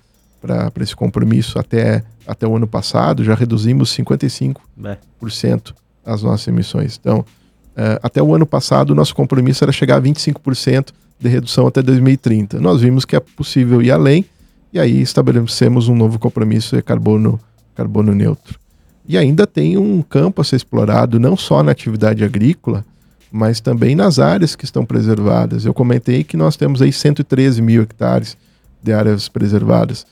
esse 0.81 0.95
compromisso 0.95 1.57
até, 1.59 2.03
até 2.25 2.47
o 2.47 2.55
ano 2.55 2.67
passado, 2.67 3.23
já 3.23 3.33
reduzimos 3.33 3.95
55% 3.95 5.73
as 6.05 6.23
nossas 6.23 6.47
emissões. 6.47 6.97
Então, 6.99 7.19
uh, 7.19 7.99
até 8.01 8.21
o 8.21 8.33
ano 8.33 8.45
passado, 8.45 8.91
o 8.91 8.95
nosso 8.95 9.13
compromisso 9.13 9.63
era 9.63 9.71
chegar 9.71 9.97
a 9.97 10.01
25% 10.01 10.91
de 11.19 11.29
redução 11.29 11.67
até 11.67 11.81
2030. 11.81 12.59
Nós 12.59 12.81
vimos 12.81 13.03
que 13.03 13.15
é 13.15 13.19
possível 13.19 13.81
ir 13.81 13.91
além 13.91 14.25
e 14.71 14.79
aí 14.79 15.01
estabelecemos 15.01 15.87
um 15.87 15.95
novo 15.95 16.19
compromisso 16.19 16.75
de 16.75 16.81
carbono, 16.81 17.39
carbono 17.77 18.15
neutro. 18.15 18.59
E 19.07 19.17
ainda 19.17 19.45
tem 19.45 19.77
um 19.77 20.01
campo 20.01 20.41
a 20.41 20.43
ser 20.43 20.55
explorado, 20.55 21.19
não 21.19 21.37
só 21.37 21.61
na 21.61 21.71
atividade 21.71 22.23
agrícola, 22.23 22.83
mas 23.31 23.61
também 23.61 23.95
nas 23.95 24.17
áreas 24.17 24.55
que 24.55 24.65
estão 24.65 24.83
preservadas. 24.83 25.63
Eu 25.63 25.73
comentei 25.73 26.23
que 26.23 26.35
nós 26.35 26.57
temos 26.57 26.81
aí 26.81 26.91
113 26.91 27.61
mil 27.61 27.83
hectares 27.83 28.35
de 28.81 28.91
áreas 28.91 29.29
preservadas. 29.29 30.05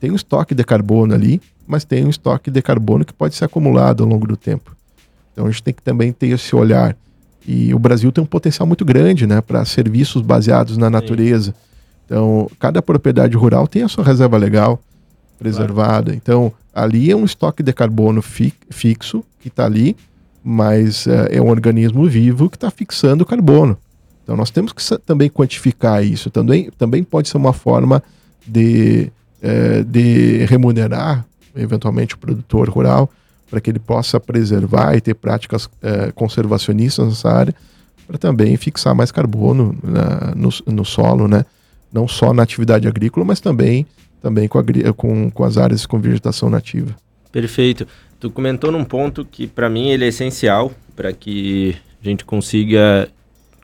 Tem 0.00 0.10
um 0.10 0.16
estoque 0.16 0.54
de 0.54 0.64
carbono 0.64 1.14
ali, 1.14 1.40
mas 1.66 1.84
tem 1.84 2.04
um 2.04 2.10
estoque 2.10 2.50
de 2.50 2.60
carbono 2.60 3.04
que 3.04 3.12
pode 3.12 3.36
ser 3.36 3.44
acumulado 3.44 4.02
ao 4.02 4.08
longo 4.08 4.26
do 4.26 4.36
tempo. 4.36 4.76
Então 5.32 5.46
a 5.46 5.50
gente 5.50 5.62
tem 5.62 5.72
que 5.72 5.82
também 5.82 6.12
ter 6.12 6.28
esse 6.28 6.54
olhar. 6.54 6.96
E 7.46 7.72
o 7.72 7.78
Brasil 7.78 8.10
tem 8.10 8.22
um 8.22 8.26
potencial 8.26 8.66
muito 8.66 8.84
grande 8.84 9.26
né, 9.26 9.40
para 9.40 9.64
serviços 9.64 10.20
baseados 10.20 10.76
na 10.76 10.90
natureza. 10.90 11.54
Então, 12.04 12.50
cada 12.58 12.82
propriedade 12.82 13.36
rural 13.36 13.66
tem 13.66 13.82
a 13.82 13.88
sua 13.88 14.04
reserva 14.04 14.36
legal 14.36 14.82
preservada. 15.38 16.04
Claro. 16.04 16.16
Então, 16.16 16.52
ali 16.74 17.10
é 17.10 17.16
um 17.16 17.24
estoque 17.24 17.62
de 17.62 17.72
carbono 17.72 18.20
fi 18.20 18.52
fixo 18.70 19.24
que 19.40 19.48
está 19.48 19.64
ali, 19.64 19.96
mas 20.42 21.06
é, 21.06 21.36
é, 21.36 21.42
um 21.42 21.48
organismo 21.48 22.06
vivo 22.08 22.48
que 22.48 22.56
está 22.56 22.70
fixando 22.70 23.22
o 23.22 23.26
carbono. 23.26 23.76
Então, 24.22 24.36
nós 24.36 24.50
temos 24.50 24.72
que 24.72 24.82
também 24.98 25.30
quantificar 25.30 26.04
isso. 26.04 26.30
Também, 26.30 26.70
também 26.76 27.02
pode 27.02 27.28
ser 27.28 27.38
uma 27.38 27.52
forma 27.52 28.02
de, 28.46 29.10
é, 29.42 29.82
de 29.82 30.44
remunerar, 30.44 31.24
eventualmente, 31.56 32.14
o 32.14 32.18
produtor 32.18 32.68
rural 32.68 33.10
para 33.50 33.60
que 33.60 33.70
ele 33.70 33.78
possa 33.78 34.20
preservar 34.20 34.94
e 34.94 35.00
ter 35.00 35.14
práticas 35.14 35.68
é, 35.82 36.12
conservacionistas 36.12 37.08
nessa 37.08 37.30
área, 37.30 37.54
para 38.06 38.18
também 38.18 38.56
fixar 38.56 38.94
mais 38.94 39.10
carbono 39.10 39.76
na, 39.82 40.34
no, 40.34 40.50
no, 40.66 40.84
solo, 40.84 41.28
né? 41.28 41.44
Não 41.92 42.06
só 42.06 42.32
na 42.32 42.42
atividade 42.42 42.86
agrícola, 42.86 43.24
mas 43.24 43.40
também, 43.40 43.86
também 44.20 44.48
com, 44.48 44.62
com, 44.96 45.30
com 45.30 45.44
as 45.44 45.56
áreas 45.56 45.86
com 45.86 46.00
vegetação 46.00 46.50
nativa. 46.50 46.94
Perfeito. 47.30 47.86
Tu 48.18 48.30
comentou 48.30 48.72
num 48.72 48.84
ponto 48.84 49.24
que 49.24 49.46
para 49.46 49.68
mim 49.68 49.88
ele 49.88 50.04
é 50.04 50.08
essencial 50.08 50.72
para 50.96 51.12
que 51.12 51.76
a 52.02 52.08
gente 52.08 52.24
consiga 52.24 53.08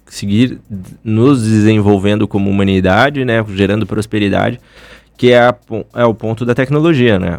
seguir 0.07 0.59
nos 1.03 1.43
desenvolvendo 1.43 2.29
como 2.29 2.51
humanidade, 2.51 3.25
né, 3.25 3.45
gerando 3.55 3.87
prosperidade, 3.87 4.61
que 5.17 5.33
é, 5.33 5.41
a, 5.41 5.55
é 5.95 6.05
o 6.05 6.15
ponto 6.15 6.45
da 6.45 6.55
tecnologia, 6.55 7.19
né? 7.19 7.39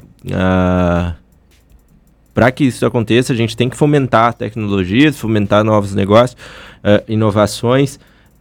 Para 2.34 2.51
que 2.51 2.65
isso 2.65 2.86
aconteça, 2.86 3.32
a 3.32 3.36
gente 3.36 3.56
tem 3.56 3.69
que 3.69 3.78
fomentar 3.78 4.34
tecnologias, 4.34 5.17
fomentar 5.17 5.63
novos 5.63 5.93
negócios, 5.93 6.38
uh, 6.84 7.01
inovações, 7.08 7.97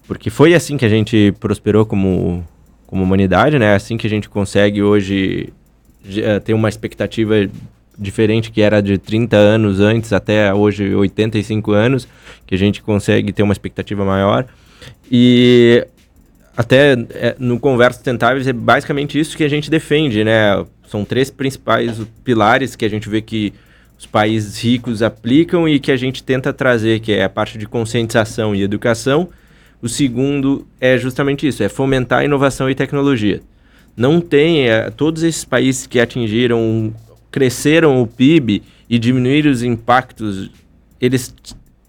porque 0.06 0.30
foi 0.30 0.54
assim 0.54 0.76
que 0.76 0.84
a 0.84 0.88
gente 0.88 1.32
prosperou 1.38 1.86
como, 1.86 2.44
como 2.94 3.02
humanidade, 3.02 3.58
né? 3.58 3.74
Assim 3.74 3.96
que 3.96 4.06
a 4.06 4.10
gente 4.10 4.28
consegue 4.28 4.80
hoje 4.80 5.52
uh, 6.06 6.38
ter 6.38 6.54
uma 6.54 6.68
expectativa 6.68 7.34
diferente 7.98 8.52
que 8.52 8.62
era 8.62 8.80
de 8.80 8.98
30 8.98 9.36
anos 9.36 9.80
antes 9.80 10.12
até 10.12 10.54
hoje 10.54 10.94
85 10.94 11.72
anos, 11.72 12.06
que 12.46 12.54
a 12.54 12.58
gente 12.58 12.80
consegue 12.80 13.32
ter 13.32 13.42
uma 13.42 13.52
expectativa 13.52 14.04
maior. 14.04 14.46
E 15.10 15.84
até 16.56 16.92
é, 16.92 17.34
no 17.36 17.58
Conversa 17.58 17.98
Sustentáveis 17.98 18.46
é 18.46 18.52
basicamente 18.52 19.18
isso 19.18 19.36
que 19.36 19.42
a 19.42 19.50
gente 19.50 19.68
defende, 19.68 20.22
né? 20.22 20.64
São 20.86 21.04
três 21.04 21.32
principais 21.32 22.00
pilares 22.22 22.76
que 22.76 22.84
a 22.84 22.88
gente 22.88 23.08
vê 23.08 23.20
que 23.20 23.52
os 23.98 24.06
países 24.06 24.56
ricos 24.62 25.02
aplicam 25.02 25.68
e 25.68 25.80
que 25.80 25.90
a 25.90 25.96
gente 25.96 26.22
tenta 26.22 26.52
trazer, 26.52 27.00
que 27.00 27.12
é 27.12 27.24
a 27.24 27.28
parte 27.28 27.58
de 27.58 27.66
conscientização 27.66 28.54
e 28.54 28.62
educação. 28.62 29.30
O 29.84 29.88
segundo 29.90 30.66
é 30.80 30.96
justamente 30.96 31.46
isso, 31.46 31.62
é 31.62 31.68
fomentar 31.68 32.24
inovação 32.24 32.70
e 32.70 32.74
tecnologia. 32.74 33.42
Não 33.94 34.18
tem, 34.18 34.66
é, 34.66 34.88
todos 34.88 35.22
esses 35.22 35.44
países 35.44 35.86
que 35.86 36.00
atingiram, 36.00 36.90
cresceram 37.30 38.00
o 38.00 38.06
PIB 38.06 38.62
e 38.88 38.98
diminuíram 38.98 39.50
os 39.50 39.62
impactos, 39.62 40.50
eles 40.98 41.34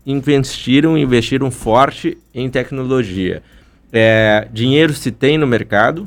investiram, 0.06 0.98
investiram 0.98 1.50
forte 1.50 2.18
em 2.34 2.50
tecnologia. 2.50 3.42
É, 3.94 4.46
dinheiro 4.52 4.94
se 4.94 5.10
tem 5.10 5.38
no 5.38 5.48
mercado, 5.48 6.06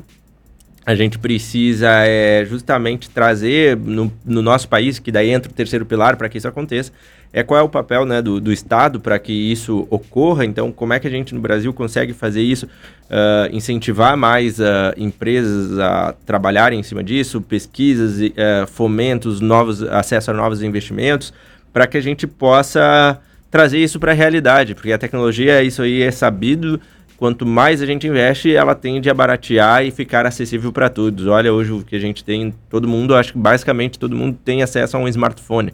a 0.85 0.93
gente 0.93 1.17
precisa 1.17 1.89
é, 2.05 2.45
justamente 2.45 3.09
trazer 3.09 3.75
no, 3.75 4.13
no, 4.23 4.43
nosso 4.43 4.69
país, 4.69 4.99
que 4.99 5.11
daí 5.11 5.31
entra 5.31 5.51
o 5.51 5.55
terceiro 5.55 5.87
pilar 5.87 6.17
para 6.17 6.29
que 6.29 6.37
isso 6.37 6.47
aconteça, 6.47 6.91
é 7.31 7.43
qual 7.43 7.59
é 7.59 7.63
o 7.63 7.69
papel 7.69 8.05
né, 8.05 8.21
do, 8.21 8.39
do 8.39 8.51
Estado 8.51 8.99
para 8.99 9.19
que 9.19 9.31
isso 9.31 9.87
ocorra. 9.89 10.45
Então, 10.45 10.71
como 10.71 10.93
é 10.93 10.99
que 10.99 11.07
a 11.07 11.11
gente 11.11 11.33
no 11.33 11.41
Brasil 11.41 11.71
consegue 11.71 12.11
fazer 12.13 12.41
isso, 12.41 12.65
uh, 12.65 13.55
incentivar 13.55 14.17
mais 14.17 14.59
uh, 14.59 14.93
empresas 14.97 15.77
a 15.77 16.13
trabalharem 16.25 16.79
em 16.79 16.83
cima 16.83 17.03
disso, 17.03 17.39
pesquisas, 17.41 18.19
uh, 18.19 18.67
fomentos, 18.67 19.39
novos, 19.41 19.83
acesso 19.83 20.31
a 20.31 20.33
novos 20.33 20.63
investimentos, 20.63 21.31
para 21.71 21.85
que 21.85 21.97
a 21.97 22.01
gente 22.01 22.25
possa 22.25 23.19
trazer 23.51 23.77
isso 23.77 23.99
para 23.99 24.11
a 24.11 24.15
realidade, 24.15 24.73
porque 24.73 24.91
a 24.91 24.97
tecnologia, 24.97 25.61
isso 25.61 25.81
aí 25.81 26.01
é 26.01 26.11
sabido, 26.11 26.79
quanto 27.17 27.45
mais 27.45 27.81
a 27.81 27.85
gente 27.85 28.07
investe, 28.07 28.55
ela 28.55 28.73
tende 28.73 29.09
a 29.09 29.13
baratear 29.13 29.85
e 29.85 29.91
ficar 29.91 30.25
acessível 30.25 30.71
para 30.71 30.89
todos. 30.89 31.27
Olha, 31.27 31.53
hoje 31.53 31.71
o 31.71 31.83
que 31.83 31.95
a 31.95 31.99
gente 31.99 32.23
tem, 32.23 32.53
todo 32.69 32.87
mundo, 32.87 33.15
acho 33.15 33.33
que 33.33 33.39
basicamente 33.39 33.99
todo 33.99 34.15
mundo 34.15 34.37
tem 34.43 34.63
acesso 34.63 34.97
a 34.97 34.99
um 34.99 35.07
smartphone. 35.07 35.73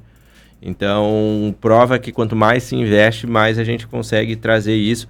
Então, 0.61 1.53
prova 1.61 1.99
que 1.99 2.11
quanto 2.11 2.35
mais 2.35 2.63
se 2.63 2.75
investe, 2.75 3.27
mais 3.27 3.59
a 3.59 3.63
gente 3.63 3.85
consegue 3.87 4.35
trazer 4.35 4.75
isso. 4.75 5.07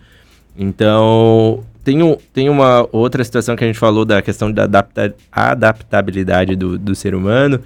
Então, 0.57 1.63
tem, 1.83 2.01
um, 2.01 2.17
tem 2.33 2.49
uma 2.49 2.87
outra 2.91 3.23
situação 3.23 3.55
que 3.55 3.63
a 3.63 3.67
gente 3.67 3.79
falou 3.79 4.05
da 4.05 4.21
questão 4.21 4.51
da 4.51 4.63
adapta 4.63 5.15
adaptabilidade 5.31 6.55
do, 6.55 6.77
do 6.77 6.95
ser 6.95 7.15
humano, 7.15 7.61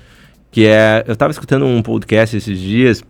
que 0.51 0.65
é. 0.65 1.03
Eu 1.07 1.13
estava 1.13 1.31
escutando 1.31 1.65
um 1.65 1.81
podcast 1.81 2.35
esses 2.35 2.59
dias 2.59 3.03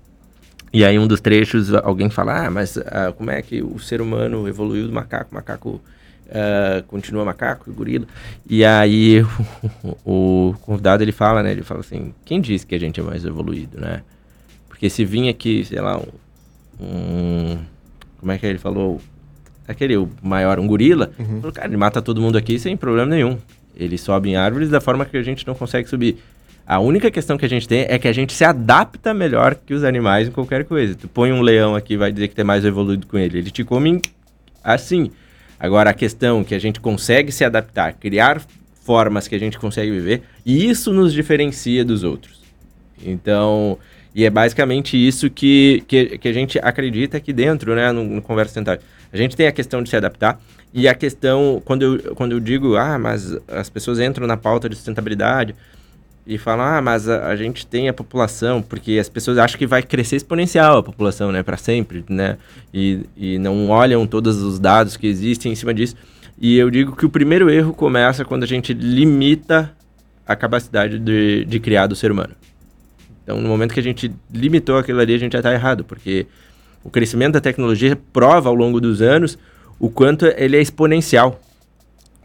e 0.72 0.86
aí 0.86 1.00
um 1.00 1.08
dos 1.08 1.20
trechos 1.20 1.74
alguém 1.74 2.10
fala, 2.10 2.46
ah, 2.46 2.52
mas 2.52 2.78
uh, 2.78 3.14
como 3.18 3.32
é 3.32 3.42
que 3.42 3.62
o 3.62 3.80
ser 3.80 4.02
humano 4.02 4.48
evoluiu 4.48 4.88
do 4.88 4.94
macaco? 4.94 5.32
O 5.32 5.36
macaco 5.36 5.82
uh, 6.28 6.84
continua 6.88 7.26
macaco, 7.26 7.72
gorila. 7.74 8.06
E 8.48 8.64
aí 8.64 9.22
o, 9.84 9.98
o, 10.52 10.56
convidado 10.62 11.04
ele 11.04 11.12
fala, 11.12 11.42
né? 11.42 11.52
Ele 11.52 11.64
fala 11.64 11.80
assim, 11.80 12.14
quem 12.24 12.40
disse 12.40 12.66
que 12.66 12.76
a 12.76 12.80
gente 12.80 13.00
é 13.00 13.04
mais 13.04 13.26
evoluído, 13.26 13.80
né? 13.80 14.04
Porque 14.80 14.90
se 14.90 15.04
vir 15.04 15.28
aqui, 15.28 15.66
sei 15.66 15.82
lá, 15.82 16.00
um, 16.00 16.86
um 16.86 17.60
como 18.18 18.32
é 18.32 18.38
que 18.38 18.46
ele 18.46 18.58
falou? 18.58 19.02
Aquele 19.68 19.98
o 19.98 20.10
maior, 20.24 20.58
um 20.58 20.66
gorila, 20.66 21.12
uhum. 21.20 21.42
falou, 21.42 21.52
cara, 21.52 21.68
ele 21.68 21.76
mata 21.76 22.02
todo 22.02 22.22
mundo 22.22 22.38
aqui 22.38 22.58
sem 22.58 22.78
problema 22.78 23.14
nenhum. 23.14 23.38
Ele 23.76 23.98
sobe 23.98 24.30
em 24.30 24.38
árvores 24.38 24.70
da 24.70 24.80
forma 24.80 25.04
que 25.04 25.18
a 25.18 25.22
gente 25.22 25.46
não 25.46 25.54
consegue 25.54 25.90
subir. 25.90 26.20
A 26.66 26.80
única 26.80 27.12
questão 27.12 27.38
que 27.38 27.44
a 27.44 27.50
gente 27.50 27.68
tem 27.68 27.88
é 27.90 28.00
que 28.00 28.08
a 28.08 28.14
gente 28.14 28.32
se 28.32 28.46
adapta 28.46 29.14
melhor 29.14 29.54
que 29.54 29.74
os 29.74 29.84
animais 29.84 30.30
em 30.30 30.32
qualquer 30.32 30.64
coisa. 30.64 30.96
Tu 30.96 31.10
põe 31.10 31.34
um 31.34 31.42
leão 31.42 31.76
aqui 31.76 31.98
vai 31.98 32.10
dizer 32.10 32.30
que 32.30 32.36
tu 32.36 32.40
é 32.40 32.46
mais 32.46 32.64
evoluído 32.64 33.06
com 33.06 33.18
ele. 33.18 33.40
Ele 33.40 33.52
te 33.52 33.66
come 33.66 34.02
assim. 34.64 35.12
Agora, 35.60 35.90
a 35.90 35.94
questão 35.94 36.40
é 36.40 36.44
que 36.46 36.56
a 36.56 36.60
gente 36.60 36.80
consegue 36.80 37.34
se 37.34 37.44
adaptar, 37.44 37.96
criar 37.96 38.42
formas 38.82 39.28
que 39.28 39.36
a 39.36 39.40
gente 39.40 39.60
consegue 39.60 39.92
viver, 39.92 40.24
e 40.46 40.70
isso 40.70 40.94
nos 40.94 41.12
diferencia 41.12 41.84
dos 41.84 42.06
outros. 42.06 42.40
Então, 43.06 43.78
E 44.14 44.26
é 44.26 44.30
basicamente 44.30 44.98
isso 44.98 45.30
que, 45.30 45.84
que, 45.88 46.18
que 46.18 46.28
a 46.28 46.34
gente 46.34 46.60
acredita 46.60 47.18
aqui 47.18 47.32
dentro, 47.32 47.76
né, 47.76 47.92
no, 47.92 48.04
no 48.04 48.22
Conversa 48.22 48.50
Sustentável. 48.50 48.82
A 49.12 49.18
gente 49.18 49.36
tem 49.36 49.48
a 49.48 49.52
questão 49.52 49.82
de 49.82 49.90
se 49.90 49.96
adaptar 49.96 50.40
e 50.74 50.88
a 50.88 50.94
questão, 50.94 51.62
quando 51.66 51.84
eu, 51.84 52.16
quando 52.16 52.32
eu 52.34 52.40
digo, 52.40 52.76
ah, 52.76 52.98
mas 53.00 53.36
as 53.48 53.70
pessoas 53.70 54.00
entram 54.00 54.28
na 54.28 54.38
pauta 54.38 54.70
de 54.70 54.76
sustentabilidade 54.76 55.56
e 56.28 56.38
falam, 56.38 56.66
ah, 56.66 56.82
mas 56.82 57.10
a, 57.10 57.28
a 57.28 57.36
gente 57.36 57.66
tem 57.66 57.90
a 57.90 57.94
população, 57.94 58.62
porque 58.62 59.00
as 59.00 59.10
pessoas 59.10 59.38
acham 59.40 59.58
que 59.58 59.66
vai 59.66 59.82
crescer 59.82 60.18
exponencial 60.18 60.78
a 60.78 60.84
população, 60.84 61.32
né, 61.32 61.42
para 61.42 61.58
sempre, 61.58 62.04
né, 62.08 62.38
e, 62.74 63.02
e 63.18 63.40
não 63.40 63.70
olham 63.70 64.06
todos 64.06 64.42
os 64.44 64.60
dados 64.60 64.96
que 64.96 65.08
existem 65.08 65.52
em 65.52 65.56
cima 65.56 65.74
disso. 65.74 65.96
E 66.40 66.58
eu 66.58 66.70
digo 66.70 66.96
que 66.96 67.06
o 67.06 67.10
primeiro 67.10 67.50
erro 67.50 67.74
começa 67.74 68.24
quando 68.24 68.44
a 68.44 68.48
gente 68.48 68.74
limita 68.74 69.72
a 70.26 70.36
capacidade 70.36 71.00
de, 71.00 71.46
de 71.46 71.60
criar 71.60 71.88
do 71.88 71.96
ser 71.96 72.12
humano. 72.12 72.36
Então, 73.30 73.40
no 73.40 73.48
momento 73.48 73.76
que 73.76 73.80
a 73.80 73.84
gente 73.84 74.12
limitou 74.34 74.80
aquilo 74.80 75.00
ali, 75.00 75.14
a 75.14 75.18
gente 75.20 75.34
já 75.34 75.38
está 75.38 75.54
errado, 75.54 75.84
porque 75.84 76.26
o 76.84 76.90
crescimento 76.90 77.34
da 77.34 77.40
tecnologia 77.40 77.96
prova 78.12 78.50
ao 78.50 78.56
longo 78.56 78.82
dos 78.82 79.04
anos 79.04 79.38
o 79.80 79.88
quanto 79.88 80.26
ele 80.26 80.58
é 80.58 80.60
exponencial. 80.60 81.40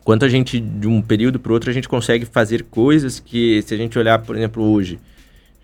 Quanto 0.03 0.25
a 0.25 0.31
gente, 0.31 0.59
de 0.59 0.89
um 0.89 1.03
período 1.03 1.39
para 1.39 1.53
outro, 1.53 1.69
a 1.69 1.75
gente 1.75 1.91
consegue 1.91 2.25
fazer 2.25 2.63
coisas 2.63 3.21
que, 3.21 3.61
se 3.67 3.75
a 3.75 3.77
gente 3.77 3.99
olhar, 3.99 4.19
por 4.21 4.35
exemplo, 4.35 4.63
hoje, 4.63 4.99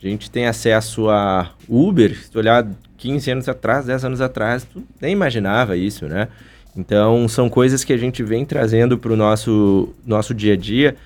a 0.03 0.07
gente 0.07 0.31
tem 0.31 0.47
acesso 0.47 1.09
a 1.09 1.51
Uber, 1.67 2.15
se 2.23 2.37
olhar 2.37 2.69
15 2.99 3.31
anos 3.31 3.49
atrás, 3.49 3.87
10 3.87 4.05
anos 4.05 4.21
atrás, 4.21 4.65
tu 4.71 4.83
nem 5.01 5.13
imaginava 5.13 5.75
isso, 5.75 6.07
né? 6.07 6.29
Então, 6.77 7.27
são 7.29 7.49
coisas 7.49 7.83
que 7.83 7.95
a 7.95 7.97
gente 7.97 8.23
vem 8.23 8.45
trazendo 8.45 8.99
para 8.99 9.11
o 9.11 9.17
nosso, 9.17 9.89
nosso 10.05 10.35
dia 10.35 10.53
a 10.53 10.57
dia 10.57 10.97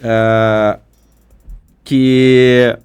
uh, 0.00 0.80
que, 1.84 2.76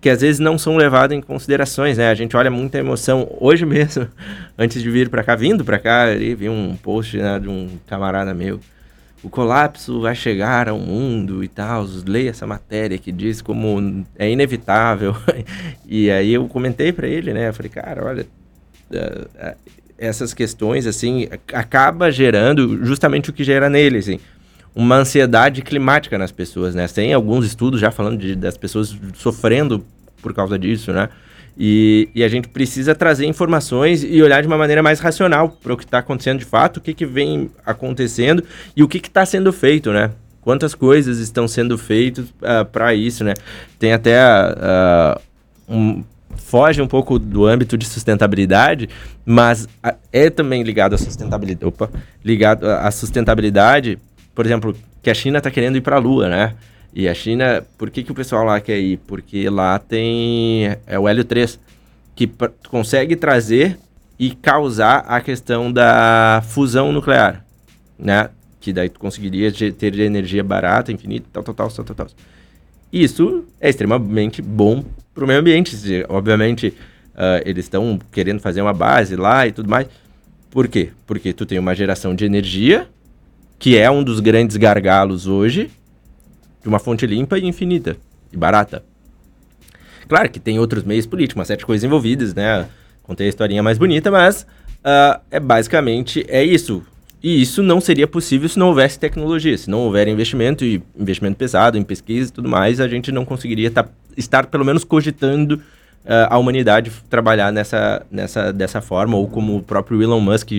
que 0.00 0.08
às 0.08 0.20
vezes 0.20 0.38
não 0.38 0.56
são 0.56 0.76
levadas 0.76 1.16
em 1.16 1.20
considerações, 1.20 1.98
né? 1.98 2.08
A 2.08 2.14
gente 2.14 2.36
olha 2.36 2.50
muita 2.50 2.78
emoção. 2.78 3.28
Hoje 3.40 3.66
mesmo, 3.66 4.06
antes 4.56 4.82
de 4.82 4.90
vir 4.90 5.08
para 5.08 5.24
cá, 5.24 5.34
vindo 5.34 5.64
para 5.64 5.78
cá, 5.78 6.12
eu 6.12 6.36
vi 6.36 6.48
um 6.48 6.76
post 6.76 7.16
né, 7.16 7.38
de 7.38 7.48
um 7.48 7.78
camarada 7.86 8.32
meu. 8.32 8.60
O 9.22 9.28
colapso 9.28 10.00
vai 10.00 10.14
chegar 10.14 10.68
ao 10.68 10.78
mundo 10.78 11.42
e 11.42 11.48
tal. 11.48 11.84
Leia 12.06 12.30
essa 12.30 12.46
matéria 12.46 12.96
que 12.96 13.10
diz 13.10 13.42
como 13.42 14.04
é 14.16 14.30
inevitável. 14.30 15.16
e 15.84 16.10
aí 16.10 16.32
eu 16.32 16.46
comentei 16.46 16.92
para 16.92 17.08
ele, 17.08 17.32
né? 17.32 17.48
Eu 17.48 17.54
falei, 17.54 17.70
cara, 17.70 18.04
olha, 18.04 18.26
uh, 18.92 19.56
essas 19.98 20.32
questões, 20.32 20.86
assim, 20.86 21.28
acaba 21.52 22.12
gerando 22.12 22.84
justamente 22.84 23.30
o 23.30 23.32
que 23.32 23.42
gera 23.42 23.68
nele, 23.68 23.98
assim, 23.98 24.20
uma 24.78 24.94
ansiedade 24.94 25.60
climática 25.60 26.16
nas 26.16 26.30
pessoas, 26.30 26.72
né? 26.72 26.86
Tem 26.86 27.12
alguns 27.12 27.44
estudos 27.44 27.80
já 27.80 27.90
falando 27.90 28.16
de, 28.16 28.36
das 28.36 28.56
pessoas 28.56 28.96
sofrendo 29.14 29.84
por 30.22 30.32
causa 30.32 30.56
disso, 30.56 30.92
né? 30.92 31.08
E, 31.58 32.08
e, 32.14 32.22
a 32.22 32.28
gente 32.28 32.46
precisa 32.46 32.94
trazer 32.94 33.26
informações 33.26 34.04
e 34.04 34.22
olhar 34.22 34.40
de 34.40 34.46
uma 34.46 34.56
maneira 34.56 34.80
mais 34.80 35.00
racional 35.00 35.48
para 35.48 35.74
o 35.74 35.76
que 35.76 35.82
está 35.82 35.98
acontecendo 35.98 36.38
de 36.38 36.44
fato, 36.44 36.76
o 36.76 36.80
que, 36.80 36.94
que 36.94 37.04
vem 37.04 37.50
acontecendo 37.66 38.44
e 38.76 38.84
o 38.84 38.86
que 38.86 38.98
está 38.98 39.26
sendo 39.26 39.52
feito, 39.52 39.90
né? 39.92 40.12
Quantas 40.40 40.76
coisas 40.76 41.18
estão 41.18 41.48
sendo 41.48 41.76
feitas 41.76 42.26
uh, 42.26 42.60
ah, 42.60 42.64
para 42.64 42.94
isso, 42.94 43.24
né? 43.24 43.34
Tem 43.80 43.92
até 43.92 44.16
uh, 44.22 45.20
um, 45.68 46.04
foge 46.36 46.80
um 46.80 46.86
pouco 46.86 47.18
do 47.18 47.46
âmbito 47.46 47.76
de 47.76 47.84
sustentabilidade, 47.84 48.88
mas 49.26 49.68
é 50.12 50.30
também 50.30 50.62
ligado 50.62 50.94
à 50.94 50.98
sustentabilidade. 50.98 51.66
Opa, 51.66 51.90
ligado 52.24 52.70
à 52.70 52.88
sustentabilidade, 52.92 53.98
por 54.38 54.46
exemplo, 54.46 54.72
que 55.02 55.10
a 55.10 55.14
China 55.14 55.38
está 55.38 55.50
querendo 55.50 55.78
ir 55.78 55.80
para 55.80 55.96
a 55.96 55.98
Lua, 55.98 56.28
né? 56.28 56.54
E 56.94 57.08
a 57.08 57.12
China, 57.12 57.66
por 57.76 57.90
que, 57.90 58.04
que 58.04 58.12
o 58.12 58.14
pessoal 58.14 58.44
lá 58.44 58.60
quer 58.60 58.78
ir? 58.78 58.96
Porque 58.98 59.50
lá 59.50 59.80
tem 59.80 60.76
é 60.86 60.96
o 60.96 61.08
hélio 61.08 61.24
3, 61.24 61.58
que 62.14 62.30
consegue 62.68 63.16
trazer 63.16 63.76
e 64.16 64.30
causar 64.30 64.98
a 65.08 65.20
questão 65.20 65.72
da 65.72 66.40
fusão 66.50 66.92
nuclear, 66.92 67.44
né? 67.98 68.30
Que 68.60 68.72
daí 68.72 68.88
tu 68.88 69.00
conseguiria 69.00 69.50
ter 69.50 69.98
energia 69.98 70.44
barata, 70.44 70.92
infinita, 70.92 71.26
tal, 71.32 71.42
tal, 71.42 71.54
tal, 71.54 71.68
tal, 71.70 71.84
tal. 71.84 71.96
tal. 71.96 72.06
Isso 72.92 73.44
é 73.60 73.68
extremamente 73.68 74.40
bom 74.40 74.84
para 75.12 75.24
o 75.24 75.26
meio 75.26 75.40
ambiente. 75.40 75.74
Obviamente, 76.08 76.68
uh, 76.68 77.42
eles 77.44 77.64
estão 77.64 77.98
querendo 78.12 78.38
fazer 78.38 78.62
uma 78.62 78.72
base 78.72 79.16
lá 79.16 79.48
e 79.48 79.50
tudo 79.50 79.68
mais. 79.68 79.88
Por 80.48 80.68
quê? 80.68 80.90
Porque 81.08 81.32
tu 81.32 81.44
tem 81.44 81.58
uma 81.58 81.74
geração 81.74 82.14
de 82.14 82.24
energia, 82.24 82.88
que 83.58 83.76
é 83.76 83.90
um 83.90 84.04
dos 84.04 84.20
grandes 84.20 84.56
gargalos 84.56 85.26
hoje, 85.26 85.70
de 86.62 86.68
uma 86.68 86.78
fonte 86.78 87.06
limpa 87.06 87.38
e 87.38 87.46
infinita 87.46 87.96
e 88.32 88.36
barata. 88.36 88.84
Claro 90.08 90.30
que 90.30 90.40
tem 90.40 90.58
outros 90.58 90.84
meios 90.84 91.06
políticos, 91.06 91.38
uma 91.38 91.44
série 91.44 91.58
de 91.58 91.66
coisas 91.66 91.84
envolvidas, 91.84 92.34
né? 92.34 92.66
Contei 93.02 93.26
a 93.26 93.28
historinha 93.28 93.62
mais 93.62 93.78
bonita, 93.78 94.10
mas 94.10 94.42
uh, 94.42 95.20
é 95.30 95.40
basicamente 95.40 96.24
é 96.28 96.42
isso. 96.42 96.82
E 97.22 97.42
isso 97.42 97.62
não 97.62 97.80
seria 97.80 98.06
possível 98.06 98.48
se 98.48 98.58
não 98.58 98.68
houvesse 98.68 98.98
tecnologia. 98.98 99.58
Se 99.58 99.68
não 99.68 99.80
houver 99.80 100.06
investimento 100.06 100.64
e 100.64 100.82
investimento 100.96 101.36
pesado 101.36 101.76
em 101.76 101.82
pesquisa 101.82 102.30
e 102.30 102.32
tudo 102.32 102.48
mais, 102.48 102.80
a 102.80 102.86
gente 102.86 103.10
não 103.10 103.24
conseguiria 103.24 103.70
tá, 103.70 103.88
estar 104.16 104.46
pelo 104.46 104.64
menos 104.64 104.84
cogitando 104.84 105.60
a 106.30 106.38
humanidade 106.38 106.90
trabalhar 107.10 107.52
nessa, 107.52 108.06
nessa 108.10 108.52
dessa 108.52 108.80
forma, 108.80 109.16
ou 109.16 109.28
como 109.28 109.56
o 109.56 109.62
próprio 109.62 110.02
Elon 110.02 110.20
Musk 110.20 110.50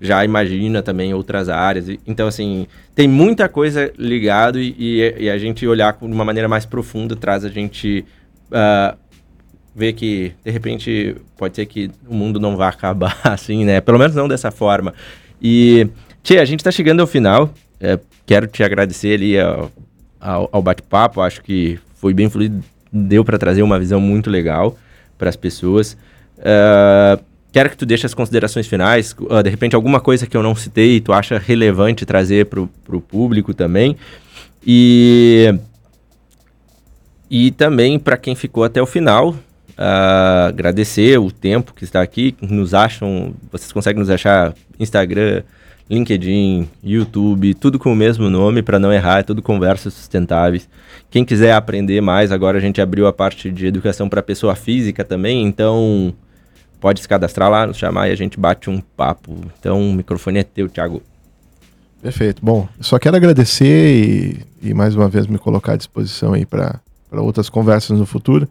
já 0.00 0.24
imagina 0.24 0.82
também 0.82 1.12
outras 1.12 1.48
áreas. 1.48 1.88
Então, 2.06 2.28
assim, 2.28 2.66
tem 2.94 3.08
muita 3.08 3.48
coisa 3.48 3.92
ligado 3.98 4.60
e, 4.60 4.74
e, 4.78 5.24
e 5.24 5.30
a 5.30 5.38
gente 5.38 5.66
olhar 5.66 5.96
de 6.00 6.04
uma 6.04 6.24
maneira 6.24 6.48
mais 6.48 6.64
profunda 6.64 7.16
traz 7.16 7.44
a 7.44 7.48
gente 7.48 8.04
uh, 8.50 8.96
ver 9.74 9.92
que, 9.94 10.32
de 10.44 10.50
repente, 10.50 11.16
pode 11.36 11.56
ser 11.56 11.66
que 11.66 11.90
o 12.06 12.14
mundo 12.14 12.38
não 12.38 12.56
vá 12.56 12.68
acabar 12.68 13.18
assim, 13.24 13.64
né? 13.64 13.80
Pelo 13.80 13.98
menos 13.98 14.14
não 14.14 14.28
dessa 14.28 14.50
forma. 14.50 14.94
E, 15.40 15.88
Tia, 16.22 16.40
a 16.40 16.44
gente 16.44 16.60
está 16.60 16.70
chegando 16.70 17.00
ao 17.00 17.06
final. 17.06 17.52
É, 17.80 17.98
quero 18.24 18.46
te 18.46 18.62
agradecer 18.62 19.14
ali 19.14 19.40
ao, 19.40 19.70
ao, 20.20 20.48
ao 20.52 20.62
bate-papo. 20.62 21.20
Acho 21.20 21.42
que 21.42 21.78
foi 21.96 22.14
bem 22.14 22.28
fluido, 22.28 22.62
deu 22.92 23.24
para 23.24 23.38
trazer 23.38 23.62
uma 23.62 23.78
visão 23.78 24.00
muito 24.00 24.28
legal 24.28 24.76
para 25.16 25.28
as 25.28 25.36
pessoas. 25.36 25.96
Uh, 26.38 27.22
quero 27.52 27.70
que 27.70 27.76
tu 27.76 27.86
deixe 27.86 28.04
as 28.04 28.14
considerações 28.14 28.66
finais. 28.66 29.14
Uh, 29.18 29.42
de 29.42 29.50
repente, 29.50 29.74
alguma 29.74 30.00
coisa 30.00 30.26
que 30.26 30.36
eu 30.36 30.42
não 30.42 30.54
citei, 30.54 31.00
tu 31.00 31.12
acha 31.12 31.38
relevante 31.38 32.04
trazer 32.04 32.46
para 32.46 32.60
o 32.60 33.00
público 33.00 33.54
também. 33.54 33.96
E, 34.66 35.54
e 37.30 37.50
também 37.52 37.98
para 37.98 38.16
quem 38.16 38.34
ficou 38.34 38.64
até 38.64 38.80
o 38.82 38.86
final, 38.86 39.30
uh, 39.30 40.48
agradecer 40.48 41.18
o 41.18 41.30
tempo 41.30 41.72
que 41.72 41.84
está 41.84 42.02
aqui. 42.02 42.34
Nos 42.40 42.74
acham, 42.74 43.34
vocês 43.50 43.72
conseguem 43.72 44.00
nos 44.00 44.10
achar 44.10 44.54
Instagram, 44.78 45.42
LinkedIn, 45.92 46.70
YouTube, 46.82 47.52
tudo 47.52 47.78
com 47.78 47.92
o 47.92 47.96
mesmo 47.96 48.30
nome 48.30 48.62
para 48.62 48.78
não 48.78 48.90
errar, 48.90 49.18
é 49.18 49.22
tudo 49.22 49.42
conversas 49.42 49.92
sustentáveis. 49.92 50.66
Quem 51.10 51.22
quiser 51.22 51.52
aprender 51.52 52.00
mais, 52.00 52.32
agora 52.32 52.56
a 52.56 52.60
gente 52.62 52.80
abriu 52.80 53.06
a 53.06 53.12
parte 53.12 53.50
de 53.50 53.66
educação 53.66 54.08
para 54.08 54.22
pessoa 54.22 54.54
física 54.54 55.04
também, 55.04 55.44
então 55.44 56.14
pode 56.80 57.02
se 57.02 57.06
cadastrar 57.06 57.50
lá, 57.50 57.66
nos 57.66 57.76
chamar 57.76 58.08
e 58.08 58.12
a 58.12 58.16
gente 58.16 58.40
bate 58.40 58.70
um 58.70 58.80
papo. 58.80 59.36
Então 59.60 59.90
o 59.90 59.92
microfone 59.92 60.38
é 60.38 60.42
teu, 60.42 60.66
Thiago. 60.66 61.02
Perfeito. 62.00 62.42
Bom, 62.42 62.66
só 62.80 62.98
quero 62.98 63.16
agradecer 63.16 63.94
e, 63.94 64.70
e 64.70 64.72
mais 64.72 64.96
uma 64.96 65.10
vez 65.10 65.26
me 65.26 65.36
colocar 65.36 65.74
à 65.74 65.76
disposição 65.76 66.32
aí 66.32 66.46
para 66.46 66.80
outras 67.12 67.50
conversas 67.50 67.98
no 67.98 68.06
futuro 68.06 68.48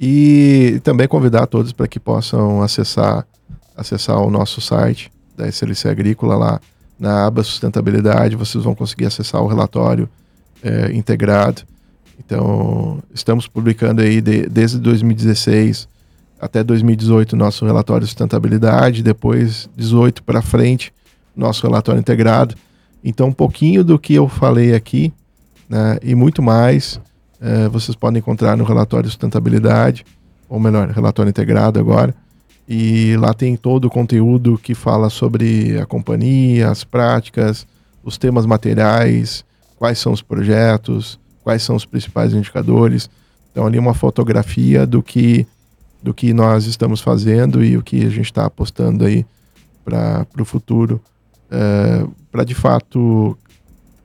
e 0.00 0.80
também 0.84 1.08
convidar 1.08 1.48
todos 1.48 1.72
para 1.72 1.88
que 1.88 1.98
possam 1.98 2.62
acessar 2.62 3.26
acessar 3.76 4.18
o 4.20 4.30
nosso 4.30 4.60
site 4.60 5.10
da 5.36 5.48
SLC 5.48 5.88
Agrícola 5.88 6.36
lá 6.36 6.60
na 6.98 7.26
aba 7.26 7.42
sustentabilidade, 7.42 8.36
vocês 8.36 8.64
vão 8.64 8.74
conseguir 8.74 9.06
acessar 9.06 9.42
o 9.42 9.46
relatório 9.46 10.08
é, 10.62 10.92
integrado. 10.92 11.62
Então, 12.18 13.02
estamos 13.12 13.46
publicando 13.46 14.00
aí 14.00 14.20
de, 14.20 14.48
desde 14.48 14.78
2016 14.78 15.88
até 16.40 16.62
2018 16.62 17.36
nosso 17.36 17.64
relatório 17.64 18.02
de 18.02 18.08
sustentabilidade, 18.08 19.02
depois 19.02 19.68
18 19.76 20.22
para 20.22 20.42
frente 20.42 20.92
nosso 21.34 21.66
relatório 21.66 22.00
integrado. 22.00 22.54
Então, 23.04 23.28
um 23.28 23.32
pouquinho 23.32 23.84
do 23.84 23.98
que 23.98 24.14
eu 24.14 24.28
falei 24.28 24.74
aqui 24.74 25.12
né, 25.68 25.98
e 26.02 26.14
muito 26.14 26.42
mais 26.42 27.00
é, 27.40 27.68
vocês 27.68 27.94
podem 27.94 28.18
encontrar 28.18 28.56
no 28.56 28.64
relatório 28.64 29.04
de 29.04 29.10
sustentabilidade, 29.10 30.04
ou 30.48 30.58
melhor, 30.58 30.88
relatório 30.88 31.28
integrado 31.28 31.78
agora. 31.78 32.14
E 32.68 33.16
lá 33.16 33.32
tem 33.32 33.56
todo 33.56 33.84
o 33.84 33.90
conteúdo 33.90 34.58
que 34.58 34.74
fala 34.74 35.08
sobre 35.08 35.78
a 35.78 35.86
companhia, 35.86 36.70
as 36.70 36.82
práticas, 36.82 37.66
os 38.02 38.18
temas 38.18 38.44
materiais, 38.44 39.44
quais 39.76 39.98
são 39.98 40.12
os 40.12 40.22
projetos, 40.22 41.18
quais 41.44 41.62
são 41.62 41.76
os 41.76 41.84
principais 41.84 42.32
indicadores. 42.32 43.08
Então 43.52 43.66
ali 43.66 43.78
uma 43.78 43.94
fotografia 43.94 44.86
do 44.86 45.02
que 45.02 45.46
do 46.02 46.14
que 46.14 46.32
nós 46.32 46.66
estamos 46.66 47.00
fazendo 47.00 47.64
e 47.64 47.76
o 47.76 47.82
que 47.82 48.04
a 48.04 48.10
gente 48.10 48.26
está 48.26 48.44
apostando 48.46 49.04
aí 49.04 49.26
para 49.84 50.26
o 50.38 50.44
futuro, 50.44 51.00
é, 51.50 52.06
para 52.30 52.44
de 52.44 52.54
fato 52.54 53.36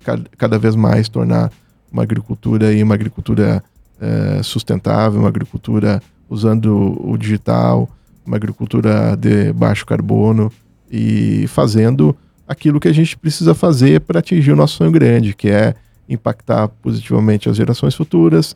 cada, 0.04 0.24
cada, 0.38 0.58
vez 0.58 0.76
mais 0.76 1.10
tornar 1.10 1.52
uma 1.92 2.02
agricultura 2.02 2.74
e 2.74 2.82
uma 2.82 2.96
agricultura 2.96 3.64
é, 4.00 4.42
sustentável, 4.42 5.20
uma 5.20 5.30
agricultura 5.30 6.02
usando 6.30 6.98
o 7.04 7.18
digital, 7.18 7.90
uma 8.26 8.36
agricultura 8.36 9.16
de 9.16 9.52
baixo 9.54 9.86
carbono 9.86 10.52
e 10.92 11.46
fazendo 11.48 12.16
aquilo 12.48 12.80
que 12.80 12.88
a 12.88 12.94
gente 12.94 13.18
precisa 13.18 13.54
fazer 13.56 14.02
para 14.02 14.20
atingir 14.20 14.52
o 14.52 14.56
nosso 14.56 14.76
sonho 14.76 14.92
grande, 14.92 15.34
que 15.34 15.50
é 15.50 15.74
impactar 16.08 16.68
positivamente 16.68 17.50
as 17.50 17.56
gerações 17.56 17.96
futuras, 17.96 18.56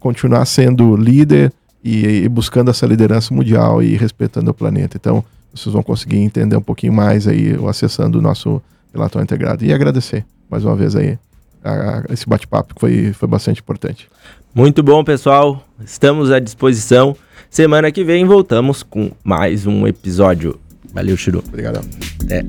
continuar 0.00 0.44
sendo 0.44 0.96
líder 0.96 1.52
e, 1.82 2.24
e, 2.24 2.28
buscando 2.28 2.70
essa 2.70 2.86
liderança 2.86 3.32
mundial 3.32 3.82
e 3.82 3.96
respeitando 3.96 4.50
o 4.50 4.54
planeta. 4.54 4.96
Então, 4.96 5.24
vocês 5.54 5.72
vão 5.72 5.82
conseguir 5.82 6.18
entender 6.18 6.56
um 6.56 6.62
pouquinho 6.62 6.92
mais 6.92 7.28
aí 7.28 7.56
acessando 7.68 8.18
o 8.18 8.22
nosso 8.22 8.60
relatório 8.92 9.24
integrado. 9.24 9.64
E 9.64 9.72
agradecer 9.72 10.24
mais 10.50 10.64
uma 10.64 10.74
vez 10.74 10.96
aí 10.96 11.18
a, 11.62 11.70
a, 11.70 12.04
esse 12.12 12.28
bate-papo 12.28 12.74
que 12.74 12.80
foi, 12.80 13.12
foi 13.12 13.28
bastante 13.28 13.60
importante. 13.60 14.08
Muito 14.54 14.82
bom, 14.82 15.04
pessoal. 15.04 15.62
Estamos 15.84 16.32
à 16.32 16.38
disposição. 16.38 17.16
Semana 17.50 17.90
que 17.90 18.04
vem 18.04 18.24
voltamos 18.24 18.82
com 18.82 19.10
mais 19.24 19.66
um 19.66 19.86
episódio. 19.86 20.60
Valeu, 20.92 21.16
Chiru. 21.16 21.42
Obrigado. 21.46 21.80
Até. 22.24 22.44